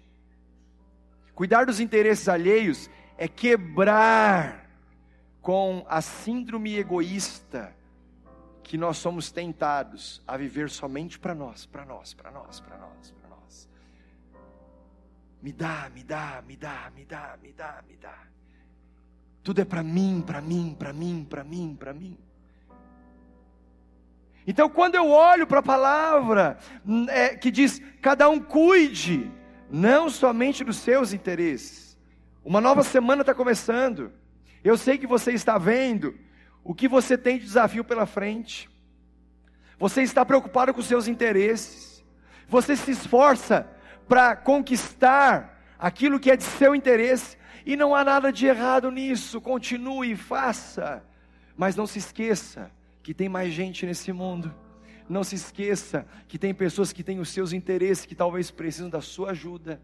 Cuidar 1.34 1.66
dos 1.66 1.80
interesses 1.80 2.30
alheios 2.30 2.90
é 3.18 3.28
quebrar 3.28 4.70
com 5.42 5.86
a 5.90 6.02
síndrome 6.02 6.78
egoísta 6.78 7.76
que 8.64 8.78
nós 8.78 8.98
somos 8.98 9.32
tentados 9.32 10.22
a 10.26 10.38
viver 10.38 10.70
somente 10.70 11.20
para 11.20 11.36
nós, 11.36 11.66
para 11.66 11.86
nós, 11.86 12.14
para 12.14 12.32
nós, 12.32 12.60
para 12.62 12.78
nós, 12.78 13.12
para 13.12 13.30
nós. 13.30 13.70
Me 15.42 15.52
dá, 15.52 15.90
me 15.94 16.04
dá, 16.04 16.42
me 16.48 16.56
dá, 16.56 16.92
me 16.96 17.06
dá, 17.06 17.38
me 17.42 17.52
dá, 17.52 17.84
me 17.88 17.98
dá. 17.98 18.28
Tudo 19.44 19.62
é 19.62 19.66
para 19.66 19.84
mim, 19.84 20.24
para 20.26 20.42
mim, 20.42 20.76
para 20.78 20.94
mim, 20.94 21.26
para 21.30 21.44
mim, 21.44 21.76
para 21.76 21.94
mim. 21.94 22.18
Então, 24.48 24.70
quando 24.70 24.96
eu 24.96 25.10
olho 25.10 25.48
para 25.48 25.60
a 25.60 25.64
palavra 25.64 26.58
é, 27.10 27.36
que 27.36 27.50
diz: 27.50 27.82
cada 28.02 28.30
um 28.30 28.40
cuide, 28.40 29.32
não 29.70 30.10
somente 30.10 30.64
dos 30.64 30.78
seus 30.78 31.14
interesses. 31.14 31.98
Uma 32.44 32.62
nova 32.62 32.84
semana 32.84 33.22
está 33.22 33.34
começando. 33.34 34.12
Eu 34.64 34.78
sei 34.78 34.98
que 34.98 35.08
você 35.08 35.32
está 35.32 35.58
vendo 35.58 36.16
o 36.64 36.76
que 36.76 36.88
você 36.88 37.18
tem 37.18 37.40
de 37.40 37.46
desafio 37.46 37.84
pela 37.84 38.06
frente. 38.06 38.70
Você 39.80 40.04
está 40.04 40.24
preocupado 40.24 40.74
com 40.74 40.82
seus 40.82 41.08
interesses. 41.08 42.04
Você 42.48 42.76
se 42.76 42.92
esforça 42.92 43.68
para 44.08 44.36
conquistar 44.36 45.60
aquilo 45.80 46.20
que 46.20 46.30
é 46.30 46.36
de 46.36 46.44
seu 46.44 46.76
interesse. 46.76 47.36
E 47.66 47.76
não 47.76 47.96
há 47.96 48.04
nada 48.04 48.32
de 48.32 48.46
errado 48.46 48.92
nisso. 48.92 49.42
Continue 49.42 50.16
faça. 50.16 51.04
Mas 51.58 51.76
não 51.76 51.88
se 51.88 51.98
esqueça 51.98 52.72
que 53.06 53.14
tem 53.14 53.30
mais 53.30 53.54
gente 53.54 53.86
nesse 53.86 54.12
mundo. 54.12 54.52
Não 55.08 55.24
se 55.24 55.36
esqueça 55.36 56.08
que 56.28 56.40
tem 56.40 56.56
pessoas 56.56 56.92
que 56.92 57.04
têm 57.04 57.20
os 57.20 57.30
seus 57.30 57.54
interesses, 57.54 58.04
que 58.04 58.16
talvez 58.16 58.50
precisam 58.50 58.90
da 58.90 59.00
sua 59.00 59.30
ajuda, 59.30 59.80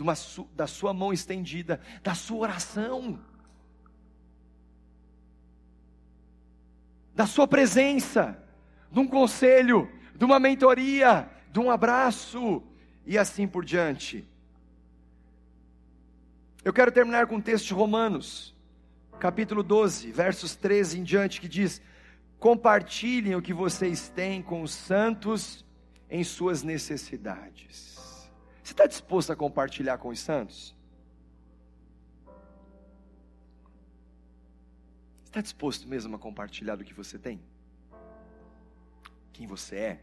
uma, 0.00 0.14
da 0.56 0.66
sua 0.66 0.94
mão 0.94 1.12
estendida, 1.12 1.78
da 2.02 2.14
sua 2.14 2.38
oração. 2.38 3.20
da 7.14 7.26
sua 7.26 7.46
presença, 7.46 8.42
de 8.90 8.98
um 8.98 9.06
conselho, 9.06 9.86
de 10.16 10.24
uma 10.24 10.40
mentoria, 10.40 11.28
de 11.52 11.60
um 11.60 11.70
abraço 11.70 12.62
e 13.04 13.18
assim 13.18 13.46
por 13.46 13.66
diante. 13.66 14.26
Eu 16.64 16.72
quero 16.72 16.90
terminar 16.90 17.26
com 17.26 17.36
o 17.36 17.42
texto 17.42 17.66
de 17.66 17.74
Romanos, 17.74 18.56
capítulo 19.20 19.62
12, 19.62 20.10
versos 20.10 20.56
13 20.56 21.00
em 21.00 21.02
diante, 21.02 21.38
que 21.38 21.46
diz: 21.46 21.82
Compartilhem 22.42 23.36
o 23.36 23.40
que 23.40 23.54
vocês 23.54 24.08
têm 24.08 24.42
com 24.42 24.62
os 24.62 24.72
santos 24.74 25.64
em 26.10 26.24
suas 26.24 26.64
necessidades. 26.64 27.94
Você 28.60 28.72
está 28.72 28.84
disposto 28.84 29.30
a 29.32 29.36
compartilhar 29.36 29.96
com 29.98 30.08
os 30.08 30.18
santos? 30.18 30.74
Está 35.24 35.40
disposto 35.40 35.86
mesmo 35.86 36.16
a 36.16 36.18
compartilhar 36.18 36.74
do 36.74 36.82
que 36.82 36.92
você 36.92 37.16
tem? 37.16 37.40
Quem 39.32 39.46
você 39.46 39.76
é? 39.76 40.00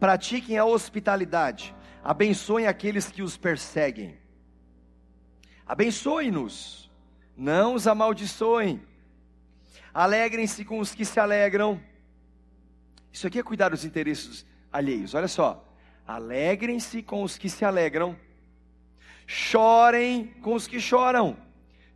Pratiquem 0.00 0.58
a 0.58 0.64
hospitalidade, 0.64 1.72
abençoem 2.02 2.66
aqueles 2.66 3.08
que 3.08 3.22
os 3.22 3.36
perseguem. 3.36 4.18
Abençoe-nos, 5.64 6.90
não 7.36 7.74
os 7.74 7.86
amaldiçoem. 7.86 8.84
Alegrem-se 9.94 10.64
com 10.64 10.80
os 10.80 10.92
que 10.92 11.04
se 11.04 11.20
alegram. 11.20 11.80
Isso 13.12 13.28
aqui 13.28 13.38
é 13.38 13.42
cuidar 13.44 13.68
dos 13.68 13.84
interesses 13.84 14.44
alheios. 14.72 15.14
Olha 15.14 15.28
só. 15.28 15.64
Alegrem-se 16.04 17.00
com 17.00 17.22
os 17.22 17.38
que 17.38 17.48
se 17.48 17.64
alegram. 17.64 18.16
Chorem 19.26 20.26
com 20.42 20.54
os 20.54 20.66
que 20.66 20.80
choram 20.80 21.36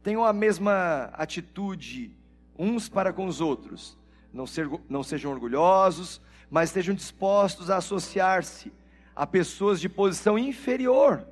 tenham 0.03 0.25
a 0.25 0.33
mesma 0.33 1.11
atitude 1.13 2.17
uns 2.57 2.89
para 2.89 3.13
com 3.13 3.27
os 3.27 3.41
outros. 3.41 3.99
não, 4.33 4.47
ser, 4.47 4.69
não 4.89 5.03
sejam 5.03 5.33
orgulhosos, 5.33 6.21
mas 6.49 6.71
estejam 6.71 6.95
dispostos 6.95 7.69
a 7.69 7.77
associar-se 7.79 8.73
a 9.15 9.27
pessoas 9.27 9.81
de 9.81 9.89
posição 9.89 10.39
inferior, 10.39 11.27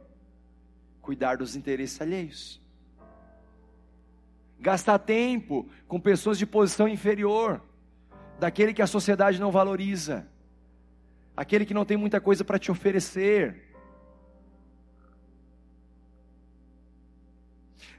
cuidar 1.01 1.37
dos 1.37 1.55
interesses 1.55 2.01
alheios. 2.01 2.61
Gastar 4.59 4.99
tempo 4.99 5.69
com 5.87 6.01
pessoas 6.01 6.39
de 6.39 6.47
posição 6.47 6.89
inferior, 6.89 7.63
daquele 8.39 8.73
que 8.73 8.83
a 8.83 8.87
sociedade 8.87 9.41
não 9.41 9.51
valoriza, 9.51 10.27
aquele 11.37 11.65
que 11.65 11.75
não 11.75 11.85
tem 11.85 11.97
muita 11.97 12.21
coisa 12.21 12.45
para 12.45 12.59
te 12.59 12.71
oferecer. 12.71 13.65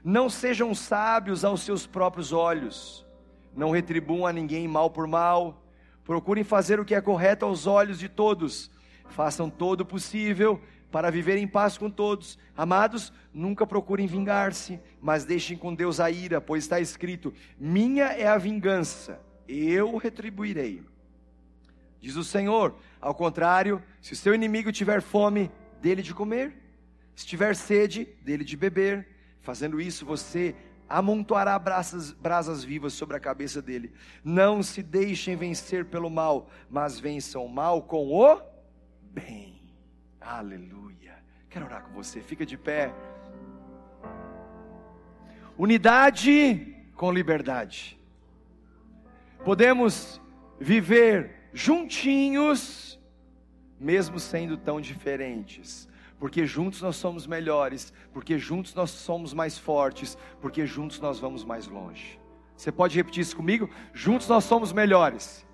Não 0.02 0.28
sejam 0.28 0.74
sábios 0.74 1.44
aos 1.44 1.62
seus 1.62 1.86
próprios 1.86 2.32
olhos, 2.32 3.06
não 3.54 3.70
retribuam 3.70 4.26
a 4.26 4.32
ninguém 4.32 4.66
mal 4.68 4.90
por 4.90 5.06
mal, 5.06 5.62
procurem 6.04 6.44
fazer 6.44 6.80
o 6.80 6.84
que 6.84 6.94
é 6.94 7.00
correto 7.00 7.44
aos 7.44 7.66
olhos 7.66 7.98
de 7.98 8.08
todos, 8.08 8.70
façam 9.08 9.50
todo 9.50 9.82
o 9.82 9.86
possível 9.86 10.60
para 10.90 11.10
viver 11.10 11.36
em 11.36 11.46
paz 11.46 11.76
com 11.76 11.90
todos. 11.90 12.38
Amados, 12.56 13.12
nunca 13.32 13.66
procurem 13.66 14.06
vingar-se, 14.06 14.80
mas 15.00 15.24
deixem 15.24 15.56
com 15.56 15.74
Deus 15.74 16.00
a 16.00 16.10
ira, 16.10 16.40
pois 16.40 16.64
está 16.64 16.80
escrito: 16.80 17.32
Minha 17.58 18.06
é 18.06 18.26
a 18.26 18.38
vingança, 18.38 19.20
eu 19.46 19.96
retribuirei. 19.96 20.82
Diz 22.00 22.16
o 22.16 22.24
Senhor, 22.24 22.76
ao 23.00 23.14
contrário, 23.14 23.82
se 24.00 24.12
o 24.12 24.16
seu 24.16 24.34
inimigo 24.34 24.70
tiver 24.70 25.02
fome, 25.02 25.50
dele 25.80 26.02
de 26.02 26.14
comer, 26.14 26.54
se 27.14 27.26
tiver 27.26 27.56
sede, 27.56 28.08
dele 28.22 28.44
de 28.44 28.56
beber, 28.56 29.08
fazendo 29.40 29.80
isso 29.80 30.06
você 30.06 30.54
amontoará 30.88 31.58
brasas, 31.58 32.12
brasas 32.12 32.64
vivas 32.64 32.92
sobre 32.92 33.16
a 33.16 33.20
cabeça 33.20 33.60
dele. 33.60 33.92
Não 34.24 34.62
se 34.62 34.82
deixem 34.82 35.36
vencer 35.36 35.84
pelo 35.84 36.08
mal, 36.08 36.48
mas 36.70 36.98
vençam 36.98 37.44
o 37.44 37.48
mal 37.48 37.82
com 37.82 38.08
o 38.08 38.40
bem. 39.12 39.57
Aleluia. 40.20 41.22
Quero 41.48 41.66
orar 41.66 41.82
com 41.82 41.92
você, 41.92 42.20
fica 42.20 42.44
de 42.44 42.56
pé. 42.56 42.92
Unidade 45.56 46.76
com 46.94 47.10
liberdade. 47.10 47.98
Podemos 49.44 50.20
viver 50.60 51.50
juntinhos, 51.52 53.00
mesmo 53.78 54.18
sendo 54.18 54.56
tão 54.56 54.80
diferentes 54.80 55.88
porque 56.18 56.46
juntos 56.46 56.82
nós 56.82 56.96
somos 56.96 57.26
melhores, 57.26 57.92
porque 58.12 58.38
juntos 58.38 58.74
nós 58.74 58.90
somos 58.90 59.32
mais 59.32 59.56
fortes, 59.56 60.18
porque 60.40 60.66
juntos 60.66 61.00
nós 61.00 61.20
vamos 61.20 61.44
mais 61.44 61.68
longe. 61.68 62.18
Você 62.56 62.72
pode 62.72 62.96
repetir 62.96 63.20
isso 63.20 63.36
comigo? 63.36 63.70
Juntos 63.92 64.26
nós 64.28 64.44
somos 64.44 64.72
melhores, 64.72 65.46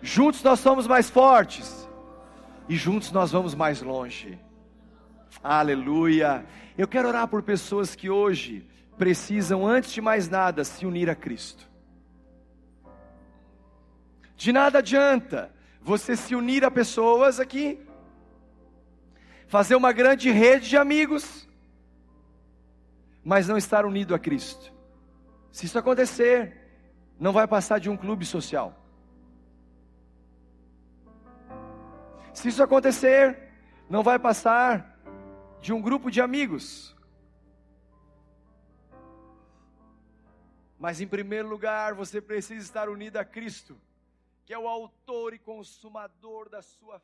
juntos 0.00 0.42
nós 0.42 0.60
somos 0.60 0.86
mais 0.86 1.10
fortes, 1.10 1.88
e 2.70 2.76
juntos 2.76 3.10
nós 3.10 3.32
vamos 3.32 3.52
mais 3.52 3.82
longe. 3.82 4.38
Aleluia. 5.42 6.46
Eu 6.78 6.86
quero 6.86 7.08
orar 7.08 7.26
por 7.26 7.42
pessoas 7.42 7.96
que 7.96 8.08
hoje 8.08 8.64
precisam, 8.96 9.66
antes 9.66 9.90
de 9.90 10.00
mais 10.00 10.28
nada, 10.28 10.62
se 10.62 10.86
unir 10.86 11.10
a 11.10 11.16
Cristo. 11.16 11.68
De 14.36 14.52
nada 14.52 14.78
adianta 14.78 15.52
você 15.82 16.14
se 16.14 16.32
unir 16.36 16.64
a 16.64 16.70
pessoas 16.70 17.40
aqui 17.40 17.84
fazer 19.48 19.74
uma 19.74 19.90
grande 19.90 20.30
rede 20.30 20.68
de 20.68 20.76
amigos, 20.76 21.48
mas 23.24 23.48
não 23.48 23.58
estar 23.58 23.84
unido 23.84 24.14
a 24.14 24.18
Cristo. 24.18 24.72
Se 25.50 25.66
isso 25.66 25.76
acontecer, 25.76 26.70
não 27.18 27.32
vai 27.32 27.48
passar 27.48 27.80
de 27.80 27.90
um 27.90 27.96
clube 27.96 28.24
social. 28.24 28.79
Se 32.40 32.48
isso 32.48 32.62
acontecer, 32.62 33.52
não 33.86 34.02
vai 34.02 34.18
passar 34.18 34.98
de 35.60 35.74
um 35.74 35.82
grupo 35.82 36.10
de 36.10 36.22
amigos. 36.22 36.96
Mas 40.78 41.02
em 41.02 41.06
primeiro 41.06 41.50
lugar, 41.50 41.92
você 41.92 42.18
precisa 42.18 42.64
estar 42.64 42.88
unido 42.88 43.18
a 43.18 43.26
Cristo, 43.26 43.78
que 44.46 44.54
é 44.54 44.58
o 44.58 44.66
autor 44.66 45.34
e 45.34 45.38
consumador 45.38 46.48
da 46.48 46.62
sua 46.62 46.98